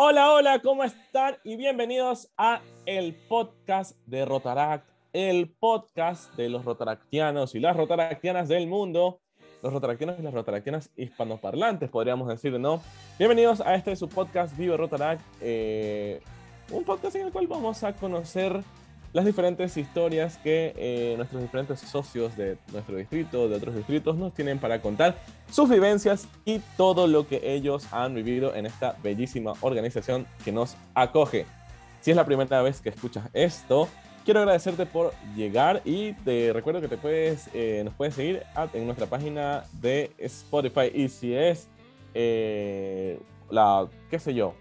Hola, 0.00 0.32
hola, 0.32 0.60
¿cómo 0.60 0.84
están? 0.84 1.38
Y 1.42 1.56
bienvenidos 1.56 2.30
a 2.36 2.60
el 2.86 3.16
podcast 3.16 3.96
de 4.06 4.24
Rotaract, 4.24 4.88
el 5.12 5.50
podcast 5.50 6.32
de 6.36 6.48
los 6.48 6.64
rotaractianos 6.64 7.56
y 7.56 7.58
las 7.58 7.76
rotaractianas 7.76 8.46
del 8.46 8.68
mundo, 8.68 9.20
los 9.60 9.72
rotaractianos 9.72 10.20
y 10.20 10.22
las 10.22 10.32
rotaractianas 10.32 10.92
hispanoparlantes, 10.94 11.90
podríamos 11.90 12.28
decir, 12.28 12.60
¿no? 12.60 12.80
Bienvenidos 13.18 13.60
a 13.60 13.74
este 13.74 13.96
su 13.96 14.08
podcast 14.08 14.56
Vive 14.56 14.76
Rotaract, 14.76 15.20
eh, 15.40 16.22
un 16.70 16.84
podcast 16.84 17.16
en 17.16 17.26
el 17.26 17.32
cual 17.32 17.48
vamos 17.48 17.82
a 17.82 17.92
conocer 17.92 18.62
las 19.12 19.24
diferentes 19.24 19.76
historias 19.76 20.38
que 20.38 20.74
eh, 20.76 21.14
nuestros 21.16 21.42
diferentes 21.42 21.80
socios 21.80 22.36
de 22.36 22.58
nuestro 22.72 22.96
distrito, 22.96 23.48
de 23.48 23.56
otros 23.56 23.74
distritos, 23.74 24.16
nos 24.16 24.34
tienen 24.34 24.58
para 24.58 24.80
contar 24.80 25.16
sus 25.50 25.68
vivencias 25.68 26.28
y 26.44 26.60
todo 26.76 27.06
lo 27.06 27.26
que 27.26 27.40
ellos 27.42 27.86
han 27.92 28.14
vivido 28.14 28.54
en 28.54 28.66
esta 28.66 28.96
bellísima 29.02 29.54
organización 29.60 30.26
que 30.44 30.52
nos 30.52 30.76
acoge. 30.94 31.46
Si 32.00 32.10
es 32.10 32.16
la 32.16 32.24
primera 32.24 32.62
vez 32.62 32.80
que 32.80 32.90
escuchas 32.90 33.28
esto, 33.32 33.88
quiero 34.24 34.40
agradecerte 34.40 34.84
por 34.84 35.14
llegar 35.34 35.80
y 35.84 36.12
te 36.12 36.52
recuerdo 36.52 36.80
que 36.80 36.88
te 36.88 36.98
puedes, 36.98 37.48
eh, 37.54 37.80
nos 37.84 37.94
puedes 37.94 38.14
seguir 38.14 38.42
en 38.74 38.84
nuestra 38.84 39.06
página 39.06 39.64
de 39.80 40.12
Spotify 40.18 40.90
y 40.92 41.08
si 41.08 41.32
es 41.32 41.68
eh, 42.12 43.18
la, 43.50 43.88
qué 44.10 44.18
sé 44.18 44.34
yo, 44.34 44.54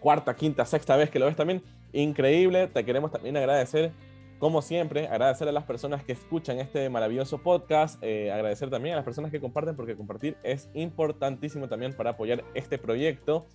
cuarta, 0.00 0.34
quinta, 0.34 0.64
sexta 0.64 0.96
vez 0.96 1.08
que 1.08 1.20
lo 1.20 1.26
ves 1.26 1.36
también, 1.36 1.62
increíble. 1.92 2.68
Te 2.68 2.84
queremos 2.84 3.10
también 3.10 3.36
agradecer, 3.36 3.92
como 4.38 4.62
siempre, 4.62 5.08
agradecer 5.08 5.48
a 5.48 5.52
las 5.52 5.64
personas 5.64 6.04
que 6.04 6.12
escuchan 6.12 6.58
este 6.58 6.88
maravilloso 6.88 7.38
podcast, 7.38 8.02
eh, 8.02 8.30
agradecer 8.32 8.70
también 8.70 8.94
a 8.94 8.96
las 8.96 9.04
personas 9.04 9.30
que 9.30 9.40
comparten, 9.40 9.76
porque 9.76 9.96
compartir 9.96 10.36
es 10.42 10.68
importantísimo 10.74 11.68
también 11.68 11.94
para 11.94 12.10
apoyar 12.10 12.44
este 12.54 12.78
proyecto. 12.78 13.46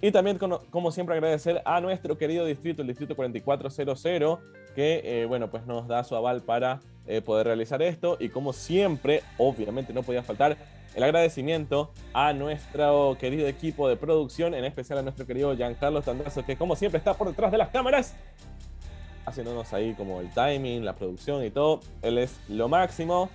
Y 0.00 0.10
también, 0.10 0.38
como, 0.38 0.90
siempre, 0.90 1.14
agradecer 1.14 1.62
a 1.64 1.80
nuestro 1.80 2.18
querido 2.18 2.44
distrito, 2.44 2.82
el 2.82 2.88
Distrito 2.88 3.14
4400, 3.14 4.40
que, 4.74 5.00
eh, 5.04 5.26
bueno, 5.26 5.48
pues 5.48 5.64
nos 5.66 5.86
da 5.86 6.02
su 6.02 6.16
aval 6.16 6.42
para 6.42 6.80
eh, 7.06 7.20
poder 7.20 7.46
realizar 7.46 7.82
esto. 7.82 8.16
Y 8.20 8.28
como 8.28 8.52
siempre, 8.52 9.22
obviamente 9.38 9.92
no 9.92 10.02
podía 10.02 10.22
faltar 10.22 10.56
el 10.94 11.02
agradecimiento 11.02 11.90
a 12.12 12.32
nuestro 12.32 13.16
querido 13.18 13.48
equipo 13.48 13.88
de 13.88 13.96
producción, 13.96 14.54
en 14.54 14.64
especial 14.64 14.98
a 14.98 15.02
nuestro 15.02 15.26
querido 15.26 15.56
Giancarlo 15.56 16.02
Tandazo, 16.02 16.44
que 16.44 16.56
como 16.56 16.76
siempre 16.76 16.98
está 16.98 17.14
por 17.14 17.28
detrás 17.28 17.50
de 17.50 17.58
las 17.58 17.70
cámaras, 17.70 18.14
haciéndonos 19.24 19.72
ahí 19.72 19.94
como 19.94 20.20
el 20.20 20.30
timing, 20.30 20.84
la 20.84 20.94
producción 20.94 21.44
y 21.44 21.50
todo. 21.50 21.80
Él 22.02 22.18
es 22.18 22.38
lo 22.48 22.68
máximo. 22.68 23.30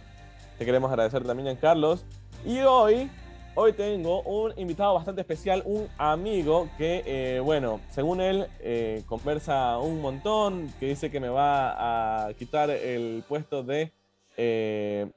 Te 0.58 0.66
queremos 0.66 0.90
agradecer 0.90 1.24
también, 1.24 1.48
Giancarlos. 1.48 2.06
Y 2.46 2.60
hoy, 2.60 3.10
hoy 3.60 3.74
tengo 3.74 4.22
un 4.22 4.54
invitado 4.58 4.94
bastante 4.94 5.22
especial, 5.22 5.64
un 5.66 5.88
amigo 5.98 6.70
que, 6.78 7.04
eh, 7.08 7.40
bueno, 7.40 7.82
según 7.90 8.22
él, 8.22 8.46
eh, 8.60 9.02
conversa 9.08 9.80
un 9.80 10.00
montón, 10.00 10.72
que 10.80 10.86
dice 10.86 11.10
que 11.10 11.20
me 11.20 11.28
va 11.28 12.28
a 12.28 12.34
quitar 12.36 12.70
el 12.70 13.24
puesto 13.28 13.64
de... 13.64 13.92
Eh, 14.38 15.08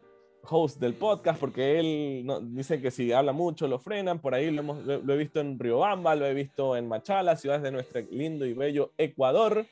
host 0.49 0.81
del 0.81 0.95
podcast, 0.95 1.39
porque 1.39 1.79
él 1.79 2.23
no, 2.25 2.41
dice 2.41 2.81
que 2.81 2.91
si 2.91 3.13
habla 3.13 3.33
mucho 3.33 3.69
lo 3.69 3.79
frenan. 3.79 4.19
Por 4.21 4.35
ahí 4.35 4.51
lo, 4.51 4.63
hemos, 4.63 4.85
lo, 4.87 5.13
he 5.13 5.17
visto 5.19 5.39
en 5.39 5.59
Riobamba, 5.59 6.17
lo 6.17 6.25
he 6.25 6.33
visto 6.33 6.79
en 6.79 6.89
Machala, 6.89 7.37
ciudades 7.37 7.63
de 7.63 7.71
nuestro 7.71 8.01
lindo 8.11 8.47
y 8.47 8.55
bello 8.55 8.91
Ecuador. 8.97 9.67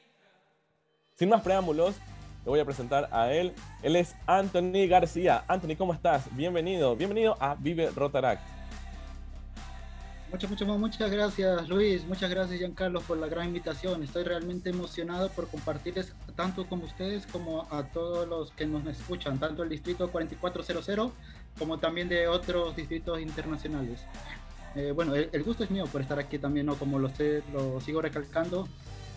Sin 1.15 1.31
más 1.31 1.41
preámbulos, 1.41 1.97
le 2.45 2.51
voy 2.51 2.61
a 2.61 2.67
presentar 2.67 3.09
a 3.13 3.33
él. 3.33 3.55
Él 3.83 3.97
es 3.97 4.15
Anthony 4.27 4.87
García. 4.87 5.43
Anthony, 5.49 5.75
¿cómo 5.77 5.95
estás? 5.95 6.29
Bienvenido, 6.37 6.95
bienvenido 6.95 7.35
a 7.41 7.55
Vive 7.55 7.91
Rotaract. 7.91 8.58
Muchas, 10.31 10.51
muchas, 10.51 10.69
muchas 10.69 11.11
gracias 11.11 11.69
Luis, 11.71 12.07
muchas 12.07 12.29
gracias 12.29 12.59
Giancarlo 12.59 13.01
por 13.01 13.17
la 13.17 13.29
gran 13.29 13.47
invitación. 13.47 14.03
Estoy 14.03 14.25
realmente 14.25 14.69
emocionado 14.69 15.31
por 15.31 15.49
compartirles 15.49 16.13
tanto 16.37 16.67
con 16.67 16.83
ustedes 16.83 17.27
como 17.27 17.67
a 17.71 17.85
todos 17.85 18.29
los 18.29 18.53
que 18.53 18.67
nos 18.67 18.87
escuchan, 18.87 19.39
tanto 19.39 19.63
el 19.63 19.71
distrito 19.71 20.11
4400 20.11 21.13
como 21.59 21.79
también 21.79 22.11
de 22.11 22.29
otros 22.29 22.77
distritos 22.77 23.21
internacionales. 23.21 24.01
Eh, 24.75 24.93
bueno, 24.95 25.15
el, 25.15 25.43
gusto 25.45 25.65
es 25.65 25.71
mío 25.71 25.87
por 25.91 26.03
estar 26.03 26.19
aquí 26.19 26.39
también, 26.39 26.67
¿no? 26.67 26.75
como 26.75 26.99
lo, 26.99 27.09
sé, 27.09 27.43
lo 27.55 27.81
sigo 27.81 28.03
recalcando, 28.03 28.69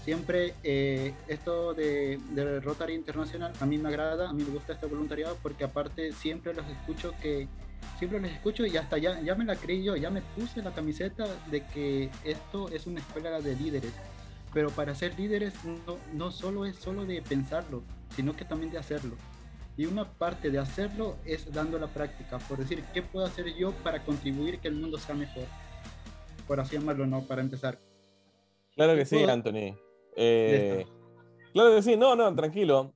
siempre 0.03 0.53
eh, 0.63 1.13
esto 1.27 1.73
de, 1.73 2.19
de 2.31 2.59
Rotary 2.59 2.93
Internacional 2.93 3.53
a 3.59 3.65
mí 3.65 3.77
me 3.77 3.89
agrada, 3.89 4.29
a 4.29 4.33
mí 4.33 4.43
me 4.43 4.49
gusta 4.51 4.73
este 4.73 4.87
voluntariado 4.87 5.37
porque 5.41 5.63
aparte 5.63 6.11
siempre 6.11 6.53
los 6.53 6.67
escucho 6.67 7.13
que 7.21 7.47
siempre 7.97 8.19
les 8.19 8.33
escucho 8.33 8.65
y 8.65 8.77
hasta 8.77 8.97
ya, 8.97 9.21
ya 9.21 9.35
me 9.35 9.45
la 9.45 9.55
creí 9.55 9.83
yo, 9.83 9.95
ya 9.95 10.09
me 10.09 10.21
puse 10.21 10.61
la 10.61 10.73
camiseta 10.73 11.25
de 11.49 11.65
que 11.67 12.09
esto 12.23 12.69
es 12.69 12.87
una 12.87 12.99
escuela 12.99 13.39
de 13.41 13.55
líderes. 13.55 13.93
Pero 14.53 14.69
para 14.69 14.93
ser 14.95 15.17
líderes 15.17 15.53
no, 15.63 15.97
no 16.13 16.31
solo 16.31 16.65
es 16.65 16.75
solo 16.75 17.05
de 17.05 17.21
pensarlo, 17.21 17.83
sino 18.15 18.35
que 18.35 18.43
también 18.43 18.71
de 18.71 18.77
hacerlo. 18.77 19.15
Y 19.77 19.85
una 19.85 20.05
parte 20.05 20.51
de 20.51 20.59
hacerlo 20.59 21.15
es 21.25 21.51
dando 21.51 21.79
la 21.79 21.87
práctica, 21.87 22.37
por 22.39 22.57
decir, 22.57 22.83
¿qué 22.93 23.01
puedo 23.01 23.25
hacer 23.25 23.53
yo 23.55 23.71
para 23.71 24.03
contribuir 24.03 24.59
que 24.59 24.67
el 24.67 24.75
mundo 24.75 24.97
sea 24.97 25.15
mejor? 25.15 25.45
Por 26.47 26.59
así 26.59 26.75
llamarlo, 26.75 27.07
¿no? 27.07 27.21
Para 27.21 27.41
empezar. 27.41 27.79
Claro 28.75 28.95
que 28.95 29.05
sí, 29.05 29.23
Anthony. 29.23 29.77
Eh, 30.15 30.85
claro 31.53 31.75
que 31.75 31.81
sí, 31.81 31.95
no, 31.95 32.15
no, 32.15 32.33
tranquilo 32.35 32.93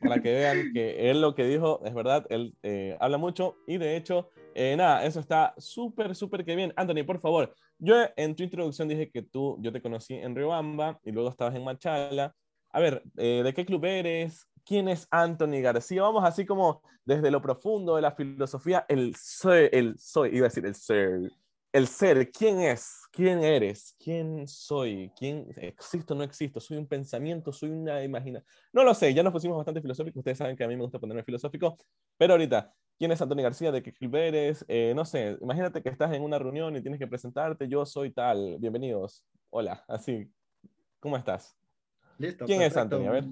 para 0.00 0.20
que 0.20 0.32
vean 0.32 0.72
que 0.72 1.10
él 1.10 1.20
lo 1.20 1.34
que 1.34 1.44
dijo 1.44 1.80
es 1.84 1.94
verdad, 1.94 2.26
él 2.30 2.54
eh, 2.62 2.96
habla 3.00 3.18
mucho 3.18 3.56
y 3.66 3.78
de 3.78 3.96
hecho, 3.96 4.30
eh, 4.54 4.74
nada, 4.76 5.04
eso 5.04 5.20
está 5.20 5.54
súper, 5.58 6.14
súper 6.14 6.44
que 6.44 6.56
bien. 6.56 6.72
Anthony, 6.76 7.04
por 7.04 7.20
favor, 7.20 7.54
yo 7.78 7.94
en 8.16 8.34
tu 8.34 8.42
introducción 8.42 8.88
dije 8.88 9.10
que 9.10 9.22
tú, 9.22 9.58
yo 9.60 9.72
te 9.72 9.82
conocí 9.82 10.14
en 10.14 10.34
Riobamba 10.34 10.98
y 11.04 11.12
luego 11.12 11.28
estabas 11.28 11.54
en 11.54 11.64
Machala. 11.64 12.34
A 12.70 12.80
ver, 12.80 13.02
eh, 13.16 13.42
¿de 13.44 13.54
qué 13.54 13.64
club 13.64 13.84
eres? 13.84 14.48
¿Quién 14.64 14.88
es 14.88 15.06
Anthony 15.10 15.60
García? 15.62 16.02
Vamos 16.02 16.24
así 16.24 16.44
como 16.44 16.82
desde 17.04 17.30
lo 17.30 17.40
profundo 17.40 17.96
de 17.96 18.02
la 18.02 18.12
filosofía, 18.12 18.84
el 18.88 19.14
soy, 19.14 19.68
el 19.72 19.96
soy, 19.98 20.30
iba 20.36 20.46
a 20.46 20.48
decir 20.48 20.66
el 20.66 20.74
ser, 20.74 21.30
el 21.76 21.88
ser, 21.88 22.30
¿quién 22.30 22.62
es? 22.62 23.02
¿Quién 23.12 23.44
eres? 23.44 23.94
¿Quién 24.02 24.48
soy? 24.48 25.12
¿Quién 25.14 25.46
existo 25.58 26.14
o 26.14 26.16
no 26.16 26.24
existo? 26.24 26.58
¿Soy 26.58 26.78
un 26.78 26.86
pensamiento? 26.86 27.52
¿Soy 27.52 27.68
una 27.68 28.02
imaginación? 28.02 28.48
No 28.72 28.82
lo 28.82 28.94
sé, 28.94 29.12
ya 29.12 29.22
nos 29.22 29.30
pusimos 29.30 29.58
bastante 29.58 29.82
filosóficos. 29.82 30.20
Ustedes 30.20 30.38
saben 30.38 30.56
que 30.56 30.64
a 30.64 30.68
mí 30.68 30.74
me 30.74 30.80
gusta 30.80 30.98
ponerme 30.98 31.22
filosófico. 31.22 31.76
Pero 32.16 32.32
ahorita, 32.32 32.72
¿quién 32.98 33.12
es 33.12 33.20
Antonio 33.20 33.44
García? 33.44 33.72
¿De 33.72 33.82
qué 33.82 33.92
club 33.92 34.16
eres? 34.16 34.64
Eh, 34.68 34.94
no 34.96 35.04
sé, 35.04 35.36
imagínate 35.42 35.82
que 35.82 35.90
estás 35.90 36.14
en 36.14 36.22
una 36.22 36.38
reunión 36.38 36.74
y 36.76 36.80
tienes 36.80 36.98
que 36.98 37.06
presentarte. 37.06 37.68
Yo 37.68 37.84
soy 37.84 38.10
tal. 38.10 38.56
Bienvenidos. 38.58 39.26
Hola, 39.50 39.84
así. 39.86 40.32
¿Cómo 40.98 41.18
estás? 41.18 41.58
Listo. 42.16 42.46
¿Quién 42.46 42.62
es 42.62 42.74
Antonio? 42.74 43.10
A 43.10 43.12
ver. 43.12 43.24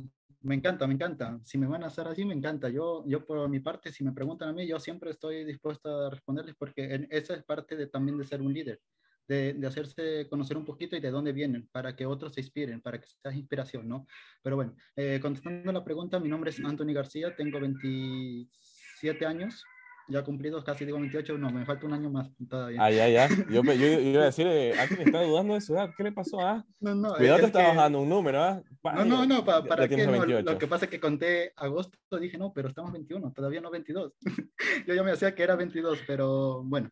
Me 0.45 0.55
encanta, 0.55 0.87
me 0.87 0.93
encanta. 0.93 1.41
Si 1.43 1.57
me 1.57 1.67
van 1.67 1.85
a 1.85 1.87
hacer 1.87 2.07
así, 2.07 2.23
me 2.27 2.35
encanta. 2.35 2.69
Yo, 2.69 3.03
yo 3.07 3.25
por 3.25 3.49
mi 3.49 3.61
parte, 3.61 3.91
si 3.91 4.05
me 4.05 4.13
preguntan 4.13 4.51
a 4.51 4.53
mí, 4.53 4.67
yo 4.67 4.79
siempre 4.79 5.11
estoy 5.11 5.43
dispuesto 5.43 6.07
a 6.07 6.11
responderles 6.11 6.55
porque 6.59 7.07
esa 7.11 7.35
es 7.35 7.43
parte 7.45 7.77
de, 7.77 7.87
también 7.87 8.19
de 8.19 8.27
ser 8.27 8.43
un 8.43 8.53
líder, 8.53 8.79
de, 9.27 9.55
de, 9.55 9.67
hacerse 9.67 10.29
conocer 10.29 10.59
un 10.59 10.67
poquito 10.67 10.97
y 10.97 11.01
de 11.01 11.11
dónde 11.11 11.33
vienen, 11.33 11.67
para 11.73 11.97
que 11.97 12.05
otros 12.05 12.35
se 12.35 12.43
inspiren, 12.43 12.83
para 12.83 13.01
que 13.01 13.07
sea 13.07 13.33
inspiración, 13.33 13.89
¿no? 13.89 14.07
Pero 14.43 14.57
bueno, 14.57 14.77
eh, 14.97 15.19
contestando 15.21 15.73
la 15.73 15.83
pregunta, 15.83 16.21
mi 16.21 16.29
nombre 16.29 16.51
es 16.51 16.63
Anthony 16.63 16.93
García, 16.93 17.35
tengo 17.35 17.59
27 17.59 19.25
años, 19.25 19.65
ya 20.09 20.23
cumplidos, 20.23 20.65
casi 20.65 20.85
digo 20.85 20.99
28, 20.99 21.39
no, 21.39 21.51
me 21.51 21.65
falta 21.65 21.87
un 21.87 21.93
año 21.93 22.11
más 22.11 22.31
todavía. 22.49 22.83
Ah, 22.83 22.91
ya, 22.91 23.09
ya. 23.09 23.29
Yo, 23.51 23.63
yo, 23.63 23.73
yo 23.73 24.01
iba 24.01 24.23
a 24.23 24.27
decir, 24.33 24.47
eh, 24.47 24.75
Anthony 24.79 25.03
está 25.07 25.23
dudando 25.23 25.55
de 25.55 25.61
su 25.61 25.75
edad, 25.75 25.91
¿qué 25.97 26.03
le 26.03 26.13
pasó? 26.13 26.41
Ah? 26.41 26.65
No, 26.81 26.95
no. 26.95 27.15
Cuidado, 27.15 27.41
te 27.41 27.47
está 27.47 27.69
bajando 27.69 28.01
un 28.01 28.09
número, 28.09 28.43
¿ah? 28.43 28.63
No, 28.83 29.05
no, 29.05 29.27
no, 29.27 29.45
para, 29.45 29.65
para 29.65 29.89
que 29.89 30.07
no, 30.07 30.25
lo 30.25 30.59
que 30.59 30.67
pasa 30.67 30.85
es 30.85 30.91
que 30.91 31.01
conté 31.01 31.53
agosto, 31.57 31.99
dije, 32.19 32.39
no, 32.39 32.53
pero 32.53 32.69
estamos 32.69 32.93
21, 32.93 33.33
todavía 33.33 33.61
no 33.61 33.71
22. 33.71 34.13
yo 34.87 34.95
ya 34.95 35.03
me 35.03 35.13
hacía 35.13 35.35
que 35.35 35.43
era 35.43 35.57
22, 35.57 36.01
pero 36.07 36.63
bueno. 36.65 36.91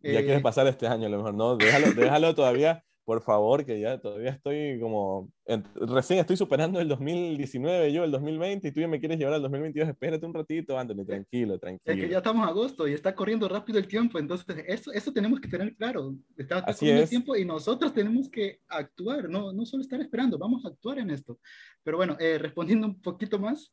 Ya 0.00 0.20
quieres 0.20 0.38
eh, 0.38 0.42
pasar 0.42 0.66
este 0.66 0.86
año, 0.86 1.06
a 1.06 1.10
lo 1.10 1.18
mejor, 1.18 1.34
no, 1.34 1.56
déjalo, 1.56 1.92
déjalo 1.92 2.34
todavía 2.34 2.84
por 3.04 3.22
favor, 3.22 3.64
que 3.64 3.80
ya 3.80 3.98
todavía 3.98 4.30
estoy 4.30 4.78
como, 4.80 5.30
recién 5.74 6.20
estoy 6.20 6.36
superando 6.36 6.80
el 6.80 6.88
2019, 6.88 7.92
yo 7.92 8.04
el 8.04 8.10
2020, 8.12 8.68
y 8.68 8.72
tú 8.72 8.80
ya 8.80 8.88
me 8.88 9.00
quieres 9.00 9.18
llevar 9.18 9.34
al 9.34 9.42
2022, 9.42 9.88
espérate 9.88 10.24
un 10.24 10.34
ratito, 10.34 10.78
Anthony, 10.78 11.04
tranquilo, 11.04 11.58
tranquilo. 11.58 11.94
Es 11.94 12.00
que 12.00 12.08
ya 12.08 12.18
estamos 12.18 12.44
en 12.44 12.48
agosto 12.48 12.86
y 12.86 12.92
está 12.92 13.14
corriendo 13.14 13.48
rápido 13.48 13.78
el 13.78 13.88
tiempo, 13.88 14.18
entonces 14.18 14.64
eso, 14.66 14.92
eso 14.92 15.12
tenemos 15.12 15.40
que 15.40 15.48
tener 15.48 15.74
claro, 15.74 16.14
está, 16.36 16.62
corriendo 16.62 17.02
el 17.02 17.08
tiempo 17.08 17.36
y 17.36 17.44
nosotros 17.44 17.92
tenemos 17.92 18.28
que 18.28 18.60
actuar, 18.68 19.28
no, 19.28 19.52
no 19.52 19.66
solo 19.66 19.82
estar 19.82 20.00
esperando, 20.00 20.38
vamos 20.38 20.64
a 20.64 20.68
actuar 20.68 20.98
en 20.98 21.10
esto. 21.10 21.40
Pero 21.82 21.96
bueno, 21.96 22.16
eh, 22.20 22.38
respondiendo 22.38 22.86
un 22.86 23.00
poquito 23.00 23.38
más, 23.38 23.72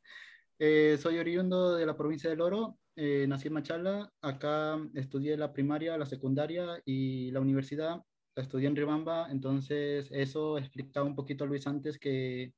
eh, 0.58 0.98
soy 1.00 1.20
oriundo 1.20 1.76
de 1.76 1.86
la 1.86 1.96
provincia 1.96 2.30
del 2.30 2.42
Oro, 2.42 2.78
eh, 2.96 3.26
nací 3.30 3.48
en 3.48 3.54
Machala, 3.54 4.12
acá 4.22 4.78
estudié 4.94 5.38
la 5.38 5.54
primaria, 5.54 5.98
la 5.98 6.06
secundaria 6.06 6.81
y 6.84 7.31
la 7.31 7.40
universidad 7.40 8.02
estudié 8.42 8.68
en 8.68 8.76
Ribamba, 8.76 9.30
entonces 9.32 10.10
eso 10.12 10.58
explicaba 10.58 11.06
un 11.06 11.16
poquito 11.16 11.44
a 11.44 11.48
Luis 11.48 11.68
antes 11.68 11.98
que, 12.00 12.54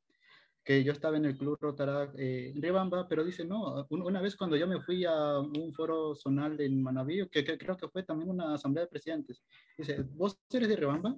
que 0.64 0.84
yo 0.84 0.92
estaba 0.92 1.18
en 1.18 1.26
el 1.26 1.38
club 1.38 1.58
Rotarac 1.60 2.14
eh, 2.18 2.52
en 2.56 2.62
Ribamba, 2.62 3.08
pero 3.08 3.24
dice, 3.24 3.46
no, 3.46 3.88
una 3.90 4.22
vez 4.22 4.36
cuando 4.36 4.56
yo 4.56 4.68
me 4.68 4.82
fui 4.82 5.06
a 5.06 5.40
un 5.40 5.74
foro 5.74 6.16
zonal 6.16 6.60
en 6.62 6.82
Manaví, 6.82 7.28
que, 7.30 7.44
creo 7.58 7.78
que 7.78 7.88
fue 7.88 8.04
también 8.04 8.30
una 8.30 8.54
asamblea 8.54 8.86
de 8.86 8.90
presidentes, 8.90 9.44
dice, 9.78 10.04
¿vos 10.14 10.40
eres 10.52 10.70
de 10.70 10.76
Ribamba? 10.76 11.18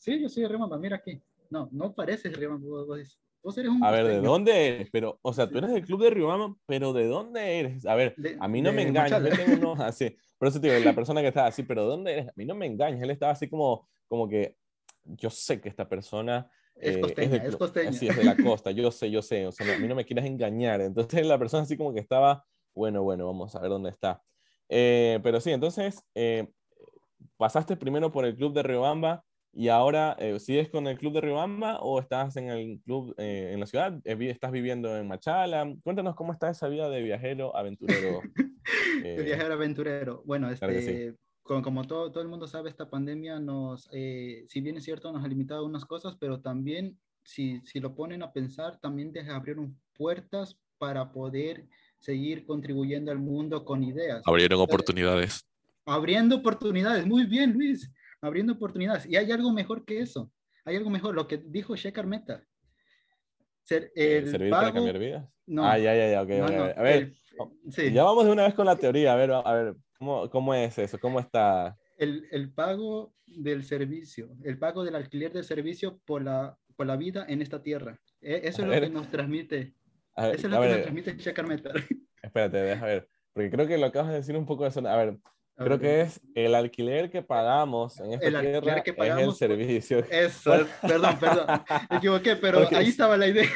Sí, 0.00 0.18
yo 0.18 0.30
soy 0.30 0.44
de 0.44 0.48
Riobamba, 0.48 0.78
mira 0.78 0.96
aquí. 0.96 1.22
No, 1.50 1.68
no 1.72 1.94
pareces 1.94 2.34
Riobamba, 2.34 2.84
vos, 2.84 3.20
eres 3.56 3.70
un 3.70 3.84
A 3.84 3.90
ver, 3.90 4.06
¿de 4.06 4.20
dónde 4.20 4.68
eres? 4.68 4.88
Pero, 4.92 5.18
o 5.22 5.32
sea, 5.32 5.48
tú 5.48 5.58
eres 5.58 5.72
del 5.72 5.84
club 5.84 6.02
de 6.02 6.10
Riobamba, 6.10 6.54
pero 6.66 6.92
¿de 6.92 7.06
dónde 7.06 7.60
eres? 7.60 7.86
A 7.86 7.94
ver, 7.94 8.14
a 8.38 8.48
mí 8.48 8.62
no 8.62 8.72
me 8.72 8.82
engañas, 8.82 9.22
yo 9.22 9.30
tengo 9.30 9.54
unos 9.54 9.80
así. 9.80 10.16
Por 10.38 10.48
eso 10.48 10.60
te 10.60 10.68
digo, 10.68 10.84
la 10.84 10.94
persona 10.94 11.20
que 11.20 11.28
estaba 11.28 11.48
así, 11.48 11.62
pero 11.62 11.84
¿dónde 11.84 12.12
eres? 12.12 12.28
A 12.28 12.32
mí 12.36 12.44
no 12.44 12.54
me 12.54 12.66
engañas, 12.66 13.02
él 13.02 13.10
estaba 13.10 13.32
así 13.32 13.48
como, 13.48 13.88
como 14.08 14.28
que 14.28 14.56
yo 15.04 15.30
sé 15.30 15.60
que 15.60 15.68
esta 15.68 15.88
persona 15.88 16.50
es 16.76 16.96
eh, 16.96 17.00
costeña, 17.00 17.36
es, 17.36 17.52
de, 17.52 17.58
costeña. 17.58 17.92
Sí, 17.92 18.08
es 18.08 18.16
de 18.16 18.24
la 18.24 18.36
costa, 18.42 18.70
yo 18.70 18.90
sé, 18.90 19.10
yo 19.10 19.22
sé, 19.22 19.46
o 19.46 19.52
sea, 19.52 19.74
a 19.74 19.78
mí 19.78 19.88
no 19.88 19.94
me 19.94 20.04
quieras 20.04 20.26
engañar. 20.26 20.80
Entonces 20.80 21.26
la 21.26 21.38
persona 21.38 21.62
así 21.62 21.76
como 21.76 21.92
que 21.92 22.00
estaba, 22.00 22.44
bueno, 22.74 23.02
bueno, 23.02 23.26
vamos 23.26 23.54
a 23.54 23.60
ver 23.60 23.70
dónde 23.70 23.90
está. 23.90 24.22
Eh, 24.68 25.18
pero 25.22 25.40
sí, 25.40 25.50
entonces 25.50 26.04
eh, 26.14 26.48
pasaste 27.36 27.76
primero 27.76 28.12
por 28.12 28.24
el 28.24 28.36
club 28.36 28.54
de 28.54 28.62
Riobamba 28.62 29.24
y 29.52 29.68
ahora 29.68 30.16
sigues 30.38 30.68
con 30.68 30.86
el 30.86 30.98
club 30.98 31.14
de 31.14 31.20
Riobamba 31.20 31.80
o 31.80 32.00
estás 32.00 32.36
en 32.36 32.48
el 32.48 32.80
club 32.84 33.14
en 33.18 33.58
la 33.58 33.66
ciudad, 33.66 34.00
estás 34.04 34.52
viviendo 34.52 34.96
en 34.96 35.08
Machala. 35.08 35.74
Cuéntanos 35.82 36.14
cómo 36.14 36.32
está 36.32 36.50
esa 36.50 36.68
vida 36.68 36.88
de 36.88 37.02
viajero 37.02 37.56
aventurero. 37.56 38.20
de 39.02 39.22
viajero 39.22 39.54
aventurero. 39.54 40.22
Bueno, 40.24 40.50
este, 40.50 41.16
como, 41.42 41.84
todo, 41.84 42.12
todo 42.12 42.22
el 42.22 42.28
mundo 42.28 42.46
sabe, 42.46 42.70
esta 42.70 42.88
pandemia 42.88 43.40
nos, 43.40 43.88
eh, 43.92 44.44
si 44.48 44.60
bien 44.60 44.76
es 44.76 44.84
cierto, 44.84 45.12
nos 45.12 45.24
ha 45.24 45.28
limitado 45.28 45.66
unas 45.66 45.84
cosas, 45.84 46.16
pero 46.20 46.40
también, 46.40 46.96
si, 47.24 47.60
si 47.64 47.80
lo 47.80 47.94
ponen 47.96 48.22
a 48.22 48.32
pensar, 48.32 48.78
también 48.80 49.12
te 49.12 49.20
abrieron 49.28 49.76
puertas 49.94 50.58
para 50.78 51.12
poder 51.12 51.66
seguir 51.98 52.46
contribuyendo 52.46 53.10
al 53.10 53.18
mundo 53.18 53.64
con 53.64 53.82
ideas. 53.82 54.22
Abrieron 54.26 54.60
oportunidades. 54.60 55.44
Abriendo 55.84 56.36
oportunidades, 56.36 57.04
muy 57.04 57.26
bien, 57.26 57.52
Luis, 57.52 57.90
abriendo 58.20 58.52
oportunidades. 58.52 59.06
Y 59.06 59.16
hay 59.16 59.30
algo 59.30 59.52
mejor 59.52 59.84
que 59.84 60.00
eso, 60.00 60.32
hay 60.64 60.76
algo 60.76 60.90
mejor, 60.90 61.14
lo 61.14 61.26
que 61.26 61.38
dijo 61.38 61.76
Shekar 61.76 62.06
Meta. 62.06 62.44
Ser, 63.62 63.92
el 63.94 64.30
¿Servir 64.30 64.50
para 64.50 64.72
cambiar 64.72 64.98
vidas? 64.98 65.28
No. 65.46 65.64
Ah, 65.64 65.78
ya, 65.78 65.94
ya, 65.94 66.10
ya, 66.10 66.22
ok. 66.22 66.76
a 66.76 66.82
ver, 66.82 67.12
sí. 67.70 67.92
ya 67.92 68.04
vamos 68.04 68.24
de 68.24 68.32
una 68.32 68.44
vez 68.44 68.54
con 68.54 68.66
la 68.66 68.76
teoría, 68.76 69.12
a 69.12 69.16
ver, 69.16 69.32
a 69.32 69.52
ver, 69.52 69.76
¿Cómo, 69.98 70.30
¿Cómo, 70.30 70.54
es 70.54 70.78
eso? 70.78 70.98
¿Cómo 70.98 71.20
está? 71.20 71.76
El, 71.98 72.26
el, 72.30 72.50
pago 72.50 73.12
del 73.26 73.64
servicio, 73.64 74.30
el 74.44 74.58
pago 74.58 74.82
del 74.82 74.94
alquiler 74.94 75.30
del 75.30 75.44
servicio 75.44 76.00
por 76.06 76.22
la, 76.22 76.56
por 76.74 76.86
la 76.86 76.96
vida 76.96 77.26
en 77.28 77.42
esta 77.42 77.62
tierra. 77.62 78.00
E, 78.22 78.40
eso 78.44 78.62
es 78.62 78.68
lo 78.68 78.80
que 78.80 78.88
nos 78.88 79.10
transmite. 79.10 79.74
eso 80.16 80.32
es 80.32 80.44
lo 80.44 80.60
que 80.62 80.68
nos 80.68 80.82
transmite 80.82 81.16
Checar 81.18 81.46
Espérate, 82.22 82.56
déjame 82.56 82.92
ver. 82.92 83.08
Porque 83.34 83.50
creo 83.50 83.66
que 83.66 83.76
lo 83.76 83.86
acabas 83.86 84.10
de 84.10 84.16
decir 84.16 84.36
un 84.36 84.46
poco 84.46 84.62
de 84.64 84.70
eso. 84.70 84.86
A 84.88 84.96
ver, 84.96 85.18
creo 85.64 85.78
que 85.78 86.00
es 86.02 86.20
el 86.34 86.54
alquiler 86.54 87.10
que 87.10 87.22
pagamos 87.22 87.98
en 88.00 88.12
esta 88.14 88.26
el 88.26 88.40
tierra 88.40 88.82
que 88.82 88.94
pagamos, 88.94 89.22
es 89.22 89.42
el 89.42 89.48
servicio. 89.48 89.98
Eso, 90.10 90.66
perdón, 90.80 91.18
perdón, 91.18 91.46
me 91.90 91.96
equivoqué, 91.96 92.36
pero 92.36 92.68
ahí 92.72 92.88
estaba 92.88 93.16
la 93.16 93.28
idea. 93.28 93.48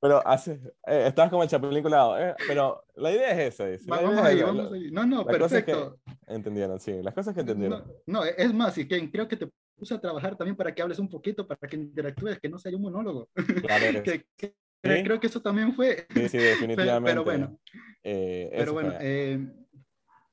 Pero 0.00 0.26
hace, 0.26 0.52
eh, 0.86 1.04
estabas 1.08 1.30
como 1.30 1.42
el 1.42 1.48
chapulín 1.48 1.82
colado, 1.82 2.18
eh, 2.18 2.34
pero 2.46 2.84
la 2.94 3.12
idea 3.12 3.30
es 3.32 3.54
esa. 3.54 3.66
Dice. 3.66 3.84
vamos 3.86 4.18
ahí, 4.18 4.42
vamos 4.42 4.72
ahí. 4.72 4.90
No, 4.90 5.04
no, 5.04 5.26
perfecto. 5.26 6.00
entendieron, 6.26 6.80
sí, 6.80 7.02
las 7.02 7.14
cosas 7.14 7.34
que 7.34 7.40
entendieron. 7.40 7.84
No, 8.06 8.24
es 8.24 8.54
más, 8.54 8.78
y 8.78 8.88
que 8.88 9.10
creo 9.10 9.28
que 9.28 9.36
te 9.36 9.48
puse 9.76 9.94
a 9.94 10.00
trabajar 10.00 10.36
también 10.36 10.56
para 10.56 10.74
que 10.74 10.82
hables 10.82 10.98
un 10.98 11.08
poquito, 11.08 11.46
para 11.46 11.68
que 11.68 11.76
interactúes, 11.76 12.38
que 12.38 12.48
no 12.48 12.58
sea 12.58 12.74
un 12.74 12.82
monólogo. 12.82 13.28
Claro, 13.62 14.02
que, 14.02 14.54
Creo 14.82 15.20
que 15.20 15.26
eso 15.26 15.42
también 15.42 15.74
fue. 15.74 16.06
Sí, 16.14 16.28
sí, 16.28 16.38
definitivamente. 16.38 17.10
Pero, 17.10 17.24
bueno, 17.24 17.58
eh, 18.02 18.50
pero 18.56 18.72
bueno 18.72 18.94
eh, 19.00 19.46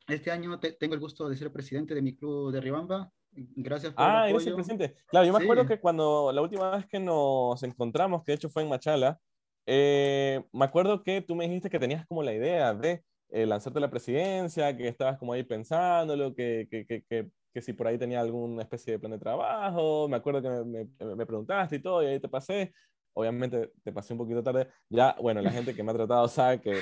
este 0.08 0.32
año 0.32 0.60
tengo 0.60 0.94
el 0.94 1.00
gusto 1.00 1.28
de 1.30 1.36
ser 1.36 1.52
presidente 1.52 1.94
de 1.94 2.02
mi 2.02 2.16
club 2.16 2.52
de 2.52 2.62
Ribamba. 2.62 3.12
Gracias 3.32 3.94
por 3.94 4.04
ah, 4.04 4.28
el 4.28 4.36
apoyo. 4.36 4.36
eres 4.36 4.48
el 4.48 4.56
presidente. 4.56 4.96
Claro, 5.08 5.26
yo 5.26 5.34
me 5.34 5.44
acuerdo 5.44 5.66
que 5.66 5.80
cuando 5.80 6.32
la 6.32 6.42
última 6.42 6.72
vez 6.72 6.86
que 6.88 7.00
nos 7.00 7.62
encontramos, 7.64 8.24
que 8.24 8.32
de 8.32 8.36
hecho 8.36 8.50
fue 8.50 8.64
en 8.64 8.70
Machala, 8.70 9.20
eh, 9.66 10.44
me 10.54 10.66
acuerdo 10.66 11.04
que 11.04 11.22
tú 11.22 11.36
me 11.36 11.46
dijiste 11.46 11.70
que 11.70 11.78
tenías 11.78 12.08
como 12.08 12.24
la 12.24 12.34
idea 12.34 12.74
de 12.74 13.04
eh, 13.30 13.46
lanzarte 13.46 13.80
a 13.80 13.82
la 13.82 13.90
presidencia, 13.90 14.76
que 14.76 14.88
estabas 14.88 15.18
como 15.18 15.34
ahí 15.34 15.44
pensándolo, 15.44 16.34
que, 16.34 16.68
que, 16.72 16.86
que, 16.86 17.04
que, 17.54 17.62
si 17.62 17.74
por 17.74 17.88
ahí 17.88 17.98
tenía 17.98 18.22
alguna 18.22 18.64
especie 18.64 18.94
de 18.94 19.00
plan 19.00 19.12
de 19.12 19.20
trabajo. 19.20 20.08
Me 20.08 20.16
acuerdo 20.16 20.42
que 20.42 20.50
me, 20.50 21.16
me, 21.16 21.26
preguntaste 21.26 21.76
y 21.76 21.80
todo, 21.80 22.02
y 22.04 22.06
ahí 22.06 22.20
te 22.20 22.30
pasé. 22.30 22.74
Obviamente 23.18 23.72
te 23.84 23.92
pasé 23.92 24.14
un 24.14 24.20
poquito 24.20 24.44
tarde. 24.44 24.68
Ya, 24.90 25.16
bueno, 25.20 25.42
la 25.42 25.50
gente 25.50 25.76
que 25.76 25.82
me 25.82 25.92
ha 25.92 25.96
tratado 25.96 26.28
sabe 26.28 26.62
que, 26.62 26.82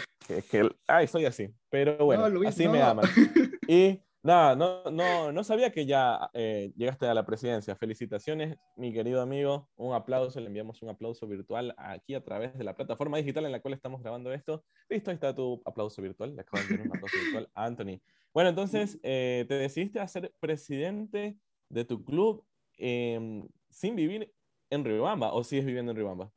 que, 0.52 0.70
ay, 0.88 1.08
soy 1.08 1.26
así. 1.26 1.50
Pero 1.70 2.04
bueno, 2.04 2.26
así 2.46 2.68
me 2.68 2.82
aman. 2.82 3.06
Y 3.68 4.00
Nada, 4.26 4.56
no, 4.56 4.84
no, 4.86 5.32
no 5.32 5.44
sabía 5.44 5.72
que 5.72 5.86
ya 5.86 6.32
eh, 6.34 6.74
llegaste 6.76 7.06
a 7.06 7.14
la 7.14 7.28
presidencia. 7.28 7.76
Felicitaciones, 7.76 8.58
mi 8.76 8.92
querido 8.92 9.22
amigo. 9.22 9.70
Un 9.76 9.94
aplauso, 9.94 10.40
le 10.40 10.48
enviamos 10.48 10.82
un 10.82 10.90
aplauso 10.90 11.28
virtual 11.28 11.76
aquí 11.78 12.16
a 12.16 12.24
través 12.24 12.58
de 12.58 12.64
la 12.64 12.76
plataforma 12.76 13.18
digital 13.18 13.46
en 13.46 13.52
la 13.52 13.60
cual 13.60 13.76
estamos 13.76 14.02
grabando 14.02 14.34
esto. 14.34 14.66
Listo, 14.90 15.12
ahí 15.12 15.14
está 15.14 15.36
tu 15.36 15.62
aplauso 15.64 16.02
virtual. 16.02 16.36
Le 16.36 16.42
acabo 16.42 16.58
de 16.58 16.74
enviar 16.74 16.88
un 16.88 16.96
aplauso 16.98 17.18
virtual 17.24 17.50
a 17.54 17.66
Anthony. 17.66 18.02
Bueno, 18.34 18.50
entonces, 18.50 19.00
eh, 19.04 19.46
te 19.48 19.54
decidiste 19.60 20.00
a 20.00 20.08
ser 20.08 20.34
presidente 20.40 21.38
de 21.70 21.86
tu 21.86 22.04
club 22.04 22.44
em, 22.80 23.48
sin 23.70 23.96
vivir 23.96 24.34
en 24.70 24.84
Riobamba 24.84 25.34
o 25.34 25.44
sigues 25.44 25.66
viviendo 25.66 25.92
en 25.92 25.98
Riobamba? 25.98 26.32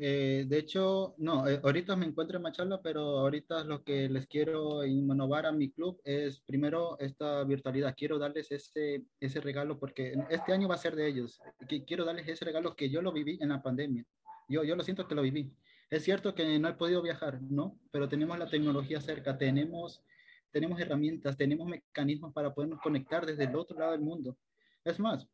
Eh, 0.00 0.44
de 0.46 0.58
hecho, 0.58 1.16
no, 1.18 1.48
eh, 1.48 1.60
ahorita 1.60 1.96
me 1.96 2.06
encuentro 2.06 2.36
en 2.36 2.44
Machala, 2.44 2.80
pero 2.80 3.18
ahorita 3.18 3.64
lo 3.64 3.82
que 3.82 4.08
les 4.08 4.28
quiero 4.28 4.84
innovar 4.84 5.44
a 5.44 5.50
mi 5.50 5.70
club 5.72 6.00
es 6.04 6.38
primero 6.38 6.96
esta 7.00 7.42
virtualidad. 7.42 7.96
Quiero 7.96 8.16
darles 8.16 8.52
ese, 8.52 9.02
ese 9.18 9.40
regalo 9.40 9.76
porque 9.76 10.14
este 10.30 10.52
año 10.52 10.68
va 10.68 10.76
a 10.76 10.78
ser 10.78 10.94
de 10.94 11.08
ellos. 11.08 11.40
Quiero 11.84 12.04
darles 12.04 12.28
ese 12.28 12.44
regalo 12.44 12.76
que 12.76 12.88
yo 12.90 13.02
lo 13.02 13.12
viví 13.12 13.38
en 13.40 13.48
la 13.48 13.60
pandemia. 13.60 14.04
Yo, 14.48 14.62
yo 14.62 14.76
lo 14.76 14.84
siento 14.84 15.08
que 15.08 15.16
lo 15.16 15.22
viví. 15.22 15.52
Es 15.90 16.04
cierto 16.04 16.32
que 16.32 16.58
no 16.60 16.68
he 16.68 16.74
podido 16.74 17.02
viajar, 17.02 17.42
¿no? 17.42 17.76
Pero 17.90 18.08
tenemos 18.08 18.38
la 18.38 18.48
tecnología 18.48 19.00
cerca, 19.00 19.36
tenemos, 19.36 20.04
tenemos 20.52 20.80
herramientas, 20.80 21.36
tenemos 21.36 21.66
mecanismos 21.66 22.32
para 22.32 22.54
podernos 22.54 22.80
conectar 22.80 23.26
desde 23.26 23.44
el 23.44 23.56
otro 23.56 23.76
lado 23.76 23.92
del 23.92 24.02
mundo. 24.02 24.36
Es 24.84 25.00
más, 25.00 25.26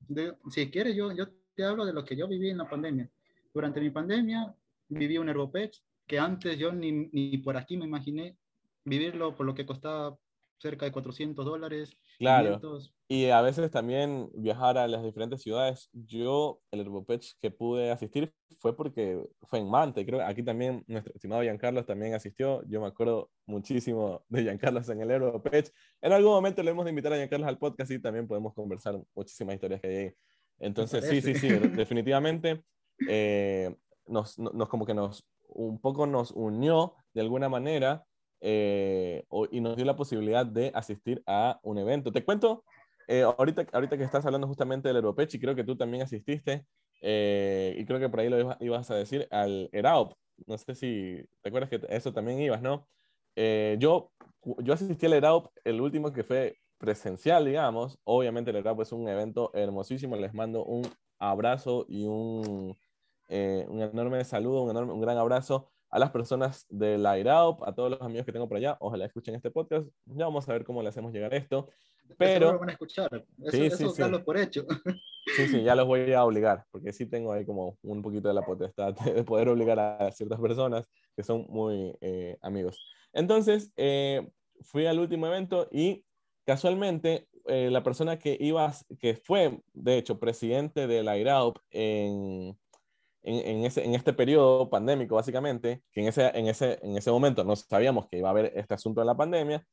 si 0.50 0.70
quieres, 0.70 0.96
yo, 0.96 1.12
yo 1.12 1.26
te 1.54 1.64
hablo 1.64 1.84
de 1.84 1.92
lo 1.92 2.04
que 2.04 2.16
yo 2.16 2.28
viví 2.28 2.50
en 2.50 2.58
la 2.58 2.68
pandemia 2.68 3.08
durante 3.54 3.80
mi 3.80 3.90
pandemia 3.90 4.54
viví 4.88 5.16
un 5.16 5.28
Herbopech 5.28 5.80
que 6.06 6.18
antes 6.18 6.58
yo 6.58 6.72
ni, 6.72 6.92
ni 7.12 7.38
por 7.38 7.56
aquí 7.56 7.76
me 7.76 7.86
imaginé 7.86 8.36
vivirlo 8.84 9.34
por 9.34 9.46
lo 9.46 9.54
que 9.54 9.64
costaba 9.64 10.18
cerca 10.58 10.86
de 10.86 10.92
400 10.92 11.44
dólares. 11.44 11.96
Claro. 12.18 12.60
Y 13.08 13.26
a 13.26 13.42
veces 13.42 13.70
también 13.70 14.30
viajar 14.34 14.78
a 14.78 14.88
las 14.88 15.02
diferentes 15.02 15.42
ciudades. 15.42 15.90
Yo, 15.92 16.60
el 16.70 16.80
Herbopech 16.80 17.32
que 17.40 17.50
pude 17.50 17.90
asistir 17.90 18.32
fue 18.58 18.74
porque 18.74 19.22
fue 19.42 19.58
en 19.58 19.68
Mante. 19.68 20.06
Creo 20.06 20.24
aquí 20.24 20.42
también 20.42 20.84
nuestro 20.86 21.12
estimado 21.14 21.42
Giancarlos 21.42 21.86
también 21.86 22.14
asistió. 22.14 22.62
Yo 22.66 22.80
me 22.80 22.86
acuerdo 22.86 23.30
muchísimo 23.46 24.24
de 24.28 24.42
Giancarlos 24.42 24.88
en 24.88 25.02
el 25.02 25.10
Herbopech. 25.10 25.70
En 26.00 26.12
algún 26.12 26.32
momento 26.32 26.62
le 26.62 26.70
hemos 26.70 26.84
de 26.84 26.90
invitar 26.90 27.12
a 27.12 27.16
Giancarlos 27.16 27.48
al 27.48 27.58
podcast 27.58 27.90
y 27.90 27.98
también 27.98 28.26
podemos 28.26 28.54
conversar 28.54 28.98
muchísimas 29.14 29.54
historias 29.56 29.80
que 29.80 29.88
hay 29.88 29.96
ahí. 29.96 30.14
Entonces, 30.58 31.06
sí, 31.08 31.20
sí, 31.20 31.34
sí, 31.34 31.48
definitivamente. 31.48 32.62
Eh, 33.08 33.74
nos, 34.06 34.38
nos, 34.38 34.68
como 34.68 34.86
que 34.86 34.94
nos, 34.94 35.26
un 35.48 35.80
poco 35.80 36.06
nos 36.06 36.30
unió 36.30 36.94
de 37.12 37.20
alguna 37.22 37.48
manera 37.48 38.04
eh, 38.40 39.24
y 39.50 39.60
nos 39.60 39.76
dio 39.76 39.84
la 39.84 39.96
posibilidad 39.96 40.46
de 40.46 40.70
asistir 40.74 41.22
a 41.26 41.58
un 41.62 41.78
evento. 41.78 42.12
Te 42.12 42.24
cuento, 42.24 42.64
eh, 43.08 43.22
ahorita, 43.22 43.66
ahorita 43.72 43.96
que 43.96 44.04
estás 44.04 44.24
hablando 44.26 44.46
justamente 44.46 44.88
del 44.88 44.96
Europech, 44.98 45.34
y 45.34 45.40
creo 45.40 45.54
que 45.54 45.64
tú 45.64 45.76
también 45.76 46.02
asististe, 46.02 46.66
y 47.00 47.84
creo 47.84 48.00
que 48.00 48.08
por 48.08 48.20
ahí 48.20 48.30
lo 48.30 48.56
ibas, 48.60 48.90
a 48.90 48.94
decir, 48.94 49.28
al 49.30 49.68
ERAOP. 49.72 50.14
No 50.46 50.56
sé 50.56 50.74
si 50.74 51.22
te 51.42 51.48
acuerdas 51.48 51.68
que 51.68 51.80
eso 51.88 52.12
también 52.12 52.40
ibas, 52.40 52.62
¿no? 52.62 52.88
yo, 53.36 54.12
yo 54.58 54.72
asistí 54.72 55.04
al 55.06 55.12
ERAOP, 55.14 55.48
el 55.64 55.80
último 55.80 56.12
que 56.12 56.24
fue 56.24 56.56
presencial, 56.84 57.46
digamos. 57.46 57.98
Obviamente 58.04 58.50
el 58.50 58.58
ERAOP 58.58 58.82
es 58.82 58.92
un 58.92 59.08
evento 59.08 59.50
hermosísimo. 59.54 60.16
Les 60.16 60.34
mando 60.34 60.64
un 60.64 60.86
abrazo 61.18 61.86
y 61.88 62.04
un, 62.04 62.76
eh, 63.28 63.64
un 63.68 63.80
enorme 63.80 64.22
saludo, 64.24 64.62
un, 64.62 64.70
enorme, 64.70 64.92
un 64.92 65.00
gran 65.00 65.16
abrazo 65.16 65.70
a 65.90 65.98
las 65.98 66.10
personas 66.10 66.66
de 66.68 66.98
la 66.98 67.18
IRAOP, 67.18 67.62
a 67.62 67.74
todos 67.74 67.92
los 67.92 68.02
amigos 68.02 68.26
que 68.26 68.32
tengo 68.32 68.48
por 68.48 68.58
allá. 68.58 68.76
Ojalá 68.80 69.06
escuchen 69.06 69.34
este 69.34 69.50
podcast. 69.50 69.88
Ya 70.04 70.26
vamos 70.26 70.46
a 70.46 70.52
ver 70.52 70.64
cómo 70.64 70.82
le 70.82 70.90
hacemos 70.90 71.12
llegar 71.12 71.32
esto. 71.32 71.68
Pero. 72.18 72.50
Eso 72.50 72.58
van 72.58 72.68
a 72.68 72.72
escuchar. 72.72 73.24
Eso, 73.42 73.88
sí, 73.88 74.02
por 74.24 74.36
hecho. 74.36 74.66
Sí, 75.36 75.48
sí, 75.48 75.62
ya 75.62 75.74
los 75.74 75.86
voy 75.86 76.12
a 76.12 76.22
obligar, 76.22 76.66
porque 76.70 76.92
sí 76.92 77.06
tengo 77.06 77.32
ahí 77.32 77.46
como 77.46 77.78
un 77.82 78.02
poquito 78.02 78.28
de 78.28 78.34
la 78.34 78.42
potestad 78.42 78.94
de 79.16 79.24
poder 79.24 79.48
obligar 79.48 79.80
a 79.80 80.12
ciertas 80.12 80.38
personas 80.38 80.86
que 81.16 81.22
son 81.22 81.46
muy 81.48 81.96
eh, 82.02 82.36
amigos. 82.42 82.78
Entonces, 83.14 83.72
eh, 83.76 84.28
fui 84.60 84.84
al 84.84 84.98
último 84.98 85.26
evento 85.26 85.68
y 85.72 86.04
casualmente 86.44 87.28
la 87.46 87.82
persona 87.82 88.18
que 88.18 88.38
iba, 88.40 88.72
que 88.98 89.16
fue, 89.16 89.60
de 89.74 89.98
hecho, 89.98 90.18
presidente 90.18 90.86
de 90.86 91.02
la 91.02 91.18
IRAOP 91.18 91.58
en 91.70 92.56
en, 93.24 93.64
ese, 93.64 93.84
en 93.84 93.94
este 93.94 94.12
periodo 94.12 94.68
pandémico, 94.68 95.14
básicamente, 95.14 95.82
que 95.92 96.02
en 96.02 96.08
ese, 96.08 96.26
en, 96.38 96.46
ese, 96.46 96.78
en 96.82 96.96
ese 96.96 97.10
momento 97.10 97.42
no 97.42 97.56
sabíamos 97.56 98.06
que 98.08 98.18
iba 98.18 98.28
a 98.28 98.32
haber 98.32 98.52
este 98.54 98.74
asunto 98.74 99.00
de 99.00 99.06
la 99.06 99.16
pandemia, 99.16 99.66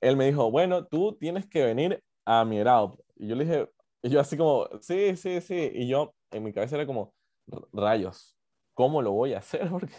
él 0.00 0.16
me 0.16 0.26
dijo, 0.26 0.50
bueno, 0.50 0.86
tú 0.86 1.16
tienes 1.18 1.46
que 1.46 1.64
venir 1.64 2.02
a 2.24 2.44
mi 2.44 2.58
Y 2.58 3.26
yo 3.26 3.34
le 3.34 3.44
dije, 3.44 3.70
y 4.02 4.10
yo 4.10 4.20
así 4.20 4.36
como, 4.36 4.68
sí, 4.80 5.16
sí, 5.16 5.40
sí. 5.40 5.70
Y 5.74 5.88
yo 5.88 6.14
en 6.30 6.44
mi 6.44 6.52
cabeza 6.52 6.76
era 6.76 6.86
como, 6.86 7.14
rayos, 7.72 8.36
¿cómo 8.74 9.00
lo 9.00 9.12
voy 9.12 9.32
a 9.32 9.38
hacer? 9.38 9.68
Porque 9.70 9.94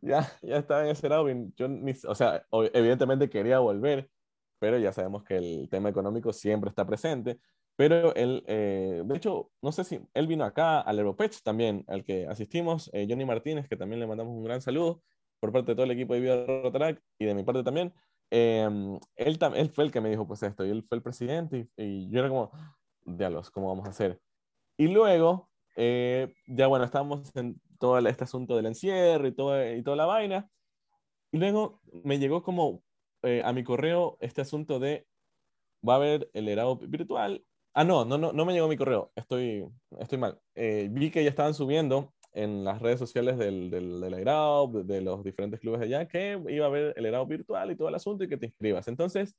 ya, 0.00 0.26
ya 0.42 0.56
estaba 0.56 0.84
en 0.84 0.90
ese 0.90 1.08
lado, 1.08 1.28
yo 1.28 1.68
ni, 1.68 1.92
o 2.06 2.14
sea, 2.14 2.46
evidentemente 2.72 3.28
quería 3.28 3.58
volver, 3.58 4.10
pero 4.58 4.78
ya 4.78 4.92
sabemos 4.92 5.24
que 5.24 5.36
el 5.36 5.68
tema 5.70 5.88
económico 5.88 6.32
siempre 6.32 6.70
está 6.70 6.86
presente. 6.86 7.38
Pero 7.76 8.12
él, 8.16 8.42
eh, 8.48 9.02
de 9.04 9.16
hecho, 9.16 9.52
no 9.62 9.70
sé 9.70 9.84
si 9.84 10.00
él 10.12 10.26
vino 10.26 10.44
acá 10.44 10.80
al 10.80 10.98
Europech 10.98 11.40
también, 11.44 11.84
al 11.86 12.04
que 12.04 12.26
asistimos, 12.26 12.90
eh, 12.92 13.06
Johnny 13.08 13.24
Martínez, 13.24 13.68
que 13.68 13.76
también 13.76 14.00
le 14.00 14.06
mandamos 14.08 14.34
un 14.34 14.42
gran 14.42 14.60
saludo 14.60 15.00
por 15.38 15.52
parte 15.52 15.70
de 15.70 15.76
todo 15.76 15.84
el 15.84 15.92
equipo 15.92 16.14
de 16.14 16.20
Vida 16.20 16.44
Rotarac 16.44 17.00
y 17.20 17.24
de 17.24 17.34
mi 17.34 17.44
parte 17.44 17.62
también. 17.62 17.94
Em, 18.30 18.98
él, 19.14 19.38
él 19.54 19.70
fue 19.70 19.84
el 19.84 19.92
que 19.92 20.00
me 20.00 20.10
dijo 20.10 20.26
pues 20.26 20.42
esto, 20.42 20.66
y 20.66 20.70
él 20.70 20.82
fue 20.82 20.96
el 20.96 21.02
presidente, 21.02 21.68
y, 21.76 22.10
yo 22.10 22.18
era 22.18 22.28
como, 22.28 22.50
diálogos, 23.04 23.50
¿cómo 23.50 23.68
vamos 23.68 23.86
a 23.86 23.90
hacer? 23.90 24.20
Y 24.76 24.88
luego, 24.88 25.48
eh, 25.76 26.34
ya 26.48 26.66
bueno, 26.66 26.84
estábamos 26.84 27.34
en 27.36 27.60
todo 27.78 27.98
este 27.98 28.24
asunto 28.24 28.56
del 28.56 28.66
encierro 28.66 29.28
y, 29.28 29.32
todo, 29.32 29.72
y 29.72 29.82
toda 29.84 29.96
la 29.96 30.06
vaina, 30.06 30.50
y 31.30 31.38
luego 31.38 31.80
me 32.04 32.18
llegó 32.18 32.42
como 32.42 32.82
a 33.22 33.52
mi 33.52 33.64
correo 33.64 34.16
este 34.20 34.40
asunto 34.40 34.78
de, 34.78 35.06
va 35.86 35.94
a 35.94 35.96
haber 35.96 36.30
el 36.34 36.48
herado 36.48 36.76
virtual 36.76 37.44
Ah, 37.80 37.84
no, 37.84 38.04
no, 38.04 38.18
no, 38.18 38.32
no 38.32 38.44
me 38.44 38.52
llegó 38.52 38.66
mi 38.66 38.76
correo. 38.76 39.12
Estoy, 39.14 39.64
estoy 40.00 40.18
mal. 40.18 40.40
Eh, 40.56 40.88
vi 40.90 41.12
que 41.12 41.22
ya 41.22 41.30
estaban 41.30 41.54
subiendo 41.54 42.12
en 42.32 42.64
las 42.64 42.82
redes 42.82 42.98
sociales 42.98 43.38
del, 43.38 43.70
del, 43.70 44.00
del 44.00 44.24
de, 44.84 45.00
los 45.00 45.22
diferentes 45.22 45.60
clubes 45.60 45.78
de 45.78 45.86
allá, 45.86 46.08
que 46.08 46.42
iba 46.48 46.64
a 46.64 46.68
haber 46.68 46.92
el 46.96 47.04
Airao 47.04 47.24
virtual 47.26 47.70
y 47.70 47.76
todo 47.76 47.88
el 47.88 47.94
asunto 47.94 48.24
y 48.24 48.28
que 48.28 48.36
te 48.36 48.46
inscribas. 48.46 48.88
Entonces, 48.88 49.36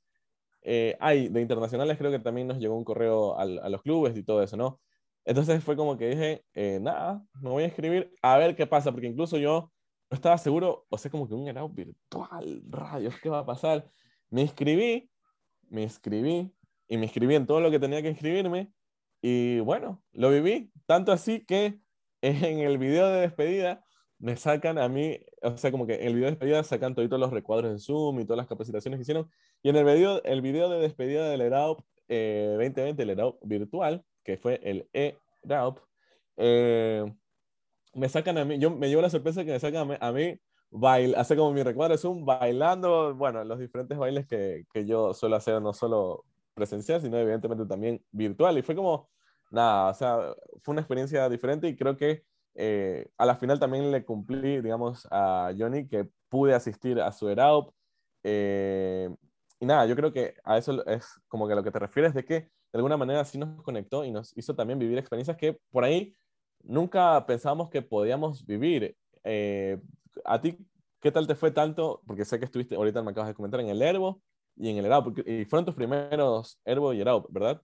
eh, 0.62 0.96
hay 1.00 1.28
de 1.28 1.42
internacionales, 1.42 1.98
creo 1.98 2.10
que 2.10 2.18
también 2.18 2.46
nos 2.48 2.58
llegó 2.58 2.76
un 2.78 2.84
correo 2.84 3.38
a 3.38 3.44
los 3.68 3.82
clubes 3.82 4.16
y 4.16 4.22
todo 4.22 4.42
eso, 4.42 4.56
¿no? 4.56 4.80
Entonces 5.26 5.62
fue 5.62 5.76
como 5.76 5.98
que 5.98 6.08
dije, 6.08 6.44
eh, 6.54 6.78
nada, 6.80 7.22
me 7.42 7.50
voy 7.50 7.64
a 7.64 7.66
inscribir 7.66 8.10
a 8.22 8.38
ver 8.38 8.56
qué 8.56 8.66
pasa, 8.66 8.90
porque 8.90 9.08
incluso 9.08 9.36
yo 9.36 9.70
no 10.10 10.14
estaba 10.14 10.38
seguro, 10.38 10.86
o 10.88 10.98
sea, 10.98 11.10
como 11.10 11.28
que 11.28 11.34
un 11.34 11.46
Airao 11.46 11.68
virtual, 11.68 12.62
rayos, 12.68 13.14
¿qué 13.22 13.28
va 13.28 13.40
a 13.40 13.46
pasar? 13.46 13.88
Me 14.28 14.42
inscribí, 14.42 15.10
me 15.68 15.82
inscribí, 15.82 16.52
y 16.90 16.98
me 16.98 17.04
inscribí 17.04 17.36
en 17.36 17.46
todo 17.46 17.60
lo 17.60 17.70
que 17.70 17.78
tenía 17.78 18.02
que 18.02 18.08
inscribirme 18.08 18.72
y 19.22 19.60
bueno, 19.60 20.02
lo 20.12 20.30
viví, 20.30 20.72
tanto 20.86 21.12
así 21.12 21.44
que 21.46 21.78
en 22.20 22.58
el 22.58 22.78
video 22.78 23.08
de 23.08 23.20
despedida 23.22 23.84
me 24.18 24.36
sacan 24.36 24.76
a 24.76 24.88
mí, 24.88 25.18
o 25.40 25.56
sea, 25.56 25.70
como 25.70 25.86
que 25.86 25.94
en 25.94 26.08
el 26.08 26.14
video 26.14 26.26
de 26.26 26.32
despedida 26.32 26.62
sacan 26.64 26.94
todos 26.94 27.08
los 27.18 27.30
recuadros 27.30 27.72
de 27.72 27.78
Zoom 27.78 28.20
y 28.20 28.24
todas 28.24 28.36
las 28.36 28.48
capacitaciones 28.48 28.98
que 28.98 29.02
hicieron. 29.02 29.30
Y 29.62 29.70
en 29.70 29.76
el 29.76 29.84
video, 29.84 30.22
el 30.24 30.42
video 30.42 30.68
de 30.68 30.80
despedida 30.80 31.30
del 31.30 31.40
ERAUP 31.40 31.78
2020, 32.08 32.82
eh, 32.82 33.04
el 33.04 33.10
ERAUP 33.10 33.38
virtual, 33.42 34.04
que 34.22 34.36
fue 34.36 34.60
el 34.62 34.90
ERAUP, 34.92 35.78
eh, 36.36 37.10
me 37.94 38.08
sacan 38.08 38.38
a 38.38 38.44
mí, 38.44 38.58
yo 38.58 38.70
me 38.70 38.88
llevo 38.88 39.02
la 39.02 39.10
sorpresa 39.10 39.44
que 39.44 39.52
me 39.52 39.60
sacan 39.60 39.96
a 40.00 40.12
mí, 40.12 40.38
bail, 40.70 41.14
hace 41.16 41.36
como 41.36 41.52
mi 41.52 41.62
recuadro 41.62 41.94
de 41.94 41.98
Zoom, 41.98 42.24
bailando, 42.24 43.14
bueno, 43.14 43.44
los 43.44 43.58
diferentes 43.58 43.98
bailes 43.98 44.26
que, 44.26 44.64
que 44.72 44.86
yo 44.86 45.14
suelo 45.14 45.36
hacer, 45.36 45.60
no 45.60 45.72
solo 45.72 46.24
presencial, 46.54 47.00
sino 47.00 47.18
evidentemente 47.18 47.66
también 47.66 48.04
virtual. 48.12 48.58
Y 48.58 48.62
fue 48.62 48.74
como, 48.74 49.08
nada, 49.50 49.90
o 49.90 49.94
sea, 49.94 50.34
fue 50.58 50.72
una 50.72 50.82
experiencia 50.82 51.28
diferente 51.28 51.68
y 51.68 51.76
creo 51.76 51.96
que 51.96 52.24
eh, 52.54 53.08
a 53.16 53.26
la 53.26 53.36
final 53.36 53.58
también 53.58 53.90
le 53.90 54.04
cumplí, 54.04 54.60
digamos, 54.60 55.06
a 55.10 55.52
Johnny 55.56 55.88
que 55.88 56.08
pude 56.28 56.54
asistir 56.54 57.00
a 57.00 57.12
su 57.12 57.28
ERAUP. 57.28 57.72
Eh, 58.22 59.08
y 59.58 59.66
nada, 59.66 59.86
yo 59.86 59.96
creo 59.96 60.12
que 60.12 60.34
a 60.44 60.58
eso 60.58 60.84
es 60.86 61.20
como 61.28 61.46
que 61.46 61.52
a 61.52 61.56
lo 61.56 61.64
que 61.64 61.70
te 61.70 61.78
refieres 61.78 62.14
de 62.14 62.24
que 62.24 62.34
de 62.40 62.78
alguna 62.78 62.96
manera 62.96 63.24
sí 63.24 63.38
nos 63.38 63.62
conectó 63.62 64.04
y 64.04 64.10
nos 64.10 64.36
hizo 64.36 64.54
también 64.54 64.78
vivir 64.78 64.98
experiencias 64.98 65.36
que 65.36 65.58
por 65.70 65.84
ahí 65.84 66.14
nunca 66.62 67.24
pensábamos 67.26 67.70
que 67.70 67.82
podíamos 67.82 68.44
vivir. 68.46 68.96
Eh, 69.24 69.80
a 70.24 70.40
ti, 70.40 70.58
¿qué 71.00 71.10
tal 71.10 71.26
te 71.26 71.34
fue 71.34 71.50
tanto? 71.50 72.02
Porque 72.06 72.24
sé 72.24 72.38
que 72.38 72.44
estuviste, 72.44 72.74
ahorita 72.74 73.02
me 73.02 73.10
acabas 73.10 73.28
de 73.28 73.34
comentar, 73.34 73.60
en 73.60 73.68
el 73.68 73.82
Herbo, 73.82 74.22
y 74.56 74.68
en 74.68 74.76
el 74.78 74.84
ERAUP. 74.86 75.26
Y 75.26 75.44
fueron 75.46 75.64
tus 75.64 75.74
primeros 75.74 76.60
Herbo 76.64 76.92
y 76.92 77.00
ERAUP, 77.00 77.26
¿verdad? 77.30 77.62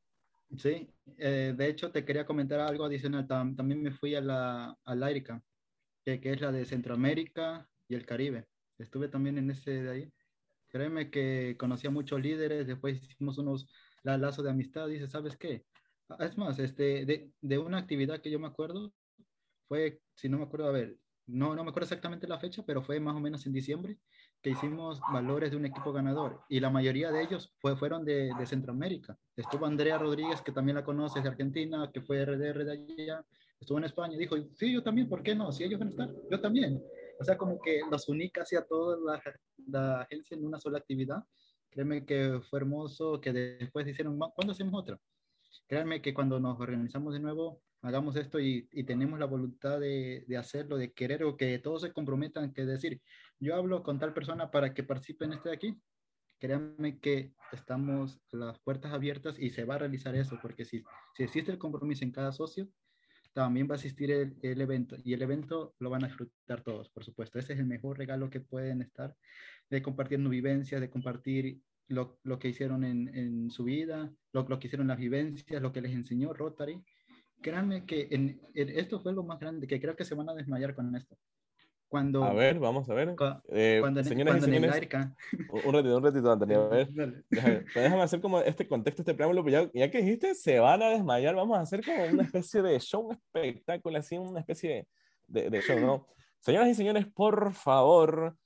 Sí, 0.57 0.89
eh, 1.19 1.55
de 1.57 1.69
hecho 1.69 1.91
te 1.91 2.05
quería 2.05 2.25
comentar 2.25 2.61
algo 2.61 2.85
adicional. 2.85 3.27
también 3.27 3.83
me 3.83 3.91
fui 3.91 4.15
a 4.15 4.21
la, 4.21 4.77
a 4.85 4.95
la 4.95 5.13
que, 5.13 6.21
que, 6.21 6.33
es 6.33 6.41
la 6.41 6.53
de 6.53 6.65
Centroamérica 6.65 7.69
y 7.89 7.95
el 7.95 8.07
Caribe. 8.07 8.47
Estuve 8.79 9.09
también 9.09 9.39
en 9.39 9.51
ese 9.51 9.83
de 9.83 9.91
ahí. 9.91 10.13
Créeme 10.69 11.11
que 11.11 11.57
conocí 11.59 11.87
a 11.87 11.91
muchos 11.91 12.21
líderes, 12.21 12.67
después 12.67 13.03
hicimos 13.03 13.39
unos 13.39 13.69
lazos 14.03 14.45
de 14.45 14.51
amistad. 14.51 14.89
Dice, 14.89 15.07
¿sabes 15.09 15.37
qué? 15.37 15.65
Ah, 16.09 16.25
es 16.25 16.37
más, 16.39 16.59
este, 16.59 17.05
de, 17.05 17.33
de 17.41 17.59
una 17.59 17.79
actividad 17.79 18.21
que 18.21 18.31
yo 18.31 18.39
me 18.39 18.47
acuerdo, 18.47 18.93
fue, 19.69 20.01
si 20.15 20.29
no 20.29 20.39
me 20.39 20.45
acuerdo, 20.45 20.69
a 20.69 20.73
ver, 20.73 20.97
no, 21.27 21.57
no 21.57 21.65
me 21.65 21.71
acuerdo 21.71 21.87
exactamente 21.87 22.29
la 22.29 22.39
fecha, 22.39 22.63
pero 22.65 22.83
fue 22.83 23.01
más 23.01 23.17
o 23.17 23.21
menos 23.21 23.45
en 23.47 23.53
diciembre 23.53 23.99
que 24.41 24.51
hicimos 24.51 25.01
valores 25.13 25.51
de 25.51 25.57
un 25.57 25.67
equipo 25.67 25.93
ganador 25.93 26.41
y 26.49 26.61
la 26.61 26.71
mayoría 26.71 27.11
de 27.11 27.23
ellos 27.23 27.53
fue, 27.59 27.77
fueron 27.77 28.05
de, 28.05 28.31
de 28.39 28.47
Centroamérica. 28.47 29.19
Estuvo 29.35 29.67
Andrea 29.67 29.99
Rodríguez, 29.99 30.41
que 30.41 30.53
también 30.53 30.77
la 30.77 30.85
conoces, 30.85 31.25
de 31.25 31.29
Argentina, 31.29 31.91
que 31.93 32.01
fue 32.01 32.25
RDR 32.25 32.65
de 32.65 32.73
allá, 32.73 33.27
estuvo 33.59 33.79
en 33.79 33.85
España 33.85 34.15
y 34.15 34.19
dijo, 34.19 34.37
sí, 34.55 34.73
yo 34.73 34.85
también, 34.85 35.09
¿por 35.09 35.25
qué 35.25 35.35
no? 35.35 35.51
Si 35.51 35.65
ellos 35.65 35.81
van 35.81 35.89
a 35.89 35.91
estar, 35.91 36.11
yo 36.31 36.41
también. 36.41 36.81
O 37.19 37.25
sea, 37.25 37.37
como 37.37 37.59
que 37.61 37.81
los 37.91 38.09
uní 38.09 38.31
casi 38.31 38.55
a 38.55 38.65
toda 38.65 38.97
la, 38.99 39.23
la 39.67 40.01
agencia 40.03 40.37
en 40.37 40.47
una 40.47 40.61
sola 40.61 40.79
actividad. 40.79 41.25
Créeme 41.71 42.07
que 42.07 42.41
fue 42.49 42.61
hermoso, 42.61 43.21
que 43.21 43.33
después 43.33 43.85
dijeron, 43.85 44.17
¿cuándo 44.19 44.53
hacemos 44.53 44.81
otra? 44.81 45.01
Créanme 45.67 46.03
que 46.03 46.15
cuando 46.15 46.41
nos 46.41 46.61
organizamos 46.61 47.15
de 47.15 47.21
nuevo, 47.21 47.63
hagamos 47.83 48.17
esto 48.17 48.41
y, 48.41 48.69
tenemos 48.85 49.19
la 49.19 49.27
voluntad 49.27 49.81
de, 49.81 50.25
hacerlo, 50.39 50.77
de 50.77 50.93
querer 50.93 51.25
o 51.25 51.37
que 51.37 51.59
todos 51.59 51.83
se 51.83 51.93
comprometan, 51.93 52.53
que 52.53 52.65
decir, 52.65 53.01
yo 53.39 53.55
hablo 53.55 53.83
con 53.83 53.99
tal 53.99 54.13
persona 54.13 54.51
para 54.51 54.75
que 54.75 54.83
participe 54.83 55.25
en 55.25 55.35
este 55.35 55.51
de 55.51 55.55
aquí, 55.55 55.81
créanme 56.39 56.99
que 56.99 57.35
estamos 57.53 58.21
las 58.33 58.59
puertas 58.61 58.93
abiertas 58.93 59.39
y 59.39 59.51
se 59.51 59.65
va 59.65 59.77
a 59.77 59.79
realizar 59.79 60.15
eso, 60.15 60.39
porque 60.43 60.65
si, 60.65 60.85
si 61.15 61.23
existe 61.23 61.53
el 61.53 61.59
compromiso 61.59 62.05
en 62.05 62.13
cada 62.13 62.33
socio, 62.33 62.69
también 63.37 63.69
va 63.69 63.75
a 63.75 63.77
existir 63.77 64.11
el, 64.11 64.61
evento 64.63 64.97
y 65.05 65.13
el 65.13 65.21
evento 65.21 65.75
lo 65.79 65.91
van 65.91 66.03
a 66.03 66.07
disfrutar 66.07 66.63
todos, 66.63 66.89
por 66.89 67.05
supuesto. 67.05 67.39
Ese 67.39 67.53
es 67.53 67.59
el 67.59 67.67
mejor 67.67 67.99
regalo 67.99 68.31
que 68.31 68.41
pueden 68.41 68.81
estar, 68.81 69.15
de 69.69 69.83
compartir 69.83 70.19
vivencias, 70.19 70.81
de 70.81 70.89
compartir 70.89 71.61
lo, 71.89 72.19
que 72.39 72.49
hicieron 72.49 72.85
en, 72.85 73.51
su 73.51 73.65
vida, 73.65 74.13
lo, 74.33 74.49
lo, 74.49 74.59
que 74.59 74.67
hicieron 74.67 74.89
las 74.89 74.99
vivencias, 74.99 75.63
lo 75.63 75.73
que 75.73 75.81
les 75.81 75.93
enseñó 75.93 76.33
Rotary 76.33 76.83
créanme 77.41 77.85
que 77.87 78.09
en, 78.11 78.41
esto 78.55 79.01
fue 79.01 79.13
lo 79.13 79.23
más 79.23 79.39
grande, 79.39 79.67
que 79.67 79.81
creo 79.81 79.97
que 79.97 80.05
se 80.05 80.15
van 80.15 80.29
a 80.29 80.35
desmayar 80.35 80.75
con 80.75 80.95
esto. 80.95 81.17
Cuando, 81.89 82.25
a 82.25 82.33
ver, 82.33 82.59
vamos 82.59 82.91
a 82.91 82.95
ver. 82.95 83.15
Eh, 83.51 83.79
cuando, 83.81 84.03
señoras 84.03 84.39
y 84.39 84.41
señores, 84.41 84.75
un 85.63 85.73
ratito, 85.73 85.97
un 85.97 86.03
ratito, 86.03 86.33
Antonio. 86.33 86.63
A 86.63 86.69
ver, 86.69 86.89
déjame, 87.31 87.65
déjame, 87.73 88.03
hacer 88.03 88.21
como 88.21 88.41
este 88.41 88.67
contexto, 88.67 89.03
este 89.03 89.15
preámbulo, 89.15 89.45
pues 89.45 89.53
ya, 89.53 89.71
ya, 89.73 89.89
que 89.89 89.99
dijiste, 89.99 90.35
se 90.35 90.59
van 90.59 90.83
a 90.83 90.89
desmayar, 90.89 91.37
vamos 91.37 91.57
a 91.57 91.61
hacer 91.61 91.85
como 91.85 92.05
una 92.07 92.25
especie 92.25 92.61
de 92.61 92.81
show, 92.81 93.07
un 93.07 93.13
espectáculo, 93.13 93.99
así, 93.99 94.19
una 94.19 94.41
especie 94.41 94.89
de, 95.29 95.49
de 95.49 95.61
show, 95.61 95.79
¿no? 95.79 96.09
Señoras 96.41 96.69
y 96.69 96.75
señores, 96.75 97.07
por 97.07 97.53
favor, 97.53 98.37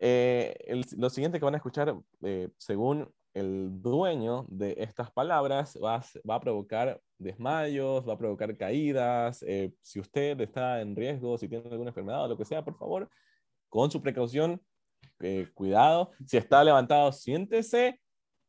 eh, 0.00 0.56
el, 0.66 0.84
lo 0.96 1.10
siguiente 1.10 1.38
que 1.38 1.44
van 1.44 1.54
a 1.54 1.58
escuchar, 1.58 1.94
eh, 2.22 2.48
según 2.58 3.08
el 3.34 3.80
dueño 3.80 4.44
de 4.48 4.74
estas 4.78 5.10
palabras 5.10 5.78
va, 5.82 6.02
va, 6.28 6.34
a 6.34 6.40
provocar 6.40 7.00
desmayos, 7.18 8.08
va 8.08 8.14
a 8.14 8.18
provocar 8.18 8.56
caídas. 8.56 9.44
Eh, 9.46 9.72
si 9.80 10.00
usted 10.00 10.40
está 10.40 10.80
en 10.80 10.96
riesgo, 10.96 11.38
si 11.38 11.48
tiene 11.48 11.68
alguna 11.70 11.90
enfermedad 11.90 12.24
o 12.24 12.28
lo 12.28 12.36
que 12.36 12.44
sea, 12.44 12.64
por 12.64 12.76
favor, 12.76 13.08
con 13.68 13.90
su 13.90 14.02
precaución, 14.02 14.60
eh, 15.20 15.48
cuidado. 15.54 16.10
Si 16.26 16.36
está 16.36 16.64
levantado, 16.64 17.12
siéntese, 17.12 18.00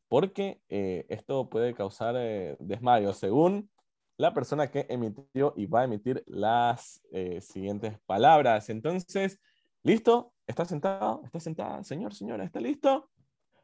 porque 0.07 0.61
eh, 0.69 1.05
esto 1.09 1.49
puede 1.49 1.73
causar 1.73 2.15
desmayos, 2.59 3.17
según 3.17 3.69
la 4.17 4.33
persona 4.33 4.69
que 4.69 4.85
emitió 4.89 5.53
y 5.55 5.65
va 5.65 5.81
a 5.81 5.85
emitir 5.85 6.23
las 6.27 7.01
siguientes 7.39 7.97
palabras. 8.05 8.69
Entonces, 8.69 9.39
¿listo? 9.83 10.33
¿Está 10.51 10.65
sentado? 10.65 11.21
¿Está 11.23 11.39
sentada? 11.39 11.81
Señor, 11.81 12.13
señora, 12.13 12.43
¿está 12.43 12.59
listo? 12.59 13.09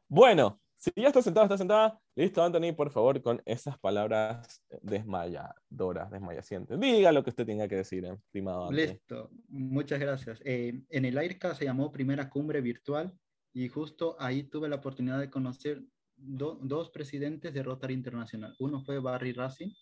Bueno, 0.07 0.61
si 0.77 0.89
ya 0.95 1.07
está 1.07 1.21
sentado, 1.21 1.43
está 1.43 1.57
sentada, 1.57 1.99
listo, 2.15 2.41
Anthony, 2.41 2.73
por 2.73 2.91
favor, 2.91 3.21
con 3.21 3.41
esas 3.43 3.77
palabras 3.77 4.63
desmayadoras, 4.81 6.09
desmayacientes. 6.09 6.79
Diga 6.79 7.11
lo 7.11 7.25
que 7.25 7.31
usted 7.31 7.45
tenga 7.45 7.67
que 7.67 7.75
decir, 7.75 8.05
estimado 8.05 8.69
Anthony. 8.69 8.75
Listo, 8.77 9.29
muchas 9.49 9.99
gracias. 9.99 10.39
Eh, 10.45 10.81
en 10.89 11.03
el 11.03 11.17
AIRCA 11.17 11.55
se 11.55 11.65
llamó 11.65 11.91
Primera 11.91 12.29
Cumbre 12.29 12.61
Virtual 12.61 13.13
y 13.51 13.67
justo 13.67 14.15
ahí 14.17 14.43
tuve 14.43 14.69
la 14.69 14.77
oportunidad 14.77 15.19
de 15.19 15.29
conocer 15.29 15.83
dos 16.15 16.89
presidentes 16.91 17.53
de 17.53 17.63
Rotary 17.63 17.95
Internacional. 17.95 18.55
Uno 18.59 18.79
fue 18.79 18.99
Barry 18.99 19.33
Racing, 19.33 19.73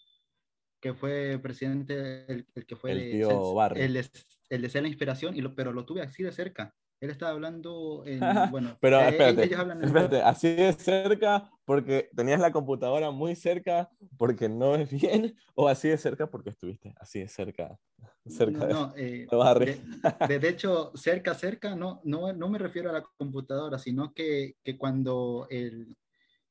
que 0.82 0.96
fue 0.96 1.38
presidente, 1.38 2.26
el, 2.32 2.48
que 2.66 2.76
fue 2.76 2.94
el, 2.94 3.12
tío 3.12 3.54
Barry. 3.54 3.82
El, 3.82 4.04
el, 4.50 4.62
de 4.64 4.70
ser 4.72 4.82
la 4.82 4.88
inspiración, 4.88 5.38
y 5.38 5.42
lo, 5.42 5.54
pero 5.54 5.72
lo 5.72 5.86
tuve 5.86 6.02
así 6.02 6.24
de 6.24 6.32
cerca 6.32 6.74
Él 7.02 7.10
estaba 7.10 7.32
hablando 7.32 8.04
en, 8.06 8.20
bueno, 8.52 8.78
pero 8.80 9.00
eh, 9.02 9.48
espérate, 9.82 10.22
así 10.22 10.56
de 10.56 10.74
cerca 10.74 11.50
porque 11.66 12.10
tenías 12.16 12.40
la 12.40 12.52
computadora 12.52 13.12
muy 13.12 13.36
cerca 13.36 13.90
porque 14.18 14.48
no 14.48 14.76
es 14.76 14.90
bien 14.90 15.36
o 15.56 15.68
así 15.68 15.90
de 15.90 15.98
cerca 15.98 16.28
porque 16.28 16.52
estuviste 16.52 16.94
así 16.98 17.20
de 17.20 17.28
cerca. 17.28 17.78
cerca 18.26 18.68
no, 18.68 18.94
eh, 18.98 19.28
de, 20.28 20.40
de, 20.40 20.50
hecho, 20.50 20.92
cerca, 20.96 21.34
cerca, 21.34 21.76
no, 21.76 22.02
no, 22.04 22.32
no 22.34 22.50
me 22.50 22.58
refiero 22.58 22.90
a 22.90 22.94
la 22.94 23.04
computadora, 23.18 23.78
sino 23.78 24.14
que, 24.14 24.56
que 24.64 24.78
cuando, 24.78 25.48
el, 25.50 25.96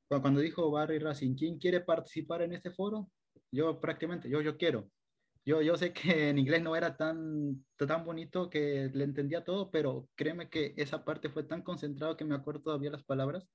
cuando 0.09 0.41
dijo 0.41 0.71
Barry 0.71 0.99
Racing, 0.99 1.35
¿quién 1.37 1.59
quiere 1.59 1.81
participar 1.81 2.43
en 2.43 2.53
este 2.53 2.71
foro? 2.71 3.09
Yo 3.51 3.81
prácticamente, 3.81 4.29
yo, 4.29 4.41
yo 4.41 4.57
quiero. 4.57 4.91
Yo, 5.47 5.61
yo 5.61 5.77
sé 5.77 5.93
que 5.93 6.31
en 6.31 6.39
inglés 6.39 6.63
no 6.63 6.75
era 6.75 6.97
tan, 6.97 7.65
tan 7.77 8.05
bonito 8.05 8.49
que 8.49 8.91
le 8.95 9.05
entendía 9.05 9.45
todo, 9.45 9.71
pero 9.71 10.09
créeme 10.15 10.49
que 10.49 10.73
esa 10.79 11.05
parte 11.05 11.29
fue 11.29 11.43
tan 11.45 11.63
concentrado 11.63 12.17
que 12.17 12.25
me 12.25 12.35
acuerdo 12.35 12.63
todavía 12.63 12.91
las 12.91 13.05
palabras 13.05 13.47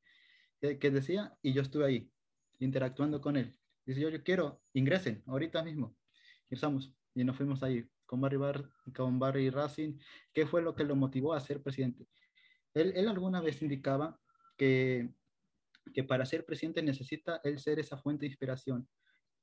que, 0.60 0.91
decía 0.91 1.36
y 1.41 1.53
yo 1.53 1.62
estuve 1.62 1.86
ahí 1.86 2.12
interactuando 2.60 3.22
con 3.22 3.38
él. 3.38 3.58
Dice 3.86 4.01
yo, 4.01 4.10
yo 4.10 4.24
quiero, 4.24 4.62
ingresen 4.74 5.24
ahorita 5.25 5.63
mismo. 5.63 5.96
Ingresamos 6.43 6.93
y 7.15 7.24
nos 7.24 7.36
fuimos 7.36 7.63
ahí 7.63 7.89
con 8.05 8.22
Barry, 8.22 8.38
Bar, 8.38 8.69
con 8.96 9.17
Barry 9.17 9.50
Racing. 9.50 9.98
¿Qué 10.31 10.46
fue 10.46 10.62
lo 10.62 10.75
que 10.75 10.84
lo 10.84 10.96
motivó 10.96 11.34
a 11.34 11.39
ser 11.39 11.63
presidente? 11.63 12.08
Él, 12.75 12.93
él 12.96 13.08
alguna 13.08 13.41
vez 13.41 13.63
indicaba 13.63 14.19
que, 14.58 15.10
que 15.91 16.03
para 16.03 16.25
ser 16.25 16.46
presidente 16.46 16.84
necesita 16.84 17.41
él 17.43 17.58
ser 17.58 17.79
esa 17.79 17.98
fuente 17.98 18.22
de 18.22 18.27
inspiración, 18.27 18.88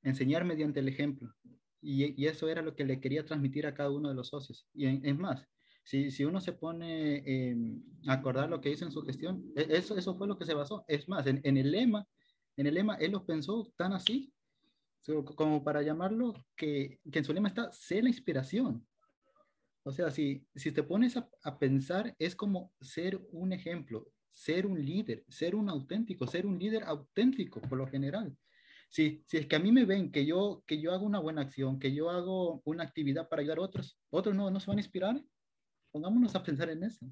enseñar 0.02 0.44
mediante 0.44 0.78
el 0.78 0.88
ejemplo, 0.88 1.34
y, 1.80 2.26
eso 2.26 2.48
era 2.48 2.62
lo 2.62 2.74
que 2.74 2.84
le 2.84 3.00
quería 3.00 3.24
transmitir 3.24 3.66
a 3.66 3.74
cada 3.74 3.90
uno 3.90 4.08
de 4.08 4.14
los 4.14 4.28
socios. 4.28 4.66
Y 4.74 4.86
es 4.86 5.18
más, 5.18 5.46
si, 5.84 6.10
si, 6.10 6.24
uno 6.24 6.40
se 6.40 6.52
pone 6.52 7.82
a 8.06 8.12
acordar 8.12 8.48
lo 8.48 8.60
que 8.60 8.70
hizo 8.70 8.84
en 8.84 8.92
su 8.92 9.02
gestión, 9.02 9.44
e, 9.56 9.66
eso, 9.70 9.96
eso 9.96 10.14
fue 10.16 10.26
lo 10.26 10.38
que 10.38 10.46
se 10.46 10.54
basó. 10.54 10.84
Es 10.88 11.08
más, 11.08 11.26
en, 11.26 11.40
el 11.44 11.70
lema, 11.70 12.06
en 12.56 12.66
el 12.66 12.74
lema, 12.74 12.94
él 12.96 13.12
lo 13.12 13.24
pensó 13.24 13.72
tan 13.76 13.92
así, 13.92 14.32
como 15.36 15.62
para 15.62 15.82
llamarlo, 15.82 16.34
que, 16.56 17.00
que 17.12 17.18
en 17.20 17.24
su 17.24 17.32
lema 17.32 17.48
está, 17.48 17.70
sé 17.72 18.02
la 18.02 18.08
inspiración. 18.08 18.84
O 19.86 19.92
sea, 19.92 20.10
si, 20.10 20.44
si 20.56 20.72
te 20.72 20.82
pones 20.82 21.16
a, 21.16 21.58
pensar, 21.60 22.16
es 22.18 22.34
como 22.34 22.72
ser 22.80 23.24
un 23.30 23.52
ejemplo, 23.52 24.08
ser 24.32 24.66
un 24.66 24.84
líder, 24.84 25.24
ser 25.28 25.54
un 25.54 25.70
auténtico, 25.70 26.26
ser 26.26 26.44
un 26.44 26.58
líder 26.58 26.82
auténtico 26.82 27.60
por 27.60 27.78
lo 27.78 27.86
general. 27.86 28.36
Si, 28.96 29.22
si 29.26 29.36
es 29.36 29.46
que 29.46 29.56
a 29.56 29.58
mí 29.58 29.72
me 29.72 29.84
ven 29.84 30.10
que 30.10 30.24
yo, 30.24 30.64
que 30.66 30.80
yo 30.80 30.90
hago 30.90 31.04
una 31.04 31.18
buena 31.18 31.42
acción, 31.42 31.78
que 31.78 31.92
yo 31.92 32.08
hago 32.08 32.62
una 32.64 32.82
actividad 32.82 33.28
para 33.28 33.42
ayudar 33.42 33.58
a 33.58 33.60
otros, 33.60 34.00
otros 34.08 34.34
no, 34.34 34.50
no 34.50 34.58
se 34.58 34.70
van 34.70 34.78
a 34.78 34.80
inspirar, 34.80 35.22
pongámonos 35.92 36.34
a 36.34 36.42
pensar 36.42 36.70
en 36.70 36.82
eso. 36.82 37.04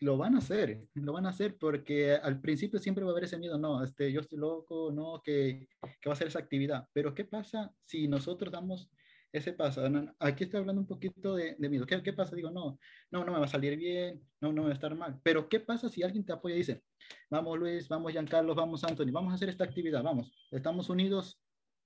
Lo 0.00 0.16
van 0.16 0.34
a 0.34 0.38
hacer, 0.38 0.84
lo 0.94 1.12
van 1.12 1.26
a 1.26 1.28
hacer 1.28 1.58
porque 1.58 2.16
al 2.16 2.40
principio 2.40 2.80
siempre 2.80 3.04
va 3.04 3.10
a 3.10 3.12
haber 3.12 3.22
ese 3.22 3.38
miedo, 3.38 3.56
no, 3.56 3.84
este, 3.84 4.10
yo 4.10 4.20
estoy 4.20 4.40
loco, 4.40 4.90
no, 4.90 5.22
que, 5.22 5.68
que 6.00 6.08
va 6.08 6.14
a 6.14 6.16
ser 6.16 6.26
esa 6.26 6.40
actividad. 6.40 6.88
Pero 6.92 7.14
¿qué 7.14 7.24
pasa 7.24 7.72
si 7.84 8.08
nosotros 8.08 8.50
damos 8.50 8.90
ese 9.38 9.52
paso. 9.52 9.82
Aquí 10.18 10.44
estoy 10.44 10.60
hablando 10.60 10.80
un 10.80 10.86
poquito 10.86 11.34
de, 11.34 11.56
de 11.58 11.68
miedo. 11.68 11.86
¿Qué, 11.86 12.02
¿Qué, 12.02 12.12
pasa? 12.12 12.34
Digo, 12.36 12.50
no, 12.50 12.78
no, 13.10 13.24
no 13.24 13.32
me 13.32 13.38
va 13.38 13.44
a 13.44 13.48
salir 13.48 13.76
bien, 13.76 14.22
no, 14.40 14.52
no 14.52 14.62
me 14.62 14.68
va 14.68 14.70
a 14.70 14.74
estar 14.74 14.94
mal. 14.94 15.20
Pero 15.22 15.48
¿qué 15.48 15.60
pasa 15.60 15.88
si 15.88 16.02
alguien 16.02 16.24
te 16.24 16.32
apoya 16.32 16.54
y 16.54 16.58
dice, 16.58 16.82
vamos 17.30 17.58
Luis, 17.58 17.88
vamos 17.88 18.12
Giancarlo, 18.12 18.54
vamos 18.54 18.84
Anthony, 18.84 19.10
vamos 19.12 19.32
a 19.32 19.36
hacer 19.36 19.48
esta 19.48 19.64
actividad, 19.64 20.02
vamos, 20.02 20.32
estamos 20.50 20.88
unidos, 20.88 21.40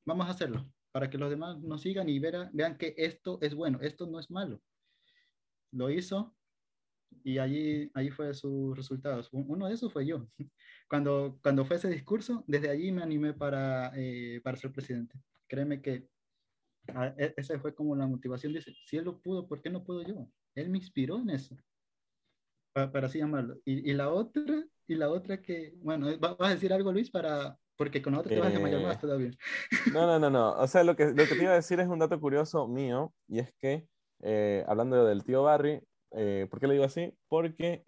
vamos 0.04 0.26
a 0.26 0.30
hacerlo, 0.30 0.70
para 0.92 1.10
que 1.10 1.18
los 1.18 1.30
demás 1.30 1.60
nos 1.60 1.82
sigan 1.82 2.08
y 2.08 2.18
vean, 2.18 2.50
vean 2.52 2.76
que 2.76 2.94
esto 2.96 3.38
es 3.40 3.54
bueno, 3.54 3.78
esto 3.80 4.06
no 4.06 4.18
es 4.18 4.30
malo. 4.30 4.60
Lo 5.72 5.90
hizo 5.90 6.34
y 7.24 7.38
allí, 7.38 7.90
allí 7.94 8.10
fue 8.10 8.34
sus 8.34 8.76
resultados. 8.76 9.28
Uno 9.32 9.66
de 9.66 9.74
esos 9.74 9.92
fue 9.92 10.06
yo. 10.06 10.26
Cuando, 10.88 11.38
cuando 11.40 11.64
fue 11.64 11.76
ese 11.76 11.88
discurso, 11.88 12.42
desde 12.48 12.68
allí 12.68 12.90
me 12.90 13.04
animé 13.04 13.32
para, 13.32 13.92
eh, 13.94 14.40
para 14.42 14.56
ser 14.56 14.72
presidente. 14.72 15.14
Créeme 15.46 15.80
que 15.80 16.08
Ah, 16.88 17.14
e, 17.16 17.34
esa 17.36 17.58
fue 17.58 17.74
como 17.74 17.94
la 17.94 18.06
motivación. 18.06 18.52
Dice, 18.52 18.72
si 18.84 18.96
él 18.96 19.04
lo 19.04 19.20
pudo, 19.20 19.46
¿por 19.46 19.60
qué 19.60 19.70
no 19.70 19.84
puedo 19.84 20.02
yo? 20.02 20.28
Él 20.54 20.68
me 20.70 20.78
inspiró 20.78 21.18
en 21.18 21.30
eso. 21.30 21.56
Para, 22.72 22.90
para 22.90 23.06
así 23.06 23.18
llamarlo. 23.18 23.58
Y, 23.64 23.90
y, 23.90 23.94
la 23.94 24.10
otra, 24.10 24.64
y 24.86 24.94
la 24.94 25.10
otra 25.10 25.40
que, 25.40 25.74
bueno, 25.78 26.06
¿vas 26.18 26.36
a 26.38 26.50
decir 26.50 26.72
algo, 26.72 26.92
Luis? 26.92 27.10
Para, 27.10 27.58
porque 27.76 28.02
con 28.02 28.12
la 28.12 28.20
otra 28.20 28.30
te 28.30 28.40
vas 28.40 28.54
a 28.54 28.58
llamar 28.58 28.82
más 28.82 28.96
eh, 28.96 29.00
todavía. 29.00 29.30
No, 29.94 30.06
no, 30.06 30.18
no, 30.18 30.30
no. 30.30 30.52
O 30.52 30.66
sea, 30.66 30.84
lo 30.84 30.96
que, 30.96 31.06
lo 31.06 31.24
que 31.26 31.34
te 31.34 31.42
iba 31.42 31.52
a 31.52 31.56
decir 31.56 31.80
es 31.80 31.88
un 31.88 31.98
dato 31.98 32.20
curioso 32.20 32.68
mío, 32.68 33.12
y 33.28 33.38
es 33.40 33.52
que, 33.54 33.86
eh, 34.22 34.64
hablando 34.66 35.04
del 35.04 35.24
tío 35.24 35.42
Barry, 35.42 35.80
eh, 36.12 36.46
¿por 36.50 36.60
qué 36.60 36.66
le 36.66 36.74
digo 36.74 36.84
así? 36.84 37.12
Porque, 37.28 37.82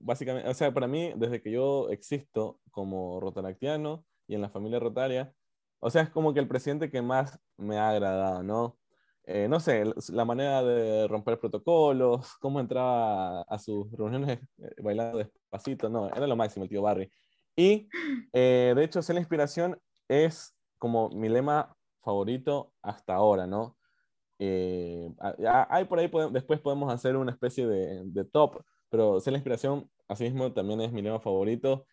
básicamente, 0.00 0.48
o 0.48 0.54
sea, 0.54 0.72
para 0.72 0.88
mí, 0.88 1.12
desde 1.16 1.40
que 1.40 1.50
yo 1.50 1.88
existo 1.90 2.60
como 2.70 3.20
rotaractiano 3.20 4.04
y 4.26 4.34
en 4.34 4.42
la 4.42 4.50
familia 4.50 4.78
rotaria, 4.78 5.32
o 5.84 5.90
sea, 5.90 6.02
es 6.02 6.10
como 6.10 6.32
que 6.32 6.38
el 6.38 6.46
presidente 6.46 6.90
que 6.90 7.02
más 7.02 7.40
me 7.56 7.76
ha 7.76 7.90
agradado, 7.90 8.42
¿no? 8.44 8.78
Eh, 9.24 9.48
no 9.48 9.58
sé, 9.58 9.84
la 10.10 10.24
manera 10.24 10.62
de 10.62 11.08
romper 11.08 11.40
protocolos, 11.40 12.36
cómo 12.40 12.60
entraba 12.60 13.42
a 13.42 13.58
sus 13.58 13.90
reuniones 13.90 14.38
eh, 14.58 14.74
bailando 14.80 15.18
despacito, 15.18 15.88
no, 15.88 16.08
era 16.08 16.26
lo 16.28 16.36
máximo 16.36 16.64
el 16.64 16.70
tío 16.70 16.82
Barry. 16.82 17.10
Y 17.56 17.88
eh, 18.32 18.72
de 18.76 18.84
hecho, 18.84 19.02
ser 19.02 19.14
la 19.14 19.20
inspiración 19.20 19.76
es 20.08 20.56
como 20.78 21.08
mi 21.10 21.28
lema 21.28 21.76
favorito 22.00 22.72
hasta 22.80 23.14
ahora, 23.14 23.46
¿no? 23.46 23.76
hay 24.38 25.84
por 25.84 26.00
ahí, 26.00 26.10
después 26.32 26.60
podemos 26.60 26.92
hacer 26.92 27.16
una 27.16 27.30
especie 27.30 27.64
de, 27.66 28.02
de 28.06 28.24
top, 28.24 28.64
pero 28.88 29.20
ser 29.20 29.32
la 29.32 29.38
inspiración, 29.38 29.88
así 30.08 30.24
mismo, 30.24 30.52
también 30.52 30.80
es 30.80 30.92
mi 30.92 31.02
lema 31.02 31.20
favorito. 31.20 31.86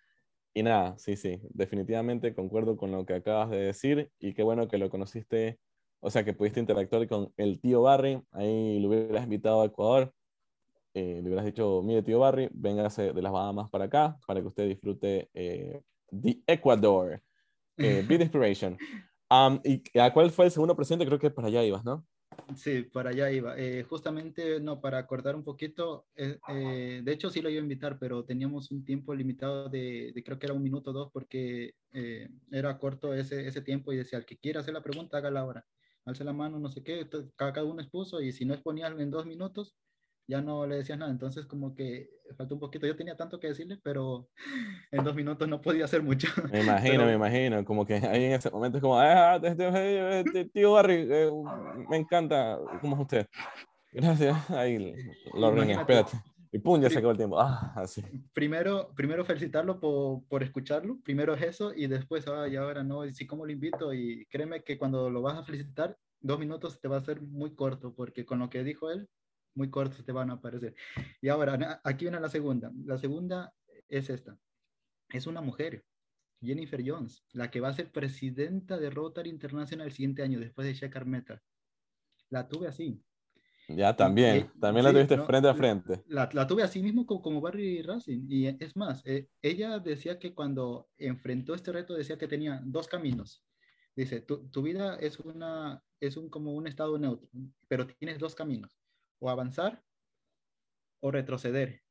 Y 0.53 0.63
nada, 0.63 0.97
sí, 0.97 1.15
sí, 1.15 1.39
definitivamente 1.49 2.33
concuerdo 2.33 2.75
con 2.75 2.91
lo 2.91 3.05
que 3.05 3.13
acabas 3.13 3.49
de 3.51 3.57
decir 3.57 4.09
y 4.19 4.33
qué 4.33 4.43
bueno 4.43 4.67
que 4.67 4.77
lo 4.77 4.89
conociste, 4.89 5.59
o 5.99 6.09
sea, 6.09 6.25
que 6.25 6.33
pudiste 6.33 6.59
interactuar 6.59 7.07
con 7.07 7.31
el 7.37 7.59
tío 7.59 7.83
Barry, 7.83 8.21
ahí 8.31 8.79
lo 8.79 8.89
hubieras 8.89 9.23
invitado 9.23 9.61
a 9.61 9.65
Ecuador, 9.65 10.13
eh, 10.93 11.19
le 11.21 11.27
hubieras 11.27 11.45
dicho, 11.45 11.81
mire 11.83 12.01
tío 12.01 12.19
Barry, 12.19 12.49
véngase 12.51 13.13
de 13.13 13.21
las 13.21 13.31
Bahamas 13.31 13.69
para 13.69 13.85
acá 13.85 14.17
para 14.25 14.41
que 14.41 14.47
usted 14.47 14.67
disfrute 14.67 15.29
eh, 15.33 15.81
de 16.09 16.41
Ecuador, 16.47 17.21
eh, 17.77 18.05
Inspiration. 18.09 18.77
Um, 19.31 19.59
¿Y 19.63 19.99
a 19.99 20.11
cuál 20.11 20.31
fue 20.31 20.45
el 20.45 20.51
segundo 20.51 20.75
presidente? 20.75 21.05
Creo 21.05 21.19
que 21.19 21.29
para 21.29 21.49
allá 21.49 21.63
ibas, 21.63 21.85
¿no? 21.85 22.03
Sí, 22.55 22.81
para 22.83 23.11
allá 23.11 23.31
iba. 23.31 23.55
Eh, 23.59 23.83
justamente, 23.83 24.59
no, 24.59 24.81
para 24.81 24.97
acordar 24.97 25.35
un 25.35 25.43
poquito, 25.43 26.07
eh, 26.15 26.39
eh, 26.47 27.01
de 27.03 27.11
hecho 27.11 27.29
sí 27.29 27.41
lo 27.41 27.49
iba 27.49 27.59
a 27.59 27.63
invitar, 27.63 27.99
pero 27.99 28.25
teníamos 28.25 28.71
un 28.71 28.83
tiempo 28.83 29.13
limitado 29.13 29.69
de, 29.69 30.11
creo 30.25 30.39
que 30.39 30.47
era 30.47 30.55
un 30.55 30.63
minuto 30.63 30.89
o 30.89 30.93
dos, 30.93 31.11
porque 31.13 31.75
era 31.91 32.77
corto 32.79 33.13
ese, 33.13 33.47
ese 33.47 33.61
tiempo 33.61 33.93
y 33.93 33.97
decía, 33.97 34.17
el 34.17 34.25
que 34.25 34.37
quiera 34.37 34.61
hacer 34.61 34.73
la 34.73 34.81
pregunta, 34.81 35.17
hágala 35.17 35.41
ahora. 35.41 35.67
Alce 36.05 36.23
la 36.23 36.33
mano, 36.33 36.59
no 36.59 36.69
sé 36.69 36.81
qué, 36.83 37.07
cada 37.35 37.63
uno 37.63 37.81
expuso 37.81 38.19
y 38.21 38.31
si 38.31 38.45
no 38.45 38.55
exponía 38.55 38.87
en 38.87 39.11
dos 39.11 39.27
minutos, 39.27 39.75
ya 40.29 40.41
no 40.41 40.67
le 40.67 40.75
decías 40.75 40.99
nada. 40.99 41.11
Entonces, 41.11 41.47
como 41.47 41.73
que 41.75 42.07
faltó 42.37 42.53
un 42.53 42.59
poquito. 42.59 42.85
Yo 42.85 42.95
tenía 42.95 43.17
tanto 43.17 43.39
que 43.39 43.47
decirle, 43.47 43.79
pero 43.81 44.29
en 44.91 45.03
dos 45.03 45.15
minutos 45.15 45.47
no 45.47 45.59
podía 45.59 45.85
hacer 45.85 46.03
mucho. 46.03 46.27
Me 46.51 46.61
imagino, 46.61 47.05
me 47.05 47.13
imagino. 47.13 47.65
Como 47.65 47.85
que 47.85 47.95
ahí 47.95 48.25
en 48.25 48.33
ese 48.33 48.51
momento 48.51 48.77
es 48.77 48.81
como, 48.81 48.99
ah, 48.99 49.39
este, 49.41 50.19
este, 50.19 50.45
tío 50.45 50.73
Barry, 50.73 51.07
eh, 51.09 51.31
me 51.89 51.97
encanta 51.97 52.59
cómo 52.79 52.95
es 52.95 53.01
usted. 53.01 53.27
Gracias. 53.91 54.49
Ahí 54.51 54.93
lo 55.33 55.47
ordené, 55.47 55.73
espérate. 55.73 56.17
Y 56.51 56.59
pum, 56.59 56.79
ya 56.79 56.89
se 56.89 56.99
acabó 56.99 57.11
el 57.11 57.17
tiempo. 57.17 57.39
Ah, 57.39 57.73
así. 57.75 58.03
Primero, 58.33 58.91
primero 58.95 59.25
felicitarlo 59.25 59.79
por, 59.79 60.23
por 60.27 60.43
escucharlo. 60.43 60.99
Primero 61.03 61.33
es 61.33 61.41
eso 61.41 61.73
y 61.75 61.87
después, 61.87 62.27
ah, 62.27 62.47
y 62.47 62.55
ahora 62.55 62.83
no, 62.83 63.03
y 63.03 63.13
sí, 63.15 63.25
¿cómo 63.25 63.45
lo 63.47 63.51
invito? 63.51 63.93
Y 63.95 64.27
créeme 64.27 64.63
que 64.63 64.77
cuando 64.77 65.09
lo 65.09 65.23
vas 65.23 65.37
a 65.37 65.43
felicitar, 65.43 65.97
dos 66.21 66.39
minutos 66.39 66.79
te 66.79 66.87
va 66.87 66.97
a 66.97 67.01
ser 67.01 67.21
muy 67.21 67.55
corto 67.55 67.95
porque 67.95 68.25
con 68.25 68.39
lo 68.39 68.49
que 68.49 68.63
dijo 68.63 68.91
él, 68.91 69.07
muy 69.59 69.69
cortos 69.69 70.03
te 70.05 70.13
van 70.13 70.31
a 70.31 70.35
aparecer. 70.35 70.73
Y 71.21 71.27
ahora, 71.27 71.81
aquí 71.83 72.05
viene 72.05 72.19
la 72.19 72.29
segunda. 72.29 72.71
La 72.85 72.97
segunda 72.97 73.53
es 73.89 74.09
esta. 74.09 74.37
Es 75.09 75.27
una 75.27 75.41
mujer, 75.41 75.85
Jennifer 76.41 76.81
Jones, 76.83 77.25
la 77.33 77.51
que 77.51 77.59
va 77.59 77.67
a 77.67 77.73
ser 77.73 77.91
presidenta 77.91 78.77
de 78.77 78.89
Rotary 78.89 79.29
International 79.29 79.87
el 79.87 79.93
siguiente 79.93 80.23
año, 80.23 80.39
después 80.39 80.65
de 80.65 80.73
Shekhar 80.73 81.05
Mehta. 81.05 81.41
La 82.29 82.47
tuve 82.47 82.67
así. 82.67 83.03
Ya, 83.67 83.95
también. 83.95 84.49
también 84.59 84.85
la 84.85 84.91
tuviste 84.93 85.17
frente 85.19 85.49
a 85.49 85.53
frente. 85.53 86.03
La, 86.07 86.29
la, 86.31 86.47
tuve 86.47 86.63
así 86.63 86.81
mismo 86.81 87.05
como, 87.05 87.21
como 87.21 87.41
Barry 87.41 87.81
Racing. 87.81 88.25
Y 88.29 88.47
es 88.47 88.75
más, 88.77 89.05
eh, 89.05 89.27
ella 89.41 89.77
decía 89.79 90.17
que 90.17 90.33
cuando 90.33 90.89
enfrentó 90.97 91.53
este 91.53 91.71
reto, 91.71 91.93
decía 91.93 92.17
que 92.17 92.27
tenía 92.27 92.61
dos 92.63 92.87
caminos. 92.87 93.43
Dice, 93.95 94.21
tu, 94.21 94.47
tu 94.49 94.61
vida 94.61 94.95
es, 94.95 95.19
una, 95.19 95.83
es 95.99 96.15
un, 96.15 96.29
como 96.29 96.53
un 96.53 96.65
estado 96.65 96.97
neutro, 96.97 97.29
pero 97.67 97.85
tienes 97.85 98.17
dos 98.17 98.33
caminos 98.33 98.78
o 99.19 99.29
avanzar 99.29 99.83
o 101.01 101.11
retroceder. 101.11 101.83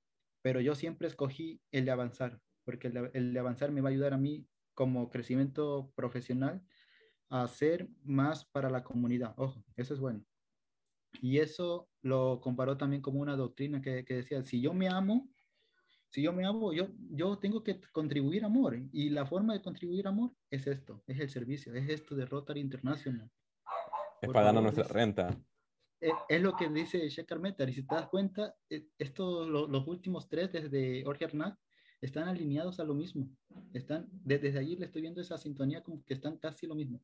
Pero 0.43 0.61
yo 0.61 0.75
siempre 0.75 1.09
escogí 1.09 1.61
el 1.73 1.85
de 1.85 1.91
avanzar, 1.91 2.41
porque 2.65 2.89
el 3.13 3.33
de, 3.33 3.41
avanzar 3.41 3.71
me 3.71 3.81
va 3.81 3.89
a 3.89 3.93
ayudar 3.93 4.13
a 4.13 4.19
mí 4.19 4.47
como 4.75 5.11
crecimiento 5.11 5.93
profesional 5.95 6.63
a 7.29 7.43
hacer 7.43 7.89
más 8.05 8.45
para 8.45 8.71
la 8.71 8.85
comunidad. 8.85 9.35
Ojo, 9.37 9.65
eso 9.77 9.95
es 9.95 10.01
bueno. 10.01 10.25
Y 11.21 11.39
eso 11.39 11.89
lo 12.03 12.41
comparó 12.41 12.77
también 12.77 13.03
como 13.03 13.21
una 13.21 13.37
doctrina 13.37 13.81
que, 13.81 14.05
que 14.05 14.15
decía, 14.15 14.43
si 14.43 14.61
yo 14.61 14.73
me 14.73 14.89
amo, 14.89 15.29
si 16.11 16.23
yo 16.23 16.33
me 16.33 16.47
amo, 16.47 16.73
yo, 16.73 16.89
yo 17.11 17.39
tengo 17.39 17.63
que 17.63 17.81
contribuir 17.93 18.45
amor. 18.45 18.79
Y 18.93 19.11
la 19.11 19.27
forma 19.27 19.53
de 19.53 19.63
contribuir 19.63 20.07
amor 20.07 20.33
es 20.51 20.67
esto, 20.67 21.03
es 21.07 21.19
el 21.21 21.29
servicio, 21.29 21.75
es 21.75 21.89
esto 21.89 22.15
de 22.15 22.27
Rotary 22.27 22.61
International. 22.61 23.31
Es 24.21 24.31
pagando 24.31 24.61
nuestra 24.61 24.85
renta. 24.85 25.37
Es, 26.01 26.13
es, 26.29 26.41
lo 26.41 26.55
que 26.55 26.69
dice 26.69 27.09
Shekhar 27.09 27.41
Metar. 27.41 27.69
Y 27.69 27.73
si 27.73 27.83
te 27.83 27.95
das 27.95 28.09
cuenta, 28.09 28.55
eh, 28.71 28.87
estos, 28.99 29.49
los, 29.49 29.69
los 29.69 29.87
últimos 29.87 30.29
tres 30.29 30.53
desde 30.53 31.05
Orge 31.07 31.25
Arnak 31.25 31.59
están 32.01 32.29
alineados 32.29 32.79
a 32.81 32.85
lo 32.85 32.95
mismo. 32.95 33.29
Están, 33.73 34.09
desde 34.11 34.57
allí 34.59 34.77
le 34.77 34.87
estoy 34.87 35.03
viendo 35.03 35.21
esa 35.21 35.37
sintonía 35.39 35.83
como 35.83 36.05
que 36.05 36.15
están 36.15 36.37
casi 36.37 36.67
lo 36.67 36.75
mismo. 36.75 37.03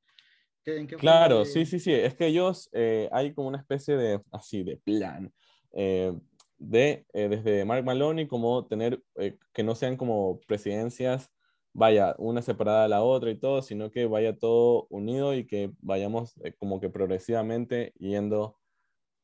¿Qué, 0.63 0.87
qué 0.87 0.97
claro, 0.97 1.45
sí, 1.45 1.67
sí, 1.67 1.79
sí. 1.79 1.93
Es 1.93 2.15
que 2.15 2.27
ellos, 2.27 2.71
eh, 2.73 3.09
hay 3.13 3.35
como 3.35 3.49
una 3.49 3.59
especie 3.59 3.97
de, 3.97 4.23
así, 4.31 4.63
de 4.63 4.77
plan. 4.77 5.33
Eh, 5.73 6.13
de 6.59 7.07
eh, 7.13 7.29
desde 7.29 7.65
Mark 7.65 7.85
Maloney 7.85 8.27
como 8.27 8.67
tener 8.67 9.03
eh, 9.17 9.37
que 9.53 9.63
no 9.63 9.75
sean 9.75 9.97
como 9.97 10.41
presidencias 10.47 11.31
vaya 11.73 12.15
una 12.19 12.43
separada 12.43 12.85
de 12.85 12.89
la 12.89 13.03
otra 13.03 13.31
y 13.31 13.39
todo 13.39 13.63
sino 13.63 13.91
que 13.91 14.07
vaya 14.07 14.37
todo 14.37 14.87
unido 14.91 15.35
y 15.35 15.47
que 15.47 15.73
vayamos 15.81 16.37
eh, 16.45 16.55
como 16.59 16.81
que 16.81 16.91
progresivamente 16.91 17.93
yendo 17.99 18.57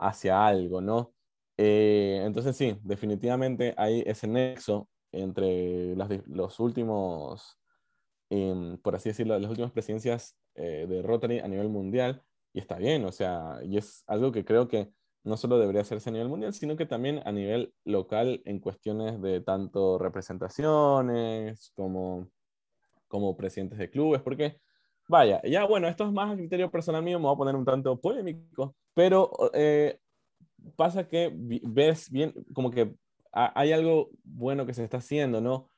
hacia 0.01 0.47
algo 0.47 0.81
no 0.81 1.13
entonces 1.57 2.57
sí 2.57 2.79
definitivamente 2.83 3.75
hay 3.77 4.03
ese 4.07 4.27
nexo 4.27 4.89
entre 5.13 5.95
las, 5.95 6.09
los 6.27 6.59
últimos 6.59 7.59
em, 8.31 8.79
por 8.79 8.97
así 8.97 9.11
decirlo 9.11 9.39
las 9.39 9.51
últimas 9.51 9.73
presidencias 9.73 10.37
de 10.55 11.03
Rotary 11.03 11.41
a 11.41 11.49
nivel 11.49 11.69
mundial 11.69 12.23
y 12.53 12.61
está 12.61 12.77
bien 12.77 13.05
o 13.05 13.13
sea 13.13 13.59
y 13.63 13.77
es 13.77 14.05
algo 14.07 14.33
que 14.33 14.45
creo 14.45 14.69
que 14.69 14.91
no 15.25 15.37
solo 15.37 15.59
debería 15.59 15.83
hacerse 15.83 16.09
a 16.09 16.13
nivel 16.13 16.29
mundial, 16.29 16.55
sino 16.55 16.77
que 16.77 16.87
también 16.87 17.21
a 17.25 17.33
nivel 17.33 17.75
local 17.85 18.43
en 18.45 18.61
cuestiones 18.61 19.21
de 19.21 19.41
tanto 19.41 19.99
representaciones 19.99 21.73
como, 21.75 22.31
como 23.09 23.37
presidentes 23.37 23.79
de 23.79 23.91
clubes, 23.91 24.23
porque 24.23 24.61
vaya, 25.11 25.43
ya 25.43 25.65
bueno, 25.65 25.89
esto 25.89 26.05
es 26.05 26.13
más 26.13 26.37
criterio 26.37 26.71
personal 26.71 27.03
mío, 27.03 27.19
me 27.19 27.25
voy 27.25 27.35
a 27.35 27.39
poner 27.39 27.57
un 27.57 27.65
tanto 27.65 28.01
polémico, 28.01 28.77
pero 28.95 29.31
eh, 29.53 29.99
pasa 30.77 31.07
que 31.09 31.33
ves 31.35 32.11
bien, 32.11 32.33
como 32.55 32.71
que 32.71 32.95
hay 33.33 33.73
algo 33.73 34.11
bueno 34.25 34.67
que 34.67 34.75
se 34.75 34.85
está 34.85 34.99
haciendo, 34.99 35.41
¿no? 35.41 35.69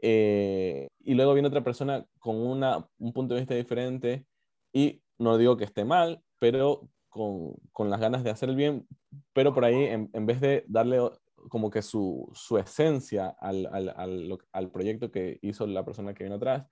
Eh, 0.00 0.88
y 1.00 1.14
luego 1.14 1.34
viene 1.34 1.48
otra 1.48 1.62
persona 1.62 2.06
con 2.18 2.36
una, 2.36 2.86
un 2.98 3.12
punto 3.12 3.34
de 3.34 3.40
vista 3.40 3.54
diferente 3.54 4.26
y 4.72 5.02
no 5.18 5.36
digo 5.36 5.56
que 5.56 5.64
esté 5.64 5.84
mal, 5.84 6.22
pero 6.38 6.88
con, 7.08 7.54
con, 7.72 7.90
las 7.90 8.00
ganas 8.00 8.24
de 8.24 8.30
hacer 8.30 8.48
el 8.48 8.56
bien, 8.56 8.86
pero 9.32 9.52
por 9.52 9.64
ahí 9.64 9.84
en, 9.84 10.10
en 10.12 10.26
vez 10.26 10.40
de 10.40 10.64
darle 10.68 11.00
como 11.48 11.70
que 11.70 11.82
su, 11.82 12.30
su 12.34 12.58
esencia 12.58 13.28
al, 13.40 13.66
al, 13.66 14.38
al, 14.52 14.70
proyecto 14.70 15.10
que 15.10 15.38
hizo 15.42 15.66
la 15.66 15.84
persona 15.84 16.14
que 16.14 16.24
vino 16.24 16.36
atrás, 16.36 16.66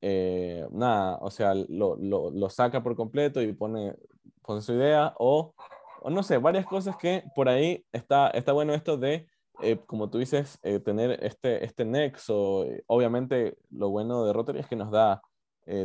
eh, 0.00 0.66
nada, 0.70 1.18
o 1.20 1.30
sea, 1.30 1.54
lo, 1.54 1.96
lo, 1.96 2.50
saca 2.50 2.82
por 2.82 2.96
completo 2.96 3.42
y 3.42 3.52
pone, 3.52 3.94
pone 4.42 4.60
su 4.60 4.72
idea 4.74 5.14
o, 5.18 5.54
o, 6.02 6.10
no 6.10 6.22
sé, 6.22 6.38
varias 6.38 6.66
cosas 6.66 6.96
que 6.96 7.24
por 7.34 7.48
ahí 7.48 7.84
está, 7.92 8.28
está 8.30 8.52
bueno 8.52 8.74
esto 8.74 8.96
de, 8.96 9.26
eh, 9.62 9.78
como 9.86 10.10
tú 10.10 10.18
dices, 10.18 10.58
eh, 10.62 10.78
tener 10.80 11.18
este, 11.24 11.64
este 11.64 11.84
nexo. 11.84 12.66
Obviamente 12.86 13.56
lo 13.70 13.90
bueno 13.90 14.24
de 14.24 14.32
Rotary 14.32 14.60
es 14.60 14.66
que 14.66 14.76
nos 14.76 14.90
da 14.90 15.22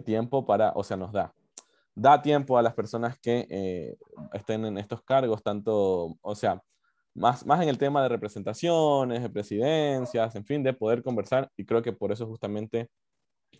tiempo 0.05 0.45
para, 0.45 0.73
o 0.75 0.83
sea, 0.83 0.95
nos 0.95 1.11
da, 1.11 1.33
da 1.95 2.21
tiempo 2.21 2.57
a 2.57 2.61
las 2.61 2.73
personas 2.73 3.17
que 3.19 3.47
eh, 3.49 3.97
estén 4.33 4.65
en 4.65 4.77
estos 4.77 5.01
cargos, 5.03 5.43
tanto, 5.43 6.17
o 6.21 6.35
sea, 6.35 6.61
más, 7.13 7.45
más 7.45 7.61
en 7.61 7.69
el 7.69 7.77
tema 7.77 8.01
de 8.01 8.09
representaciones, 8.09 9.21
de 9.21 9.29
presidencias, 9.29 10.35
en 10.35 10.45
fin, 10.45 10.63
de 10.63 10.73
poder 10.73 11.03
conversar, 11.03 11.49
y 11.57 11.65
creo 11.65 11.81
que 11.81 11.93
por 11.93 12.11
eso 12.11 12.25
justamente 12.27 12.89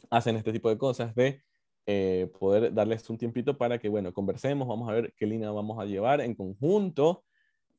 hacen 0.09 0.35
este 0.35 0.51
tipo 0.51 0.69
de 0.69 0.77
cosas, 0.77 1.13
de 1.15 1.41
eh, 1.85 2.31
poder 2.39 2.73
darles 2.73 3.09
un 3.09 3.17
tiempito 3.17 3.57
para 3.57 3.79
que, 3.79 3.89
bueno, 3.89 4.13
conversemos, 4.13 4.67
vamos 4.67 4.89
a 4.89 4.93
ver 4.93 5.13
qué 5.17 5.25
línea 5.25 5.51
vamos 5.51 5.79
a 5.79 5.85
llevar 5.85 6.21
en 6.21 6.35
conjunto, 6.35 7.23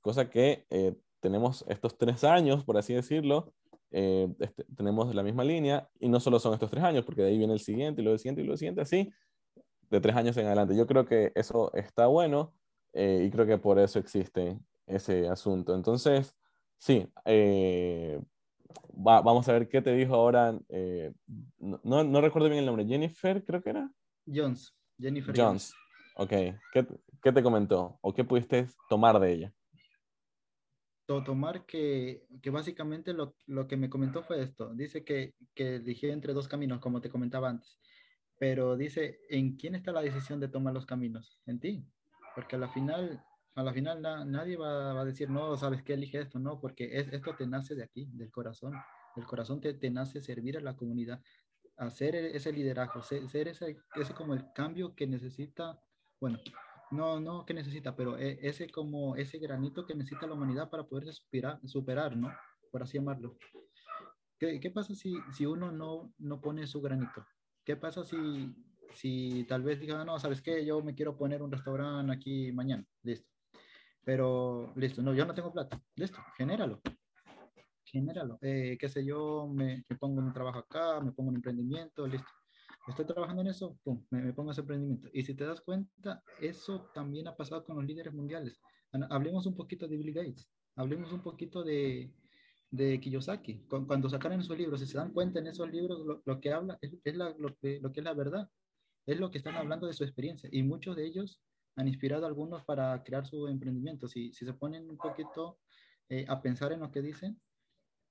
cosa 0.00 0.28
que 0.30 0.66
eh, 0.70 0.94
tenemos 1.20 1.64
estos 1.68 1.96
tres 1.96 2.24
años, 2.24 2.64
por 2.64 2.76
así 2.76 2.94
decirlo, 2.94 3.52
este, 3.90 4.64
tenemos 4.74 5.14
la 5.14 5.22
misma 5.22 5.44
línea, 5.44 5.88
y 6.00 6.08
no 6.08 6.18
solo 6.18 6.38
son 6.38 6.54
estos 6.54 6.70
tres 6.70 6.82
años, 6.82 7.04
porque 7.04 7.22
de 7.22 7.28
ahí 7.28 7.38
viene 7.38 7.52
el 7.52 7.60
siguiente, 7.60 8.00
y 8.00 8.04
luego 8.04 8.18
siguiente, 8.18 8.40
y 8.40 8.44
luego 8.44 8.54
el 8.54 8.58
siguiente, 8.58 8.80
así, 8.80 9.12
de 9.92 10.00
tres 10.00 10.16
años 10.16 10.36
en 10.38 10.46
adelante. 10.46 10.74
Yo 10.74 10.86
creo 10.86 11.06
que 11.06 11.32
eso 11.34 11.72
está 11.74 12.06
bueno 12.06 12.54
eh, 12.94 13.24
y 13.26 13.30
creo 13.30 13.46
que 13.46 13.58
por 13.58 13.78
eso 13.78 13.98
existe 13.98 14.58
ese 14.86 15.28
asunto. 15.28 15.74
Entonces, 15.74 16.34
sí, 16.78 17.06
eh, 17.26 18.20
va, 18.94 19.20
vamos 19.20 19.48
a 19.48 19.52
ver 19.52 19.68
qué 19.68 19.82
te 19.82 19.94
dijo 19.94 20.14
ahora. 20.14 20.58
Eh, 20.68 21.12
no, 21.58 22.04
no, 22.04 22.20
recuerdo 22.20 22.48
bien 22.48 22.60
el 22.60 22.66
nombre. 22.66 22.86
Jennifer, 22.86 23.44
creo 23.44 23.62
que 23.62 23.70
era. 23.70 23.90
Jones. 24.26 24.74
Jennifer 24.98 25.34
Jones. 25.36 25.74
Ok. 26.16 26.30
¿Qué, 26.72 26.86
¿Qué, 27.22 27.32
te 27.32 27.42
comentó 27.42 27.98
o 28.00 28.12
qué 28.14 28.24
pudiste 28.24 28.66
tomar 28.88 29.18
de 29.20 29.32
ella? 29.32 29.54
Tomar 31.06 31.66
que, 31.66 32.26
que 32.40 32.48
básicamente 32.48 33.12
lo, 33.12 33.34
lo, 33.46 33.66
que 33.66 33.76
me 33.76 33.90
comentó 33.90 34.22
fue 34.22 34.42
esto. 34.42 34.72
Dice 34.72 35.04
que, 35.04 35.34
que 35.54 35.82
entre 36.04 36.32
dos 36.32 36.48
caminos, 36.48 36.80
como 36.80 37.02
te 37.02 37.10
comentaba 37.10 37.50
antes 37.50 37.78
pero 38.42 38.76
dice, 38.76 39.20
¿en 39.30 39.56
quién 39.56 39.76
está 39.76 39.92
la 39.92 40.02
decisión 40.02 40.40
de 40.40 40.48
tomar 40.48 40.74
los 40.74 40.84
caminos? 40.84 41.40
En 41.46 41.60
ti, 41.60 41.86
porque 42.34 42.56
a 42.56 42.58
la 42.58 42.68
final, 42.68 43.24
a 43.54 43.62
la 43.62 43.72
final 43.72 44.00
nadie 44.00 44.56
va, 44.56 44.94
va, 44.94 45.00
a 45.02 45.04
decir, 45.04 45.28
no, 45.28 45.56
sabes 45.56 45.82
qué, 45.82 45.94
elige 45.94 46.20
esto, 46.20 46.38
no, 46.38 46.58
porque 46.60 46.98
es, 46.98 47.08
esto 47.12 47.34
te 47.36 47.46
nace 47.46 47.74
de 47.74 47.84
aquí, 47.84 48.08
del 48.12 48.30
corazón, 48.30 48.74
el 49.16 49.26
corazón 49.26 49.60
te, 49.60 49.74
te 49.74 49.90
nace 49.90 50.20
servir 50.20 50.56
a 50.56 50.60
la 50.60 50.74
comunidad, 50.74 51.22
hacer 51.76 52.14
e, 52.14 52.36
ese 52.36 52.52
liderazgo, 52.52 53.02
ser, 53.02 53.28
ser 53.28 53.48
ese, 53.48 53.78
ese 53.94 54.14
como 54.14 54.34
el 54.34 54.52
cambio 54.54 54.94
que 54.94 55.06
necesita, 55.06 55.78
bueno, 56.18 56.38
no, 56.90 57.20
no 57.20 57.44
que 57.44 57.54
necesita, 57.54 57.94
pero 57.94 58.16
e, 58.18 58.38
ese 58.42 58.70
como 58.70 59.16
ese 59.16 59.38
granito 59.38 59.84
que 59.86 59.94
necesita 59.94 60.26
la 60.26 60.34
humanidad 60.34 60.70
para 60.70 60.84
poder 60.84 61.12
superar, 61.12 61.60
superar 61.66 62.16
¿no? 62.16 62.32
Por 62.70 62.82
así 62.82 62.96
llamarlo. 62.96 63.36
¿Qué, 64.38 64.60
qué 64.60 64.70
pasa 64.70 64.94
si, 64.94 65.14
si 65.32 65.46
uno 65.46 65.70
no, 65.70 66.14
no 66.18 66.40
pone 66.40 66.66
su 66.66 66.80
granito? 66.80 67.26
¿Qué 67.64 67.76
pasa 67.76 68.02
si, 68.02 68.54
si 68.94 69.44
tal 69.44 69.62
vez 69.62 69.78
diga, 69.78 70.04
no, 70.04 70.18
sabes 70.18 70.40
qué, 70.40 70.64
yo 70.64 70.82
me 70.82 70.94
quiero 70.94 71.16
poner 71.16 71.42
un 71.42 71.52
restaurante 71.52 72.12
aquí 72.12 72.50
mañana, 72.52 72.84
listo. 73.02 73.31
Pero, 74.04 74.72
listo, 74.76 75.02
no, 75.02 75.14
yo 75.14 75.24
no 75.24 75.34
tengo 75.34 75.52
plata, 75.52 75.80
listo, 75.96 76.18
genéralo. 76.36 76.80
Genéralo. 77.84 78.38
Eh, 78.40 78.76
qué 78.80 78.88
sé 78.88 79.04
yo, 79.04 79.46
me, 79.46 79.84
me, 79.88 79.96
pongo 79.96 80.20
un 80.20 80.32
trabajo 80.32 80.60
acá, 80.60 81.00
me 81.00 81.12
pongo 81.12 81.30
un 81.30 81.36
emprendimiento, 81.36 82.06
listo. 82.06 82.28
Estoy 82.88 83.04
trabajando 83.04 83.42
en 83.42 83.48
eso, 83.48 83.78
pum, 83.84 84.04
me, 84.10 84.22
me 84.22 84.32
pongo 84.32 84.50
ese 84.50 84.62
emprendimiento. 84.62 85.08
Y 85.12 85.22
si 85.22 85.34
te 85.34 85.44
das 85.44 85.60
cuenta, 85.60 86.22
eso 86.40 86.90
también 86.94 87.28
ha 87.28 87.36
pasado 87.36 87.64
con 87.64 87.76
los 87.76 87.84
líderes 87.84 88.12
mundiales. 88.12 88.60
Hablemos 89.10 89.46
un 89.46 89.54
poquito 89.54 89.86
de 89.86 89.96
Bill 89.96 90.12
Gates, 90.12 90.50
hablemos 90.74 91.12
un 91.12 91.22
poquito 91.22 91.62
de, 91.62 92.12
de 92.70 92.98
Kiyosaki. 92.98 93.66
Cuando 93.68 94.08
sacaron 94.08 94.40
esos 94.40 94.58
libros, 94.58 94.80
si 94.80 94.86
se 94.86 94.98
dan 94.98 95.12
cuenta 95.12 95.38
en 95.38 95.46
esos 95.46 95.70
libros, 95.70 96.04
lo, 96.04 96.22
lo 96.24 96.40
que 96.40 96.52
habla 96.52 96.78
es, 96.80 96.96
es 97.04 97.16
la, 97.16 97.34
lo, 97.38 97.54
que, 97.56 97.78
lo, 97.80 97.92
que, 97.92 98.00
es 98.00 98.04
la 98.04 98.14
verdad. 98.14 98.48
Es 99.06 99.20
lo 99.20 99.30
que 99.30 99.38
están 99.38 99.54
hablando 99.54 99.86
de 99.86 99.92
su 99.92 100.04
experiencia. 100.04 100.48
Y 100.52 100.62
muchos 100.62 100.96
de 100.96 101.06
ellos 101.06 101.40
han 101.76 101.88
inspirado 101.88 102.24
a 102.24 102.28
algunos 102.28 102.64
para 102.64 103.02
crear 103.02 103.26
su 103.26 103.48
emprendimiento. 103.48 104.08
Si, 104.08 104.32
si 104.32 104.44
se 104.44 104.52
ponen 104.54 104.88
un 104.90 104.96
poquito 104.96 105.58
eh, 106.08 106.24
a 106.28 106.40
pensar 106.40 106.72
en 106.72 106.80
lo 106.80 106.90
que 106.90 107.02
dicen, 107.02 107.40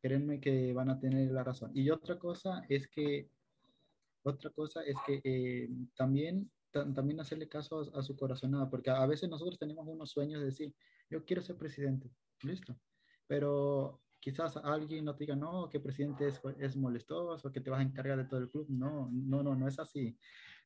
créanme 0.02 0.40
que 0.40 0.74
van 0.74 0.90
a 0.90 1.00
tener 1.00 1.32
la 1.32 1.44
razón. 1.44 1.72
Y 1.74 1.90
otra 1.90 2.18
cosa 2.18 2.64
es 2.70 2.88
que, 2.88 3.30
otra 4.24 4.50
cosa 4.50 4.82
es 4.84 4.96
que 5.06 5.22
eh, 5.24 5.70
también, 5.96 6.52
también 6.72 7.20
hacerle 7.20 7.48
caso 7.48 7.82
a, 7.94 8.00
a 8.00 8.02
su 8.02 8.16
corazonada, 8.16 8.70
porque 8.70 8.90
a 8.90 9.06
veces 9.06 9.30
nosotros 9.30 9.60
tenemos 9.60 9.88
unos 9.88 10.10
sueños 10.10 10.40
de 10.40 10.48
decir, 10.48 10.74
yo 11.10 11.24
quiero 11.26 11.42
ser 11.42 11.58
presidente, 11.58 12.10
listo. 12.42 12.76
Pero 13.28 14.02
quizás 14.22 14.56
alguien 14.58 15.04
no 15.04 15.16
te 15.16 15.26
diga, 15.26 15.36
no, 15.36 15.68
que 15.70 15.80
presidente 15.80 16.28
es, 16.28 16.40
es 16.60 16.78
molestoso, 16.78 17.52
que 17.52 17.60
te 17.60 17.70
vas 17.70 17.80
a 17.80 17.84
encargar 17.84 18.18
de 18.18 18.26
todo 18.26 18.40
el 18.40 18.50
club. 18.50 18.68
No, 18.70 19.10
no, 19.12 19.44
no, 19.44 19.56
no 19.56 19.68
es 19.68 19.80
así. 19.80 20.18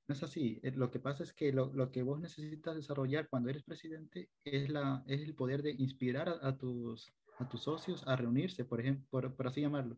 No 0.07 0.13
es 0.13 0.23
así. 0.23 0.59
Eh, 0.63 0.71
lo 0.75 0.91
que 0.91 0.99
pasa 0.99 1.23
es 1.23 1.33
que 1.33 1.51
lo, 1.51 1.73
lo 1.73 1.91
que 1.91 2.03
vos 2.03 2.19
necesitas 2.19 2.75
desarrollar 2.75 3.27
cuando 3.29 3.49
eres 3.49 3.63
presidente 3.63 4.29
es, 4.43 4.69
la, 4.69 5.03
es 5.07 5.21
el 5.21 5.35
poder 5.35 5.63
de 5.63 5.71
inspirar 5.71 6.39
a, 6.41 6.57
tus, 6.57 7.11
a 7.39 7.49
tus 7.49 7.63
socios 7.63 8.03
a 8.07 8.15
reunirse, 8.15 8.65
por 8.65 8.79
ejemplo, 8.79 9.07
por, 9.09 9.35
por 9.35 9.47
así 9.47 9.61
llamarlo. 9.61 9.97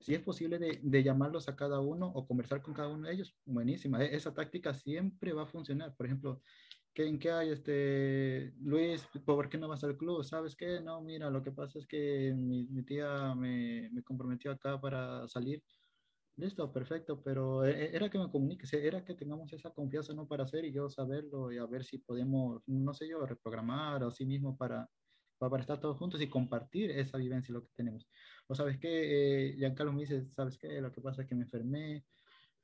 Si 0.00 0.14
es 0.14 0.20
posible 0.20 0.58
de, 0.58 0.80
de, 0.82 1.02
llamarlos 1.02 1.48
a 1.48 1.56
cada 1.56 1.80
uno 1.80 2.06
o 2.06 2.26
conversar 2.26 2.62
con 2.62 2.74
cada 2.74 2.88
uno 2.88 3.08
de 3.08 3.14
ellos, 3.14 3.36
buenísima. 3.44 4.02
E, 4.02 4.14
esa 4.14 4.34
táctica 4.34 4.74
siempre 4.74 5.32
va 5.32 5.44
a 5.44 5.46
funcionar. 5.46 5.94
Por 5.96 6.06
ejemplo, 6.06 6.42
¿en 6.94 7.18
qué 7.18 7.30
hay, 7.30 7.50
este, 7.50 8.54
Luis, 8.60 9.06
por 9.24 9.48
qué 9.48 9.58
no 9.58 9.68
vas 9.68 9.82
al 9.84 9.96
club? 9.96 10.24
¿Sabes 10.24 10.54
qué? 10.54 10.80
No, 10.80 11.00
mira, 11.02 11.30
lo 11.30 11.42
que 11.42 11.52
pasa 11.52 11.78
es 11.78 11.86
que 11.86 12.32
mi, 12.36 12.66
mi 12.68 12.82
tía 12.84 13.34
me, 13.34 13.90
me, 13.92 14.02
comprometió 14.02 14.52
acá 14.52 14.80
para 14.80 15.26
salir. 15.28 15.62
Listo, 16.36 16.72
perfecto, 16.72 17.22
pero 17.22 17.64
eh, 17.64 17.84
eh, 17.84 17.90
era 17.94 18.10
que 18.10 18.18
me 18.18 18.28
comuniques, 18.30 18.72
era 18.72 19.04
que 19.04 19.14
tengamos 19.14 19.52
esa 19.52 19.70
confianza 19.70 20.12
no 20.14 20.26
para 20.26 20.42
hacer 20.44 20.64
y 20.64 20.72
yo 20.72 20.90
saberlo 20.90 21.52
y 21.52 21.58
a 21.58 21.66
ver 21.66 21.84
si 21.84 21.98
podemos, 21.98 22.60
no 22.66 22.92
sé 22.92 23.08
yo, 23.08 23.24
reprogramar 23.24 24.02
o 24.02 24.08
así 24.08 24.26
mismo 24.26 24.56
para, 24.56 24.90
para 25.38 25.60
estar 25.60 25.78
todos 25.80 25.96
juntos 25.96 26.20
y 26.20 26.28
compartir 26.28 26.90
esa 26.90 27.18
vivencia, 27.18 27.52
lo 27.52 27.62
que 27.62 27.70
tenemos. 27.76 28.08
O 28.48 28.54
sabes 28.56 28.78
qué, 28.80 29.50
eh, 29.50 29.56
Giancarlo 29.56 29.92
me 29.92 30.00
dice, 30.00 30.28
sabes 30.34 30.58
qué, 30.58 30.80
lo 30.80 30.90
que 30.90 31.00
pasa 31.00 31.22
es 31.22 31.28
que 31.28 31.36
me 31.36 31.44
enfermé, 31.44 32.04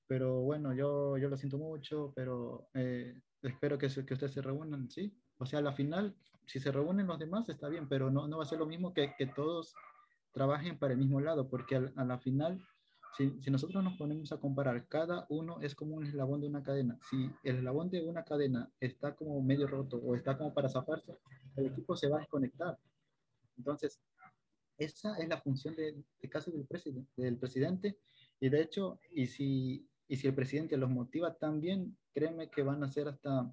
pero 0.08 0.40
bueno, 0.40 0.74
yo, 0.74 1.16
yo 1.18 1.28
lo 1.28 1.36
siento 1.36 1.58
mucho, 1.58 2.12
pero 2.16 2.68
eh, 2.74 3.14
espero 3.42 3.78
que, 3.78 3.86
que 3.88 4.14
ustedes 4.14 4.32
se 4.32 4.42
reúnan, 4.42 4.90
¿sí? 4.90 5.16
O 5.38 5.46
sea, 5.46 5.60
a 5.60 5.62
la 5.62 5.72
final, 5.72 6.16
si 6.46 6.58
se 6.58 6.72
reúnen 6.72 7.06
los 7.06 7.20
demás, 7.20 7.48
está 7.48 7.68
bien, 7.68 7.88
pero 7.88 8.10
no, 8.10 8.26
no 8.26 8.38
va 8.38 8.42
a 8.42 8.46
ser 8.46 8.58
lo 8.58 8.66
mismo 8.66 8.92
que, 8.92 9.14
que 9.16 9.26
todos 9.26 9.74
trabajen 10.32 10.78
para 10.78 10.94
el 10.94 10.98
mismo 10.98 11.20
lado, 11.20 11.48
porque 11.48 11.76
a 11.76 12.04
la 12.04 12.18
final 12.18 12.60
si, 13.16 13.40
si, 13.40 13.50
nosotros 13.50 13.82
nos 13.82 13.96
ponemos 13.96 14.32
a 14.32 14.38
comparar, 14.38 14.86
cada 14.86 15.26
uno 15.28 15.60
es 15.60 15.74
como 15.74 15.96
un 15.96 16.06
eslabón 16.06 16.40
de 16.40 16.48
una 16.48 16.62
cadena. 16.62 16.98
Si 17.10 17.30
el 17.42 17.56
eslabón 17.56 17.90
de 17.90 18.02
una 18.02 18.24
cadena 18.24 18.70
está 18.80 19.14
como 19.14 19.42
medio 19.42 19.66
roto 19.66 19.96
o 19.98 20.14
está 20.14 20.38
como 20.38 20.54
para 20.54 20.68
zafarse, 20.68 21.16
el 21.56 21.66
equipo 21.66 21.96
se 21.96 22.08
va 22.08 22.18
a 22.18 22.20
desconectar. 22.20 22.78
Entonces, 23.56 24.00
esa 24.78 25.16
es 25.18 25.28
la 25.28 25.38
función 25.38 25.74
de, 25.76 26.02
de 26.22 26.28
caso 26.28 26.50
del, 26.50 26.64
presidente, 26.66 27.10
del 27.16 27.36
presidente. 27.36 27.98
Y 28.40 28.48
de 28.48 28.62
hecho, 28.62 28.98
y 29.10 29.26
si, 29.26 29.86
y 30.08 30.16
si 30.16 30.26
el 30.26 30.34
presidente 30.34 30.76
los 30.76 30.88
motiva 30.88 31.34
también, 31.34 31.96
créeme 32.14 32.50
que 32.50 32.62
van 32.62 32.82
a 32.82 32.86
hacer 32.86 33.08
hasta, 33.08 33.52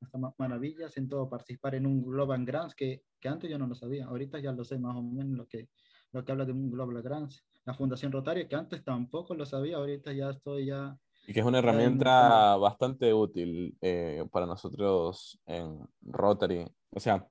hasta 0.00 0.18
maravillas 0.38 0.96
en 0.96 1.08
todo, 1.08 1.28
participar 1.28 1.74
en 1.74 1.86
un 1.86 2.04
Global 2.04 2.44
Grants, 2.44 2.74
que, 2.74 3.04
que 3.20 3.28
antes 3.28 3.50
yo 3.50 3.58
no 3.58 3.66
lo 3.66 3.74
sabía, 3.74 4.06
ahorita 4.06 4.38
ya 4.38 4.52
lo 4.52 4.64
sé 4.64 4.78
más 4.78 4.96
o 4.96 5.02
menos 5.02 5.36
lo 5.36 5.48
que, 5.48 5.68
lo 6.12 6.24
que 6.24 6.32
habla 6.32 6.44
de 6.44 6.52
un 6.52 6.70
Global 6.70 7.02
Grants 7.02 7.44
la 7.66 7.74
Fundación 7.74 8.12
Rotaria, 8.12 8.48
que 8.48 8.54
antes 8.54 8.82
tampoco 8.84 9.34
lo 9.34 9.44
sabía, 9.44 9.76
ahorita 9.76 10.12
ya 10.12 10.30
estoy 10.30 10.66
ya... 10.66 10.96
Y 11.26 11.32
que 11.32 11.40
es 11.40 11.46
una 11.46 11.58
herramienta 11.58 12.56
bastante 12.56 13.12
útil 13.12 13.76
eh, 13.80 14.24
para 14.30 14.46
nosotros 14.46 15.40
en 15.44 15.84
Rotary. 16.00 16.64
O 16.90 17.00
sea, 17.00 17.26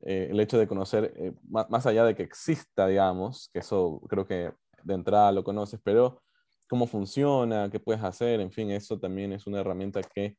eh, 0.00 0.26
el 0.32 0.40
hecho 0.40 0.58
de 0.58 0.66
conocer, 0.66 1.14
eh, 1.16 1.32
más, 1.48 1.86
allá 1.86 2.04
de 2.04 2.16
que 2.16 2.24
exista, 2.24 2.88
digamos, 2.88 3.48
que 3.52 3.60
eso 3.60 4.02
creo 4.08 4.26
que 4.26 4.52
de 4.82 4.94
entrada 4.94 5.30
lo 5.30 5.44
conoces, 5.44 5.78
pero 5.84 6.20
cómo 6.68 6.88
funciona, 6.88 7.70
qué 7.70 7.78
puedes 7.78 8.02
hacer, 8.02 8.40
en 8.40 8.50
fin, 8.50 8.72
eso 8.72 8.98
también 8.98 9.32
es 9.32 9.46
una 9.46 9.60
herramienta 9.60 10.02
que 10.02 10.36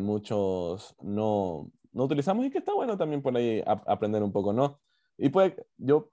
muchos 0.00 0.96
no, 1.02 1.70
no, 1.92 2.04
utilizamos 2.04 2.46
y 2.46 2.50
que 2.50 2.56
está 2.56 2.72
bueno 2.72 2.96
también 2.96 3.20
por 3.20 3.36
ahí 3.36 3.62
aprender 3.66 4.22
un 4.22 4.32
poco, 4.32 4.54
¿no? 4.54 4.80
Y 5.18 5.28
puede, 5.28 5.66
yo 5.76 6.10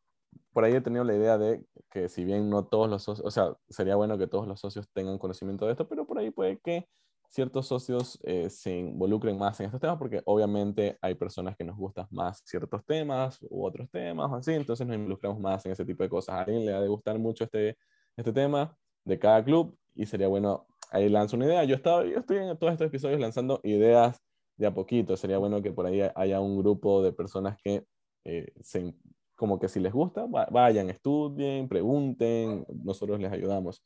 por 0.53 0.63
ahí 0.63 0.73
he 0.73 0.81
tenido 0.81 1.03
la 1.03 1.15
idea 1.15 1.37
de 1.37 1.65
que 1.89 2.09
si 2.09 2.25
bien 2.25 2.49
no 2.49 2.65
todos 2.65 2.89
los 2.89 3.03
socios, 3.03 3.25
o 3.25 3.31
sea, 3.31 3.55
sería 3.69 3.95
bueno 3.95 4.17
que 4.17 4.27
todos 4.27 4.47
los 4.47 4.59
socios 4.59 4.87
tengan 4.93 5.17
conocimiento 5.17 5.65
de 5.65 5.71
esto, 5.71 5.87
pero 5.87 6.05
por 6.05 6.17
ahí 6.17 6.31
puede 6.31 6.59
que 6.59 6.87
ciertos 7.29 7.67
socios 7.67 8.19
eh, 8.23 8.49
se 8.49 8.77
involucren 8.77 9.37
más 9.37 9.59
en 9.59 9.65
estos 9.67 9.81
temas, 9.81 9.97
porque 9.97 10.21
obviamente 10.25 10.97
hay 11.01 11.15
personas 11.15 11.55
que 11.57 11.63
nos 11.63 11.75
gustan 11.75 12.07
más 12.11 12.41
ciertos 12.45 12.85
temas 12.85 13.39
u 13.49 13.65
otros 13.65 13.89
temas, 13.91 14.31
así, 14.33 14.53
entonces 14.53 14.87
nos 14.87 14.95
involucramos 14.95 15.39
más 15.39 15.65
en 15.65 15.73
ese 15.73 15.85
tipo 15.85 16.03
de 16.03 16.09
cosas. 16.09 16.35
A 16.35 16.41
alguien 16.41 16.65
le 16.65 16.73
ha 16.73 16.81
de 16.81 16.87
gustar 16.87 17.19
mucho 17.19 17.43
este, 17.43 17.77
este 18.15 18.31
tema 18.31 18.77
de 19.03 19.19
cada 19.19 19.43
club 19.43 19.77
y 19.93 20.05
sería 20.05 20.27
bueno, 20.27 20.67
ahí 20.91 21.09
lanzo 21.09 21.35
una 21.35 21.45
idea. 21.45 21.63
Yo, 21.65 21.75
estaba, 21.75 22.05
yo 22.05 22.19
estoy 22.19 22.37
en 22.37 22.57
todos 22.57 22.73
estos 22.73 22.87
episodios 22.87 23.19
lanzando 23.19 23.59
ideas 23.63 24.21
de 24.57 24.67
a 24.67 24.73
poquito, 24.73 25.17
sería 25.17 25.37
bueno 25.37 25.61
que 25.61 25.71
por 25.73 25.85
ahí 25.85 26.01
haya 26.15 26.39
un 26.39 26.57
grupo 26.57 27.03
de 27.03 27.11
personas 27.11 27.57
que 27.61 27.85
eh, 28.23 28.53
se, 28.61 28.93
como 29.35 29.59
que 29.59 29.67
si 29.67 29.79
les 29.79 29.93
gusta, 29.93 30.25
vayan, 30.27 30.89
estudien, 30.89 31.67
pregunten, 31.67 32.65
nosotros 32.83 33.19
les 33.19 33.31
ayudamos. 33.31 33.83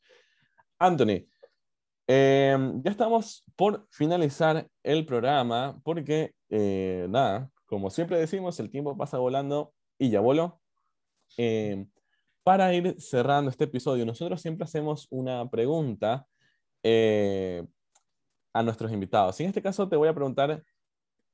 Anthony, 0.78 1.26
em, 2.06 2.82
ya 2.82 2.90
estamos 2.90 3.44
por 3.56 3.86
finalizar 3.90 4.68
el 4.82 5.04
programa 5.04 5.80
porque, 5.84 6.32
eh, 6.48 7.06
nada, 7.10 7.50
como 7.66 7.90
siempre 7.90 8.18
decimos, 8.18 8.58
el 8.60 8.70
tiempo 8.70 8.96
pasa 8.96 9.18
volando 9.18 9.72
y 9.98 10.10
ya 10.10 10.20
voló. 10.20 10.60
Em, 11.36 11.88
para 12.42 12.72
ir 12.74 12.96
cerrando 13.00 13.50
este 13.50 13.64
episodio, 13.64 14.06
nosotros 14.06 14.40
siempre 14.40 14.64
hacemos 14.64 15.06
una 15.10 15.48
pregunta 15.50 16.26
eh, 16.82 17.64
a 18.52 18.62
nuestros 18.62 18.90
invitados. 18.92 19.38
Y 19.40 19.44
en 19.44 19.50
este 19.50 19.62
caso 19.62 19.88
te 19.88 19.96
voy 19.96 20.08
a 20.08 20.14
preguntar 20.14 20.62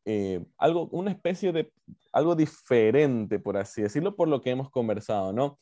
eh, 0.06 0.44
algo, 0.56 0.88
una 0.92 1.10
especie 1.10 1.52
de 1.52 1.72
algo 2.12 2.36
diferente, 2.36 3.40
por 3.40 3.56
así 3.56 3.82
decirlo, 3.82 4.14
por 4.14 4.28
lo 4.28 4.40
que 4.40 4.50
hemos 4.50 4.70
conversado, 4.70 5.32
¿no? 5.32 5.58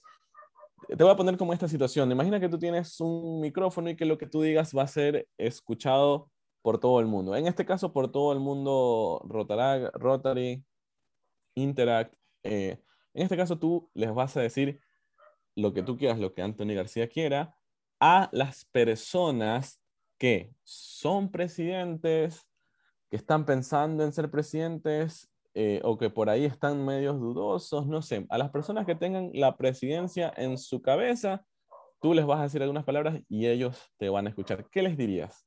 Te 0.87 1.03
voy 1.03 1.11
a 1.11 1.17
poner 1.17 1.39
como 1.39 1.55
esta 1.55 1.67
situación. 1.67 2.13
Imagina 2.13 2.39
que 2.39 2.51
tú 2.51 2.59
tienes 2.59 3.01
un 3.01 3.41
micrófono 3.41 3.89
y 3.89 3.97
que 3.97 4.05
lo 4.05 4.19
que 4.19 4.27
tú 4.27 4.43
digas 4.43 4.77
va 4.77 4.83
a 4.83 4.87
ser 4.87 5.27
escuchado 5.39 6.31
por 6.61 6.79
todo 6.79 7.01
el 7.01 7.07
mundo. 7.07 7.35
En 7.35 7.47
este 7.47 7.65
caso, 7.65 7.93
por 7.93 8.13
todo 8.13 8.35
el 8.35 8.39
mundo 8.41 9.23
Rotary, 9.25 9.87
Rotary 9.95 10.65
Interact. 11.55 12.15
Eh, 12.43 12.79
en 13.15 13.23
este 13.23 13.37
caso, 13.39 13.59
tú 13.59 13.91
les 13.95 14.13
vas 14.13 14.37
a 14.37 14.43
decir 14.43 14.79
lo 15.57 15.73
que 15.73 15.83
tú 15.83 15.97
quieras, 15.97 16.19
lo 16.19 16.35
que 16.35 16.43
Anthony 16.43 16.75
García 16.75 17.09
quiera, 17.09 17.57
a 17.99 18.29
las 18.33 18.67
personas 18.67 19.81
que 20.19 20.53
son 20.65 21.31
presidentes, 21.31 22.47
que 23.15 23.19
están 23.19 23.47
pensando 23.47 24.03
en 24.03 24.13
ser 24.13 24.29
presidentes 24.29 25.31
eh, 25.55 25.81
o 25.85 25.97
que 25.97 26.11
por 26.11 26.29
ahí 26.29 26.45
están 26.45 26.85
medios 26.85 27.21
dudosos, 27.21 27.87
no 27.87 28.03
sé, 28.03 28.27
a 28.29 28.39
las 28.39 28.51
personas 28.51 28.87
que 28.87 28.97
tengan 28.97 29.31
la 29.35 29.57
presidencia 29.57 30.35
en 30.37 30.59
su 30.59 30.83
cabeza, 30.83 31.47
tú 32.01 32.13
les 32.13 32.27
vas 32.27 32.41
a 32.41 32.43
decir 32.43 32.61
algunas 32.61 32.83
palabras 32.83 33.23
y 33.29 33.47
ellos 33.47 33.93
te 33.99 34.09
van 34.09 34.27
a 34.27 34.31
escuchar. 34.31 34.69
¿Qué 34.69 34.83
les 34.83 34.97
dirías? 34.97 35.47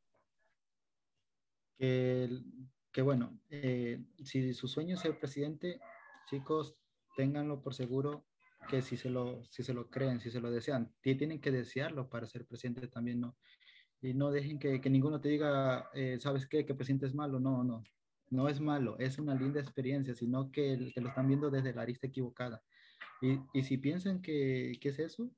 Que, 1.78 3.02
bueno, 3.04 3.38
eh, 3.50 4.02
si 4.24 4.54
su 4.54 4.70
sueño 4.70 4.96
es 4.96 5.02
ser 5.02 5.20
presidente, 5.20 5.82
chicos, 6.30 6.78
ténganlo 7.18 7.62
por 7.62 7.74
seguro 7.74 8.26
que 8.70 8.82
si 8.82 8.96
se 8.96 9.10
lo, 9.10 9.44
si 9.44 9.62
se 9.64 9.74
lo 9.74 9.90
creen, 9.90 10.22
si 10.22 10.32
se 10.32 10.40
lo 10.40 10.52
desean, 10.52 10.96
tienen 11.02 11.42
que 11.42 11.52
desearlo 11.52 12.08
para 12.08 12.28
ser 12.28 12.46
presidente 12.46 12.88
también, 12.88 13.20
¿no? 13.20 13.36
Y 14.02 14.14
no 14.14 14.32
dejen 14.32 14.60
que, 14.60 14.80
que 14.80 14.90
ninguno 14.90 15.20
te 15.20 15.30
diga, 15.30 15.90
eh, 15.94 16.18
¿sabes 16.20 16.46
qué? 16.46 16.66
Que 16.66 16.76
presidente 16.76 17.08
es 17.08 17.16
malo. 17.16 17.40
No, 17.40 17.64
no, 17.64 17.84
no 18.30 18.50
es 18.50 18.60
malo, 18.60 18.98
es 19.00 19.20
una 19.20 19.36
linda 19.36 19.60
experiencia, 19.60 20.14
sino 20.14 20.52
que, 20.52 20.92
que 20.94 21.02
lo 21.02 21.10
están 21.10 21.28
viendo 21.28 21.50
desde 21.50 21.74
la 21.74 21.84
arista 21.84 22.08
equivocada. 22.08 22.62
Y, 23.22 23.40
y 23.54 23.64
si 23.64 23.78
piensan 23.78 24.22
que, 24.22 24.78
que, 24.82 24.90
es 24.90 25.00
eso, 25.00 25.30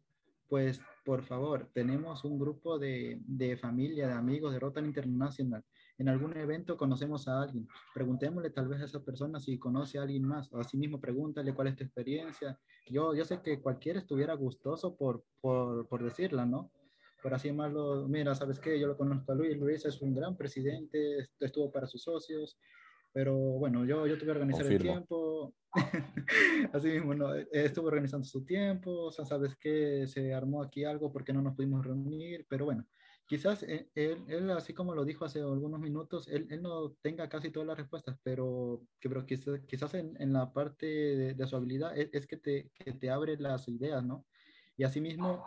pues 0.48 0.82
por 1.06 1.24
favor, 1.24 1.70
tenemos 1.74 2.26
un 2.26 2.40
grupo 2.40 2.80
de, 2.80 3.22
de 3.26 3.56
familia, 3.58 4.08
de 4.08 4.14
amigos 4.14 4.52
de 4.52 4.60
Rotan 4.60 4.86
Internacional. 4.86 5.64
En 5.98 6.10
algún 6.10 6.36
evento 6.38 6.78
conocemos 6.78 7.28
a 7.28 7.42
alguien, 7.42 7.68
preguntémosle 7.94 8.50
tal 8.50 8.68
vez 8.68 8.82
a 8.82 8.86
esa 8.86 9.04
persona 9.04 9.40
si 9.40 9.58
conoce 9.58 10.00
a 10.00 10.04
alguien 10.04 10.24
más, 10.24 10.52
o 10.52 10.60
así 10.60 10.78
mismo 10.78 11.00
pregúntale 11.00 11.54
cuál 11.54 11.68
es 11.68 11.76
tu 11.76 11.84
experiencia. 11.84 12.58
Yo, 12.90 13.14
yo 13.14 13.24
sé 13.26 13.42
que 13.42 13.60
cualquiera 13.60 14.00
estuviera 14.00 14.34
gustoso 14.34 14.96
por, 14.96 15.24
por, 15.42 15.88
por 15.88 16.04
decirla, 16.04 16.46
¿no? 16.46 16.72
Por 17.22 17.34
así 17.34 17.50
llamarlo, 17.50 18.08
mira, 18.08 18.34
¿sabes 18.36 18.60
qué? 18.60 18.80
Yo 18.80 18.88
lo 18.88 18.98
conozco 18.98 19.32
a 19.32 19.36
Luis, 19.36 19.58
Luis 19.58 19.86
es 19.86 20.02
un 20.02 20.14
gran 20.14 20.38
presidente, 20.38 21.30
estuvo 21.40 21.72
para 21.72 21.88
sus 21.88 22.04
socios, 22.04 22.58
pero 23.12 23.36
bueno, 23.36 23.86
yo, 23.86 24.06
yo 24.08 24.16
tuve 24.16 24.26
que 24.28 24.32
organizar 24.32 24.66
el 24.66 24.82
tiempo, 24.82 25.54
así 26.74 26.90
mismo, 26.90 27.14
¿no? 27.14 27.34
estuve 27.34 27.88
organizando 27.88 28.26
su 28.26 28.46
tiempo, 28.46 29.06
o 29.06 29.12
sea, 29.12 29.26
¿sabes 29.26 29.56
qué? 29.60 30.06
Se 30.08 30.34
armó 30.34 30.62
aquí 30.62 30.84
algo 30.84 31.12
porque 31.12 31.34
no 31.34 31.42
nos 31.42 31.56
pudimos 31.56 31.86
reunir, 31.86 32.46
pero 32.48 32.66
bueno, 32.66 32.86
quizás 33.28 33.64
él, 33.64 33.90
él 33.96 34.50
así 34.52 34.74
como 34.74 34.96
lo 34.96 35.06
dijo 35.06 35.26
hace 35.26 35.40
algunos 35.40 35.80
minutos, 35.80 36.28
él, 36.28 36.48
él, 36.50 36.62
no 36.62 36.94
tenga 37.02 37.30
casi 37.30 37.52
todas 37.52 37.68
las 37.68 37.78
respuestas, 37.78 38.18
pero, 38.24 38.82
que, 39.00 39.10
pero 39.10 39.26
quizás, 39.26 39.60
quizás 39.68 39.94
en, 39.94 40.16
en, 40.20 40.34
la 40.34 40.52
parte 40.52 40.86
de, 40.86 41.34
de 41.34 41.48
su 41.48 41.56
habilidad 41.56 41.98
es, 41.98 42.10
es 42.12 42.28
que, 42.28 42.38
te, 42.38 42.72
que 42.74 42.94
te 42.94 43.10
abre 43.10 43.38
las 43.38 43.68
ideas, 43.68 44.04
¿no? 44.04 44.26
Y 44.78 44.84
asimismo, 44.84 45.46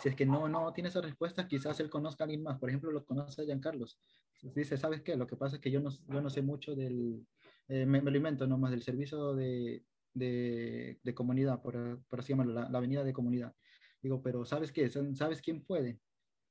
si 0.00 0.08
es 0.08 0.14
que 0.14 0.26
no, 0.26 0.48
no 0.48 0.72
tiene 0.72 0.88
esa 0.88 1.00
respuesta, 1.00 1.46
quizás 1.48 1.80
él 1.80 1.90
conozca 1.90 2.24
a 2.24 2.26
alguien 2.26 2.42
más. 2.42 2.58
Por 2.58 2.68
ejemplo, 2.68 2.90
lo 2.90 3.04
conoce 3.04 3.42
a 3.42 3.44
Giancarlos. 3.44 3.98
Dice, 4.42 4.76
¿sabes 4.76 5.02
qué? 5.02 5.16
Lo 5.16 5.26
que 5.26 5.36
pasa 5.36 5.56
es 5.56 5.62
que 5.62 5.70
yo 5.70 5.80
no, 5.80 5.90
yo 5.90 6.20
no 6.20 6.30
sé 6.30 6.42
mucho 6.42 6.74
del, 6.74 7.26
eh, 7.68 7.86
me, 7.86 8.00
me, 8.00 8.10
lo 8.10 8.16
invento 8.16 8.46
nomás, 8.46 8.70
del 8.70 8.82
servicio 8.82 9.34
de, 9.34 9.84
de, 10.14 10.98
de 11.02 11.14
comunidad, 11.14 11.60
por, 11.60 12.02
por, 12.08 12.20
así 12.20 12.32
llamarlo, 12.32 12.52
la, 12.52 12.68
la, 12.68 12.78
avenida 12.78 13.02
de 13.02 13.12
comunidad. 13.12 13.54
Digo, 14.00 14.22
pero 14.22 14.44
¿sabes 14.44 14.70
qué? 14.70 14.88
¿Sabes 14.88 15.42
quién 15.42 15.64
puede? 15.64 15.98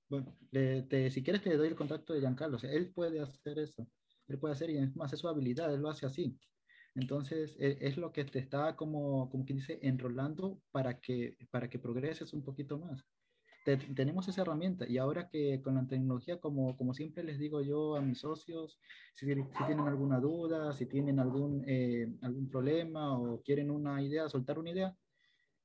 Bueno, 0.10 0.38
le, 0.52 0.84
te, 0.84 1.10
si 1.12 1.24
quieres 1.24 1.42
te 1.42 1.56
doy 1.56 1.70
el 1.70 1.76
contacto 1.76 2.14
de 2.14 2.20
Giancarlos. 2.20 2.64
Él 2.64 2.92
puede 2.94 3.22
hacer 3.22 3.60
eso. 3.60 3.88
Él 4.28 4.38
puede 4.40 4.54
hacer, 4.54 4.70
y 4.70 4.78
es 4.78 4.96
más, 4.96 5.14
es 5.14 5.20
su 5.20 5.28
habilidad, 5.30 5.74
él 5.74 5.82
lo 5.82 5.90
hace 5.90 6.06
así. 6.06 6.38
Entonces, 6.96 7.56
e, 7.60 7.78
es, 7.82 7.96
lo 7.98 8.12
que 8.12 8.26
te 8.26 8.40
está 8.40 8.76
como, 8.76 9.30
como 9.30 9.46
quien 9.46 9.60
dice, 9.60 9.80
enrolando 9.82 10.62
para 10.72 11.00
que, 11.00 11.38
para 11.52 11.70
que 11.70 11.80
progreses 11.80 12.34
un 12.34 12.44
poquito 12.44 12.78
más 12.80 13.06
tenemos 13.76 14.28
esa 14.30 14.44
herramienta 14.44 14.88
y 14.88 14.98
ahora 14.98 15.28
que 15.28 15.62
con 15.62 15.76
la 15.76 15.86
tecnología, 15.86 16.40
como, 16.40 16.78
como 16.78 16.94
siempre 16.94 17.24
les 17.24 17.38
digo 17.38 17.62
yo 17.62 17.96
a 17.96 18.02
mis 18.02 18.20
socios, 18.20 18.80
si, 19.14 19.26
si 19.26 19.64
tienen 19.66 19.88
alguna 19.88 20.20
duda, 20.20 20.72
si 20.72 20.86
tienen 20.86 21.20
algún, 21.20 21.64
eh, 21.68 22.08
algún 22.22 22.48
problema 22.48 23.20
o 23.20 23.42
quieren 23.42 23.70
una 23.70 24.02
idea, 24.02 24.30
soltar 24.30 24.58
una 24.60 24.70
idea, 24.70 24.96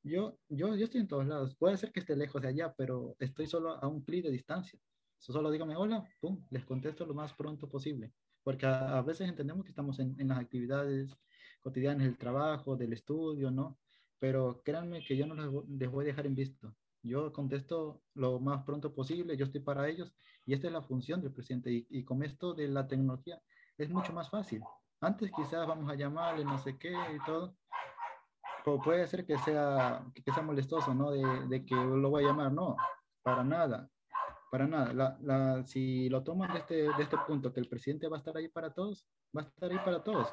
yo, 0.02 0.36
yo, 0.48 0.74
yo 0.74 0.84
estoy 0.84 1.02
en 1.02 1.08
todos 1.08 1.26
lados. 1.26 1.54
Puede 1.54 1.76
ser 1.76 1.92
que 1.92 2.00
esté 2.00 2.16
lejos 2.16 2.42
de 2.42 2.48
allá, 2.48 2.74
pero 2.76 3.14
estoy 3.20 3.46
solo 3.46 3.82
a 3.82 3.86
un 3.86 4.02
clic 4.02 4.24
de 4.24 4.32
distancia. 4.32 4.80
Solo 5.18 5.52
dígame 5.52 5.76
hola, 5.76 6.04
pum, 6.20 6.44
les 6.50 6.64
contesto 6.64 7.06
lo 7.06 7.14
más 7.14 7.32
pronto 7.34 7.68
posible. 7.68 8.12
Porque 8.42 8.66
a, 8.66 9.00
veces 9.02 9.28
entendemos 9.28 9.64
que 9.64 9.70
estamos 9.70 10.00
en, 10.00 10.16
en, 10.18 10.28
las 10.28 10.38
actividades 10.38 11.16
cotidianas 11.60 12.04
del 12.04 12.18
trabajo, 12.18 12.76
del 12.76 12.92
estudio, 12.92 13.52
¿no? 13.52 13.78
Pero 14.18 14.60
créanme 14.64 15.04
que 15.04 15.16
yo 15.16 15.26
no 15.26 15.34
les, 15.34 15.90
voy 15.90 16.04
a 16.04 16.06
dejar 16.06 16.26
en 16.26 16.34
visto. 16.34 16.74
Yo 17.02 17.32
contesto 17.32 18.00
lo 18.14 18.38
más 18.40 18.64
pronto 18.64 18.94
posible, 18.94 19.36
yo 19.36 19.44
estoy 19.44 19.60
para 19.60 19.88
ellos 19.88 20.14
y 20.46 20.54
esta 20.54 20.68
es 20.68 20.72
la 20.72 20.82
función 20.82 21.20
del 21.20 21.32
presidente. 21.32 21.70
Y, 21.72 21.86
y 21.90 22.04
con 22.04 22.22
esto 22.22 22.54
de 22.54 22.68
la 22.68 22.86
tecnología 22.86 23.40
es 23.76 23.90
mucho 23.90 24.12
más 24.12 24.30
fácil. 24.30 24.62
Antes 25.00 25.32
quizás 25.34 25.66
vamos 25.66 25.90
a 25.90 25.96
llamarle, 25.96 26.44
no 26.44 26.58
sé 26.58 26.78
qué 26.78 26.92
y 26.92 27.24
todo, 27.26 27.56
puede 28.84 29.06
ser 29.06 29.26
que 29.26 29.36
sea, 29.38 30.04
que 30.14 30.32
sea 30.32 30.42
molestoso, 30.42 30.94
¿no? 30.94 31.10
De, 31.10 31.24
de, 31.48 31.64
que 31.64 31.74
lo 31.74 32.10
voy 32.10 32.24
a 32.24 32.28
llamar, 32.28 32.52
no, 32.52 32.76
para 33.22 33.42
nada, 33.42 33.88
para 34.50 34.66
nada. 34.66 34.92
La, 34.92 35.18
la, 35.20 35.66
si 35.66 36.08
lo 36.08 36.22
toman 36.22 36.52
de 36.52 36.60
este, 36.60 36.74
de 36.74 37.02
este 37.02 37.16
punto, 37.26 37.52
que 37.52 37.60
el 37.60 37.68
presidente 37.68 38.08
va 38.08 38.16
a 38.16 38.20
estar 38.20 38.36
ahí 38.36 38.48
para 38.48 38.72
todos, 38.72 39.06
va 39.36 39.42
a 39.42 39.44
estar 39.44 39.70
ahí 39.70 39.78
para 39.84 40.02
todos. 40.02 40.28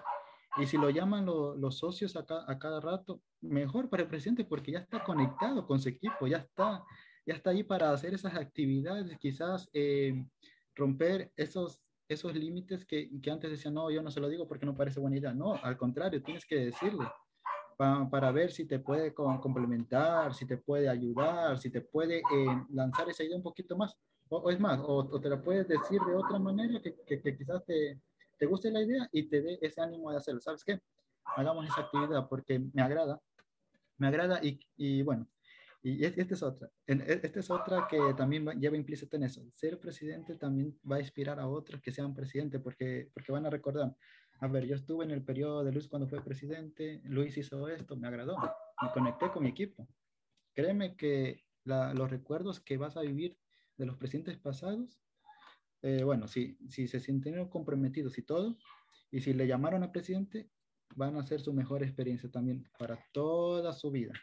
Y 0.58 0.66
si 0.66 0.78
lo 0.78 0.90
llaman 0.90 1.26
los 1.26 1.78
socios 1.78 2.16
a, 2.16 2.26
a, 2.48 2.60
cada 2.60 2.80
rato, 2.80 3.22
mejor 3.42 3.90
para 3.90 4.04
el 4.04 4.10
presidente 4.10 4.44
porque 4.44 4.72
ya 4.72 4.80
está 4.80 5.04
conectado 5.04 5.66
con 5.66 5.80
su 5.80 5.90
equipo, 5.90 6.28
ya 6.28 6.38
está, 6.38 6.84
ya 7.26 7.36
está 7.36 7.52
ahí 7.52 7.64
para 7.64 7.92
hacer 7.92 8.14
esas 8.14 8.36
actividades, 8.36 9.18
quizás 9.20 9.70
eh, 9.74 10.26
romper 10.76 11.32
esos, 11.36 11.82
esos 12.08 12.36
límites 12.36 12.86
que, 12.86 13.10
que 13.22 13.32
antes 13.32 13.52
decían, 13.52 13.76
no, 13.76 13.92
yo 13.92 14.02
no 14.02 14.12
se 14.12 14.20
lo 14.20 14.28
digo 14.28 14.48
porque 14.48 14.66
no 14.66 14.76
parece 14.76 15.00
buena 15.00 15.18
idea. 15.18 15.34
No, 15.34 15.56
al 15.56 15.78
contrario, 15.78 16.22
tienes 16.24 16.46
que 16.46 16.56
decirle 16.56 17.06
para 17.78 18.32
ver 18.34 18.52
si 18.52 18.66
te 18.66 18.80
puede 18.80 19.14
complementar, 19.14 20.34
si 20.34 20.46
te 20.46 20.58
puede 20.58 20.90
ayudar, 20.90 21.58
si 21.58 21.70
te 21.70 21.80
puede 21.80 22.18
eh, 22.18 22.66
lanzar 22.72 23.08
esa 23.10 23.24
idea 23.24 23.38
un 23.38 23.44
poquito 23.44 23.78
más. 23.78 23.96
O, 24.28 24.52
es 24.52 24.60
más, 24.60 24.82
o, 24.84 25.20
te 25.20 25.30
la 25.30 25.42
puedes 25.42 25.66
decir 25.68 26.02
de 26.02 26.14
otra 26.14 26.38
manera 26.40 26.82
que, 26.82 26.94
que, 27.06 27.38
quizás 27.38 27.66
te, 27.66 28.02
te, 28.40 28.46
guste 28.46 28.72
la 28.72 28.82
idea 28.82 29.08
y 29.12 29.30
te 29.30 29.42
dé 29.42 29.60
ese 29.62 29.82
ánimo 29.82 30.12
de 30.12 30.18
hacerlo. 30.18 30.42
¿Sabes 30.42 30.64
qué? 30.64 30.80
Hagamos 31.24 31.68
esa 31.68 31.82
actividad 31.82 32.28
porque 32.28 32.60
me 32.74 32.82
agrada, 32.82 33.22
me 33.98 34.08
agrada 34.08 34.40
y, 34.44 34.60
y 34.78 35.04
bueno, 35.04 35.28
y 35.82 36.04
esta 36.04 36.34
es 36.34 36.44
otra. 36.44 36.70
E, 36.86 37.20
esta 37.24 37.40
es 37.40 37.50
otra 37.50 37.88
que 37.90 38.14
también 38.18 38.46
lleva 38.60 38.76
implícito 38.76 39.16
en 39.16 39.24
eso. 39.24 39.46
Ser 39.54 39.80
presidente 39.80 40.36
también 40.36 40.78
va 40.90 40.98
a 40.98 41.00
inspirar 41.00 41.40
a 41.40 41.48
otros 41.48 41.82
que 41.82 41.92
sean 41.92 42.14
presidente 42.14 42.60
porque, 42.60 43.10
porque 43.14 43.32
van 43.32 43.46
a 43.46 43.50
recordar, 43.50 43.96
a 44.42 44.48
ver, 44.48 44.66
yo 44.66 44.76
estuve 44.76 45.06
en 45.06 45.12
el 45.12 45.24
periodo 45.24 45.64
de 45.64 45.72
Luis 45.72 45.88
cuando 45.88 46.08
fue 46.08 46.24
presidente, 46.24 47.02
Luis 47.06 47.38
hizo 47.38 47.68
esto, 47.70 47.96
me 47.96 48.08
agradó, 48.08 48.38
me 48.82 48.92
conecté 48.94 49.32
con 49.32 49.44
mi 49.44 49.50
equipo. 49.50 49.88
Créeme 50.54 50.96
que 50.96 51.46
los 51.64 52.10
recuerdos 52.10 52.60
que 52.60 52.78
vas 52.78 52.98
a 52.98 53.02
vivir 53.02 53.38
de 53.78 53.86
los 53.86 53.96
presidentes 53.96 54.38
pasados, 54.38 55.00
eh, 55.82 56.04
bueno, 56.04 56.28
si, 56.28 56.58
si 56.68 56.88
se 56.88 57.00
sienten 57.00 57.48
comprometidos 57.50 58.18
y 58.18 58.24
todo, 58.24 58.58
y 59.12 59.22
si 59.22 59.34
le 59.34 59.48
llamaron 59.48 59.84
a 59.84 59.92
presidente, 59.92 60.50
van 60.96 61.16
a 61.18 61.24
ser 61.24 61.42
su 61.42 61.54
mejor 61.54 61.84
experiencia 61.84 62.30
también 62.30 62.68
para 62.78 63.00
toda 63.12 63.74
su 63.74 63.92
vida, 63.92 64.14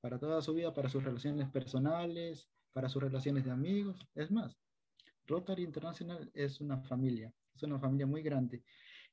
para 0.00 0.18
toda 0.18 0.42
su 0.42 0.54
vida, 0.54 0.72
para 0.72 0.88
sus 0.88 1.02
relaciones 1.02 1.48
personales, 1.50 2.48
para 2.72 2.88
sus 2.88 3.02
relaciones 3.02 3.44
de 3.44 3.50
amigos. 3.50 3.98
Es 4.14 4.30
más, 4.30 4.56
Rotary 5.26 5.62
International 5.62 6.30
es 6.34 6.60
una 6.60 6.78
familia, 6.82 7.32
es 7.54 7.62
una 7.62 7.78
familia 7.78 8.06
muy 8.06 8.22
grande 8.22 8.62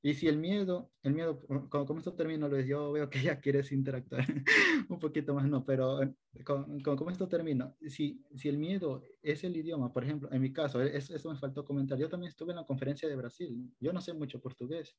y 0.02 0.14
si 0.14 0.28
el 0.28 0.38
miedo, 0.38 0.92
el 1.04 1.14
miedo, 1.14 1.42
como, 1.70 1.98
esto 2.00 2.14
termino, 2.14 2.48
Luis, 2.48 2.66
yo 2.66 2.92
veo 2.94 3.10
que 3.10 3.22
ya 3.22 3.40
quieres 3.42 3.72
interactuar 3.72 4.26
un 4.90 4.98
poquito 4.98 5.34
más, 5.34 5.46
no, 5.48 5.66
pero 5.66 6.02
eh, 6.02 6.14
con, 6.46 6.80
con, 6.80 7.12
esto 7.12 7.28
termino. 7.28 7.76
Si, 7.88 8.24
si 8.34 8.48
el 8.48 8.58
miedo 8.58 9.04
es 9.22 9.44
el 9.44 9.58
idioma, 9.58 9.92
por 9.92 10.06
ejemplo, 10.06 10.32
en 10.32 10.42
mi 10.42 10.54
caso, 10.54 10.82
e, 10.82 10.96
eso, 10.96 11.30
me 11.30 11.38
faltó 11.38 11.66
comentar. 11.66 11.98
Yo 11.98 12.08
también 12.08 12.30
estuve 12.30 12.52
en 12.52 12.58
la 12.58 12.66
conferencia 12.66 13.10
de 13.10 13.16
Brasil. 13.18 13.74
Yo 13.80 13.92
no 13.92 14.00
sé 14.00 14.14
mucho 14.14 14.40
portugués, 14.40 14.96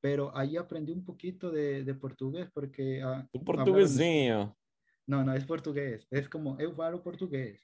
pero 0.00 0.34
ahí 0.36 0.56
aprendí 0.56 0.92
un 0.92 1.04
poquito 1.04 1.50
de, 1.50 1.84
de 1.84 1.94
portugués 1.94 2.48
porque... 2.52 3.02
Tu 3.30 3.44
portuguesinho. 3.44 4.56
No, 5.06 5.22
no, 5.22 5.34
es 5.34 5.44
portugués. 5.44 6.06
Es 6.10 6.30
como, 6.30 6.58
eu 6.58 6.74
falo 6.74 7.02
portugués. 7.02 7.60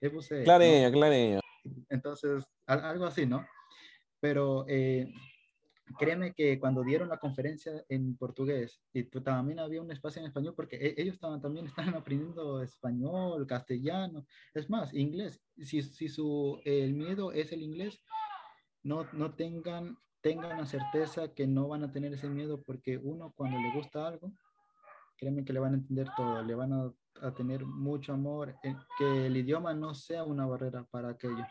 Es 0.00 0.10
você. 0.10 0.42
Clarinho, 0.42 0.90
¿no? 1.36 1.40
Entonces, 1.90 2.44
algo 2.66 3.04
así, 3.04 3.26
¿no? 3.26 3.46
Pero 4.20 4.64
eh, 4.68 5.12
créeme 5.98 6.32
que 6.34 6.58
cuando 6.58 6.82
dieron 6.82 7.08
la 7.08 7.18
conferencia 7.18 7.84
en 7.88 8.16
portugués, 8.16 8.80
y 8.92 9.04
también 9.04 9.58
había 9.58 9.82
un 9.82 9.90
espacio 9.90 10.20
en 10.20 10.26
español, 10.26 10.54
porque 10.54 10.76
e, 10.76 10.94
ellos 11.00 11.14
estaban, 11.14 11.40
también 11.40 11.66
estaban 11.74 11.94
aprendiendo 11.94 12.62
español, 12.62 13.46
castellano, 13.46 14.26
es 14.54 14.68
más, 14.70 14.92
inglés. 14.94 15.42
Si, 15.58 15.82
si 15.82 16.08
su, 16.08 16.60
el 16.64 16.94
miedo 16.94 17.32
es 17.32 17.52
el 17.52 17.62
inglés, 17.62 18.02
no, 18.82 19.06
no 19.12 19.34
tengan, 19.34 19.96
tengan 20.20 20.58
la 20.58 20.66
certeza 20.66 21.34
que 21.34 21.46
no 21.46 21.68
van 21.68 21.84
a 21.84 21.92
tener 21.92 22.12
ese 22.12 22.28
miedo, 22.28 22.62
porque 22.62 22.98
uno 22.98 23.32
cuando 23.36 23.58
le 23.58 23.72
gusta 23.72 24.06
algo, 24.06 24.32
créeme 25.16 25.44
que 25.44 25.52
le 25.52 25.60
van 25.60 25.72
a 25.72 25.76
entender 25.76 26.08
todo, 26.16 26.42
le 26.42 26.54
van 26.54 26.72
a, 26.72 26.92
a 27.22 27.34
tener 27.34 27.64
mucho 27.64 28.12
amor, 28.12 28.56
eh, 28.62 28.74
que 28.98 29.26
el 29.26 29.36
idioma 29.36 29.74
no 29.74 29.94
sea 29.94 30.24
una 30.24 30.46
barrera 30.46 30.84
para 30.90 31.10
aquello. 31.10 31.46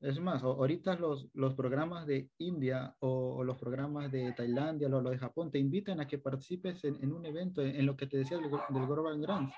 Es 0.00 0.20
más, 0.20 0.42
ahorita 0.42 0.96
los, 0.96 1.28
los 1.32 1.54
programas 1.54 2.06
de 2.06 2.30
India 2.38 2.94
o, 3.00 3.42
los 3.42 3.56
programas 3.56 4.12
de 4.12 4.32
Tailandia 4.32 4.88
o 4.88 5.00
los 5.00 5.10
de 5.10 5.18
Japón 5.18 5.50
te 5.50 5.58
invitan 5.58 6.00
a 6.00 6.06
que 6.06 6.18
participes 6.18 6.84
en, 6.84 7.12
un 7.12 7.24
evento, 7.24 7.62
en, 7.62 7.86
lo 7.86 7.96
que 7.96 8.06
te 8.06 8.18
decía 8.18 8.36
del, 8.36 8.50
del 8.50 8.86
Global 8.86 9.18
Grants. 9.20 9.54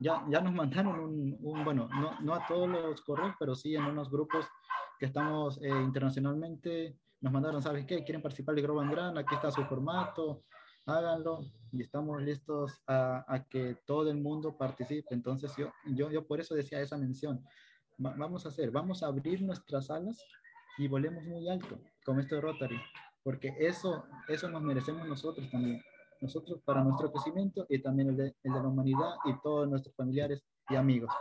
Ya, 0.00 0.22
ya 0.28 0.40
nos 0.40 0.52
mandaron 0.54 1.00
un, 1.00 1.38
un, 1.40 1.64
bueno, 1.64 1.88
no, 1.88 2.20
no 2.20 2.34
a 2.34 2.46
todos 2.46 2.68
los 2.68 3.00
correos, 3.02 3.34
pero 3.38 3.54
sí 3.54 3.74
en 3.74 3.84
unos 3.84 4.10
grupos 4.10 4.46
que 4.98 5.06
estamos 5.06 5.58
eh, 5.62 5.68
internacionalmente, 5.68 6.98
nos 7.20 7.32
mandaron, 7.32 7.62
¿sabes 7.62 7.86
qué? 7.86 8.04
¿Quieren 8.04 8.20
participar 8.20 8.54
del 8.54 8.64
Global 8.64 8.90
Grant? 8.90 9.16
Aquí 9.16 9.34
está 9.34 9.50
su 9.50 9.64
formato, 9.64 10.44
háganlo 10.84 11.40
y 11.72 11.80
estamos 11.82 12.22
listos 12.22 12.82
a, 12.86 13.24
a, 13.26 13.44
que 13.44 13.78
todo 13.86 14.10
el 14.10 14.18
mundo 14.18 14.56
participe. 14.56 15.14
Entonces 15.14 15.52
yo, 15.56 15.72
yo, 15.86 16.10
yo 16.10 16.26
por 16.26 16.40
eso 16.40 16.54
decía 16.54 16.80
esa 16.80 16.98
mención 16.98 17.42
vamos 17.96 18.46
a 18.46 18.48
hacer, 18.48 18.70
vamos 18.70 19.02
a 19.02 19.06
abrir 19.06 19.42
nuestras 19.42 19.90
alas 19.90 20.18
y 20.78 20.88
volemos 20.88 21.24
muy 21.24 21.48
alto 21.48 21.78
con 22.04 22.18
esto 22.20 22.36
de 22.36 22.40
Rotary, 22.40 22.80
porque 23.22 23.54
eso, 23.58 24.04
eso 24.28 24.48
nos 24.48 24.62
merecemos 24.62 25.06
nosotros 25.06 25.50
también, 25.50 25.80
nosotros 26.20 26.60
para 26.64 26.82
nuestro 26.82 27.12
crecimiento 27.12 27.66
y 27.68 27.80
también 27.80 28.10
el 28.10 28.16
de, 28.16 28.34
el 28.42 28.52
de 28.52 28.60
la 28.60 28.68
humanidad 28.68 29.14
y 29.24 29.40
todos 29.42 29.68
nuestros 29.68 29.94
familiares 29.94 30.42
y 30.68 30.76
amigos. 30.76 31.12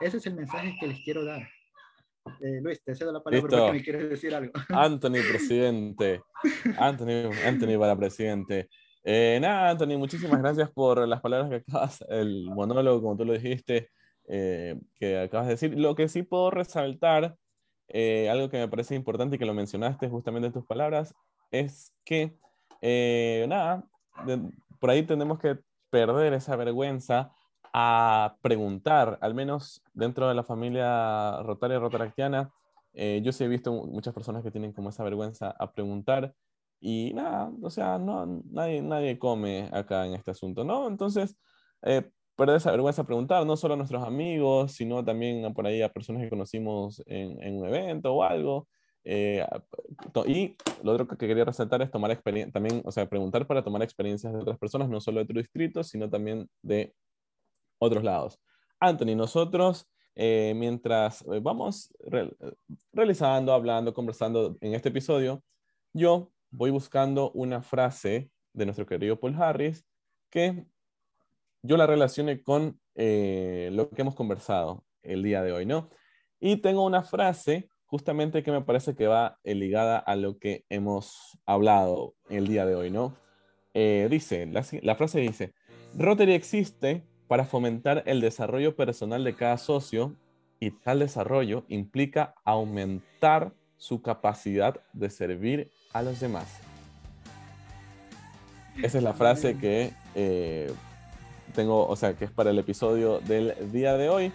Ese 0.00 0.18
es 0.18 0.26
el 0.26 0.34
mensaje 0.34 0.74
que 0.80 0.86
les 0.86 1.00
quiero 1.04 1.24
dar. 1.24 1.42
Eh, 2.40 2.60
Luis, 2.62 2.82
te 2.82 2.94
cedo 2.94 3.12
la 3.12 3.22
palabra 3.22 3.48
porque 3.48 3.72
me 3.72 3.82
quieres 3.82 4.10
decir 4.10 4.34
algo. 4.34 4.52
Anthony, 4.68 5.20
presidente. 5.28 6.22
Anthony, 6.78 7.30
Anthony 7.46 7.78
para 7.78 7.96
presidente. 7.96 8.68
Eh, 9.02 9.38
nada, 9.40 9.70
Anthony, 9.70 9.98
muchísimas 9.98 10.40
gracias 10.40 10.70
por 10.70 11.06
las 11.08 11.20
palabras 11.20 11.48
que 11.50 11.56
acabas, 11.56 12.04
el 12.08 12.44
monólogo, 12.50 13.02
como 13.02 13.16
tú 13.16 13.24
lo 13.24 13.32
dijiste. 13.32 13.90
Eh, 14.32 14.80
que 14.94 15.18
acabas 15.18 15.48
de 15.48 15.54
decir. 15.54 15.76
Lo 15.76 15.96
que 15.96 16.08
sí 16.08 16.22
puedo 16.22 16.52
resaltar, 16.52 17.36
eh, 17.88 18.30
algo 18.30 18.48
que 18.48 18.58
me 18.58 18.68
parece 18.68 18.94
importante 18.94 19.34
y 19.36 19.38
que 19.40 19.44
lo 19.44 19.54
mencionaste 19.54 20.08
justamente 20.08 20.46
en 20.46 20.52
tus 20.52 20.64
palabras, 20.64 21.16
es 21.50 21.92
que, 22.04 22.38
eh, 22.80 23.44
nada, 23.48 23.84
por 24.78 24.90
ahí 24.90 25.02
tenemos 25.02 25.40
que 25.40 25.58
perder 25.90 26.32
esa 26.34 26.54
vergüenza 26.54 27.32
a 27.72 28.36
preguntar, 28.40 29.18
al 29.20 29.34
menos 29.34 29.82
dentro 29.94 30.28
de 30.28 30.34
la 30.34 30.44
familia 30.44 31.42
rotaria 31.42 31.80
rotaractiana. 31.80 32.52
yo 32.94 33.32
sí 33.32 33.44
he 33.44 33.48
visto 33.48 33.72
muchas 33.72 34.14
personas 34.14 34.42
que 34.42 34.50
tienen 34.50 34.72
como 34.72 34.90
esa 34.90 35.04
vergüenza 35.04 35.54
a 35.58 35.72
preguntar 35.72 36.34
y 36.80 37.12
nada, 37.14 37.52
o 37.62 37.70
sea, 37.70 37.98
no, 37.98 38.26
nadie, 38.50 38.82
nadie 38.82 39.18
come 39.18 39.68
acá 39.72 40.06
en 40.06 40.14
este 40.14 40.32
asunto, 40.32 40.64
¿no? 40.64 40.88
Entonces, 40.88 41.36
perder 42.40 42.56
esa 42.56 42.70
vergüenza 42.70 43.02
a 43.02 43.04
preguntar, 43.04 43.44
no 43.44 43.54
solo 43.54 43.74
a 43.74 43.76
nuestros 43.76 44.02
amigos, 44.02 44.72
sino 44.72 45.04
también 45.04 45.52
por 45.52 45.66
ahí 45.66 45.82
a 45.82 45.92
personas 45.92 46.22
que 46.22 46.30
conocimos 46.30 47.02
en, 47.04 47.58
un 47.58 47.66
evento 47.66 48.14
o 48.14 48.22
algo. 48.22 48.66
Eh, 49.04 49.46
y 50.26 50.56
lo 50.82 50.92
otro 50.92 51.06
que 51.06 51.18
quería 51.18 51.44
resaltar 51.44 51.82
es 51.82 51.90
tomar 51.90 52.10
experiencia, 52.10 52.50
también, 52.50 52.80
o 52.86 52.90
sea, 52.92 53.06
preguntar 53.06 53.46
para 53.46 53.62
tomar 53.62 53.82
experiencias 53.82 54.32
de 54.32 54.38
otras 54.38 54.58
personas, 54.58 54.88
no 54.88 55.02
solo 55.02 55.20
de 55.20 55.26
tu 55.26 55.34
distrito, 55.34 55.84
sino 55.84 56.08
también 56.08 56.48
de 56.62 56.94
otros 57.78 58.02
lados. 58.02 58.40
Anthony, 58.78 59.14
nosotros, 59.16 59.86
eh, 60.14 60.54
mientras 60.56 61.20
eh, 61.20 61.40
vamos 61.42 61.92
realizando, 62.90 63.52
hablando, 63.52 63.92
conversando 63.92 64.56
en 64.62 64.74
este 64.74 64.88
episodio, 64.88 65.42
yo 65.92 66.32
voy 66.50 66.70
buscando 66.70 67.32
una 67.32 67.60
frase 67.60 68.30
de 68.54 68.64
nuestro 68.64 68.86
querido 68.86 69.20
Paul 69.20 69.34
Harris 69.34 69.84
que 70.30 70.64
yo 71.62 71.76
la 71.76 71.86
relacioné 71.86 72.42
con 72.42 72.80
eh, 72.94 73.70
lo 73.72 73.90
que 73.90 74.02
hemos 74.02 74.14
conversado 74.14 74.84
el 75.02 75.22
día 75.22 75.42
de 75.42 75.52
hoy, 75.52 75.66
¿no? 75.66 75.88
Y 76.40 76.56
tengo 76.56 76.84
una 76.84 77.02
frase 77.02 77.68
justamente 77.86 78.42
que 78.42 78.52
me 78.52 78.62
parece 78.62 78.94
que 78.94 79.06
va 79.06 79.38
eh, 79.42 79.54
ligada 79.54 79.98
a 79.98 80.16
lo 80.16 80.38
que 80.38 80.64
hemos 80.68 81.38
hablado 81.44 82.14
el 82.28 82.46
día 82.46 82.64
de 82.64 82.74
hoy, 82.74 82.90
¿no? 82.90 83.16
Eh, 83.74 84.08
dice, 84.10 84.46
la, 84.46 84.94
frase 84.94 85.20
dice, 85.20 85.54
Rotary 85.96 86.32
existe 86.32 87.04
para 87.28 87.44
fomentar 87.44 88.02
el 88.06 88.20
desarrollo 88.20 88.74
personal 88.74 89.22
de 89.22 89.34
cada 89.34 89.58
socio 89.58 90.16
y 90.58 90.70
tal 90.70 90.98
desarrollo 90.98 91.64
implica 91.68 92.34
aumentar 92.44 93.52
su 93.76 94.02
capacidad 94.02 94.80
de 94.92 95.10
servir 95.10 95.70
a 95.92 96.02
los 96.02 96.20
demás. 96.20 96.60
Esa 98.82 98.98
es 98.98 99.04
la 99.04 99.14
frase 99.14 99.56
que 99.58 99.92
eh, 100.14 100.72
tengo, 101.50 101.86
o 101.86 101.96
sea, 101.96 102.14
que 102.14 102.24
es 102.24 102.30
para 102.30 102.50
el 102.50 102.58
episodio 102.58 103.20
del 103.20 103.54
día 103.72 103.96
de 103.96 104.08
hoy. 104.08 104.32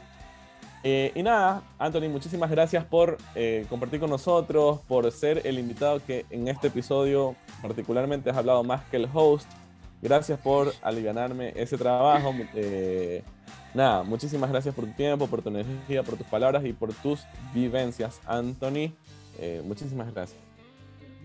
Eh, 0.84 1.12
y 1.16 1.24
nada, 1.24 1.64
Anthony, 1.80 2.10
muchísimas 2.10 2.52
gracias 2.52 2.86
por 2.86 3.18
eh, 3.34 3.66
compartir 3.70 4.00
con 4.00 4.10
nosotros, 4.10 4.82
por 4.88 5.12
ser 5.12 5.42
el 5.46 5.58
invitado 5.58 6.00
que 6.06 6.28
en 6.30 6.48
este 6.48 6.68
episodio 6.68 7.36
particularmente 7.62 8.30
has 8.30 8.38
hablado 8.38 8.64
más 8.64 8.84
que 8.86 8.98
el 8.98 9.10
host. 9.12 9.50
Gracias 10.02 10.40
por 10.40 10.72
aliviarme 10.84 11.54
ese 11.56 11.78
trabajo. 11.78 12.32
nada, 13.74 14.04
muchísimas 14.04 14.52
gracias 14.52 14.76
por 14.76 14.86
tu 14.86 14.92
tiempo, 14.92 15.26
por 15.26 15.42
tu 15.42 15.50
energía, 15.50 16.04
por 16.04 16.18
tus 16.18 16.28
palabras 16.28 16.64
y 16.66 16.74
por 16.74 16.94
tus 16.94 17.26
vivencias, 17.54 18.22
Anthony. 18.28 18.94
muchísimas 19.64 20.14
gracias 20.14 20.45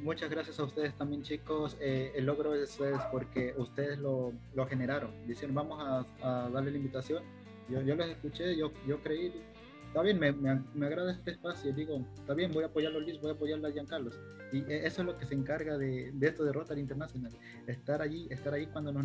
muchas 0.02 0.30
gracias 0.30 0.58
a 0.58 0.64
ustedes 0.64 0.94
también, 0.94 1.22
chicos. 1.22 1.76
Eh, 1.80 2.12
el 2.14 2.26
logro 2.26 2.54
eso 2.54 2.86
es 2.86 3.00
porque 3.10 3.54
ustedes 3.56 3.98
lo, 3.98 4.32
lo 4.54 4.66
generaron. 4.66 5.10
Dicen, 5.26 5.54
vamos 5.54 5.78
a, 5.80 6.48
darle 6.50 6.70
la 6.70 6.76
invitación. 6.76 7.22
Yo, 7.68 7.80
yo 7.82 7.94
les 7.94 8.08
escuché, 8.08 8.56
yo, 8.56 8.72
yo 8.86 9.00
creí. 9.02 9.32
Está 9.86 10.02
bien, 10.02 10.20
me, 10.20 10.32
me, 10.32 10.86
agrada 10.86 11.12
este 11.12 11.32
espacio. 11.32 11.72
Digo, 11.72 12.04
está 12.14 12.34
bien, 12.34 12.52
voy 12.52 12.62
a 12.62 12.66
apoyarlo 12.66 12.98
a 12.98 13.02
Luis, 13.02 13.20
voy 13.20 13.30
a 13.30 13.34
apoyarlo 13.34 13.66
a 13.66 13.72
Giancarlos. 13.72 14.18
Y 14.52 14.58
e, 14.70 14.86
eso 14.86 15.02
es 15.02 15.06
lo 15.06 15.16
que 15.16 15.26
se 15.26 15.34
encarga 15.34 15.78
de, 15.78 16.12
de 16.12 16.28
esto 16.28 16.44
de 16.44 16.52
Rotary 16.52 16.80
International. 16.80 17.32
Estar 17.66 18.00
allí, 18.00 18.28
estar 18.30 18.54
ahí 18.54 18.66
cuando 18.66 18.92
nos, 18.92 19.04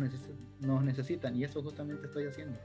nos 0.60 0.84
necesitan. 0.84 1.34
Y 1.34 1.44
eso 1.44 1.62
justamente 1.62 2.06
estoy 2.06 2.26
haciendo. 2.26 2.58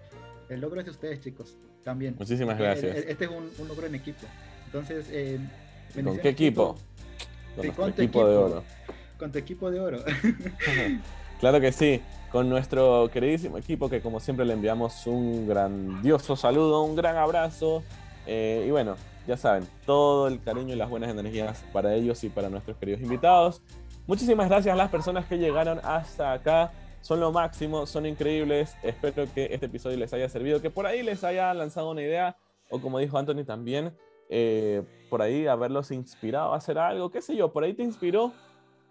El 0.50 0.62
logro 0.62 0.80
es 0.80 0.86
de 0.86 0.92
ustedes, 0.92 1.20
chicos, 1.22 1.58
también. 1.84 2.16
Muchísimas 2.18 2.60
eh, 2.60 2.64
gracias. 2.64 2.98
Este 2.98 3.26
es 3.26 3.32
un, 3.32 3.50
un 3.58 3.68
logro 3.68 3.88
en 3.88 3.96
equipo. 3.96 4.28
Entonces, 4.66 5.08
eh, 5.12 5.40
¿con 6.04 6.18
qué 6.20 6.30
equipo? 6.30 6.78
Con, 7.56 7.94
tu 7.94 8.02
equipo, 8.02 8.26
de 8.26 8.38
oro. 8.38 8.64
Con 9.18 9.32
tu 9.32 9.38
equipo 9.38 9.72
de 9.72 9.80
oro. 9.80 10.00
claro 11.40 11.60
que 11.60 11.72
sí. 11.72 12.02
Con 12.32 12.50
nuestro 12.50 13.10
queridísimo 13.12 13.58
equipo 13.58 13.90
que 13.90 14.02
como 14.02 14.20
siempre 14.20 14.46
le 14.46 14.54
enviamos 14.54 15.06
un 15.06 15.48
grandioso 15.48 16.36
saludo, 16.36 16.84
un 16.84 16.96
gran 16.96 17.18
abrazo. 17.18 17.84
Eh, 18.26 18.66
y 18.68 18.72
bueno, 18.72 18.96
ya 19.28 19.38
saben, 19.38 19.68
todo 19.86 20.28
el 20.28 20.42
cariño 20.42 20.74
y 20.74 20.78
las 20.78 20.90
buenas 20.90 21.10
energías 21.10 21.64
para 21.74 21.94
ellos 21.94 22.24
y 22.24 22.30
para 22.30 22.50
nuestros 22.50 22.78
queridos 22.78 23.02
invitados. 23.02 23.62
Muchísimas 24.08 24.50
gracias 24.50 24.74
a 24.74 24.78
las 24.78 24.90
personas 24.90 25.26
que 25.26 25.38
llegaron 25.38 25.80
hasta 25.84 26.34
acá. 26.34 26.72
Son 27.02 27.20
lo 27.20 27.32
máximo, 27.32 27.86
son 27.86 28.06
increíbles. 28.06 28.76
Espero 28.84 29.26
que 29.34 29.50
este 29.52 29.66
episodio 29.66 29.98
les 29.98 30.14
haya 30.14 30.30
servido, 30.30 30.62
que 30.62 30.70
por 30.70 30.86
ahí 30.86 31.04
les 31.04 31.24
haya 31.24 31.54
lanzado 31.54 31.92
una 31.92 32.02
idea, 32.02 32.38
o 32.70 32.80
como 32.80 33.00
dijo 33.00 33.18
Anthony 33.18 33.44
también, 33.44 33.96
eh, 34.32 34.82
por 35.10 35.22
ahí 35.22 35.46
haberlos 35.46 35.92
inspirado 35.92 36.54
a 36.54 36.58
hacer 36.58 36.80
algo, 36.80 37.12
qué 37.12 37.22
sé 37.22 37.36
yo, 37.36 37.52
por 37.52 37.64
ahí 37.64 37.74
te 37.74 37.84
inspiró 37.84 38.32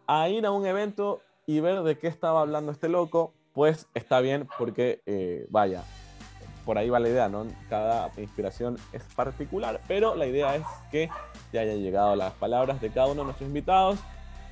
a 0.07 0.29
ir 0.29 0.45
a 0.45 0.51
un 0.51 0.67
evento 0.67 1.23
y 1.47 1.61
ver 1.61 1.83
de 1.83 1.99
qué 1.99 2.09
estaba 2.09 2.43
hablando 2.43 2.71
este 2.71 2.89
loco, 2.89 3.33
pues 3.55 3.89
está 3.95 4.21
bien 4.21 4.47
porque, 4.59 5.03
eh, 5.07 5.47
vaya, 5.49 5.83
por 6.65 6.79
ahí 6.79 6.91
va 6.91 7.01
la 7.01 7.09
idea, 7.09 7.29
¿no? 7.29 7.47
Cada 7.69 8.11
inspiración 8.19 8.77
es 8.93 9.03
particular, 9.15 9.81
pero 9.89 10.15
la 10.15 10.27
idea 10.27 10.55
es 10.57 10.67
que 10.91 11.09
te 11.51 11.59
haya 11.59 11.75
llegado 11.75 12.15
las 12.17 12.33
palabras 12.35 12.81
de 12.81 12.91
cada 12.91 13.07
uno 13.07 13.23
de 13.23 13.25
nuestros 13.25 13.49
invitados. 13.49 13.99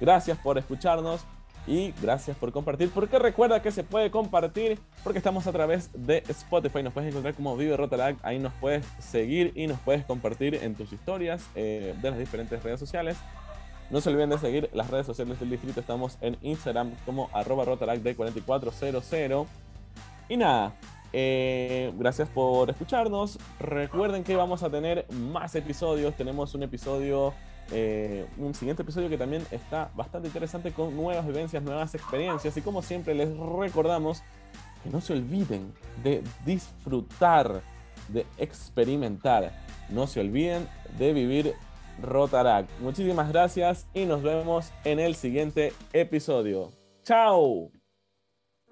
Gracias 0.01 0.39
por 0.39 0.59
escucharnos 0.59 1.25
y 1.69 1.93
gracias 2.01 2.37
por 2.37 2.51
compartir. 2.51 2.91
Porque 2.91 3.19
recuerda 3.19 3.61
que 3.61 3.71
se 3.71 3.85
puede 3.85 4.11
compartir 4.11 4.79
porque 5.05 5.19
estamos 5.19 5.47
a 5.47 5.53
través 5.53 5.91
de 5.93 6.25
Spotify. 6.29 6.83
Nos 6.83 6.95
puedes 6.95 7.11
encontrar 7.11 7.35
como 7.35 7.57
Vive 7.57 7.77
Rotaract. 7.77 8.25
Ahí 8.25 8.39
nos 8.39 8.55
puedes 8.55 8.87
seguir 8.99 9.53
y 9.55 9.67
nos 9.67 9.79
puedes 9.81 10.05
compartir 10.07 10.55
en 10.55 10.75
tus 10.75 10.93
historias 10.93 11.47
eh, 11.55 11.95
de 12.01 12.11
las 12.11 12.19
diferentes 12.19 12.63
redes 12.63 12.81
sociales. 12.81 13.19
No 13.91 14.01
se 14.01 14.09
olviden 14.09 14.31
de 14.31 14.39
seguir 14.39 14.71
las 14.73 14.89
redes 14.91 15.07
sociales 15.07 15.39
del 15.41 15.51
distrito. 15.51 15.79
Estamos 15.79 16.17
en 16.23 16.39
Instagram 16.41 16.93
como 17.05 17.29
arroba 17.35 17.67
rotaractd4400. 17.67 19.47
Y 20.31 20.37
nada, 20.39 20.75
eh, 21.13 21.93
gracias 21.97 22.31
por 22.31 22.71
escucharnos. 22.71 23.39
Recuerden 23.61 24.25
que 24.25 24.37
vamos 24.37 24.63
a 24.63 24.71
tener 24.71 25.07
más 25.13 25.55
episodios. 25.55 26.15
Tenemos 26.15 26.55
un 26.55 26.63
episodio 26.63 27.35
eh, 27.71 28.27
un 28.39 28.55
siguiente 28.55 28.83
episodio 28.83 29.09
que 29.09 29.19
también 29.19 29.45
está 29.51 29.91
bastante 29.95 30.29
interesante 30.29 30.73
con 30.73 30.97
nuevas 30.97 31.27
vivencias, 31.27 31.63
nuevas 31.63 31.95
experiencias 31.95 32.57
y 32.57 32.63
como 32.63 32.83
siempre 32.83 33.15
les 33.15 33.29
recordamos 33.37 34.23
que 34.83 34.91
no 34.91 35.01
se 35.01 35.13
olviden 35.13 35.73
de 36.03 36.23
disfrutar, 36.45 37.63
de 38.09 38.27
experimentar, 38.39 39.53
no 39.91 40.07
se 40.07 40.21
olviden 40.21 40.69
de 40.99 41.13
vivir 41.13 41.55
Rotaract. 42.03 42.71
Muchísimas 42.81 43.29
gracias 43.31 43.87
y 43.93 44.05
nos 44.05 44.23
vemos 44.23 44.73
en 44.85 45.01
el 45.01 45.15
siguiente 45.15 45.73
episodio. 45.93 46.71
¡Chao! 47.03 47.78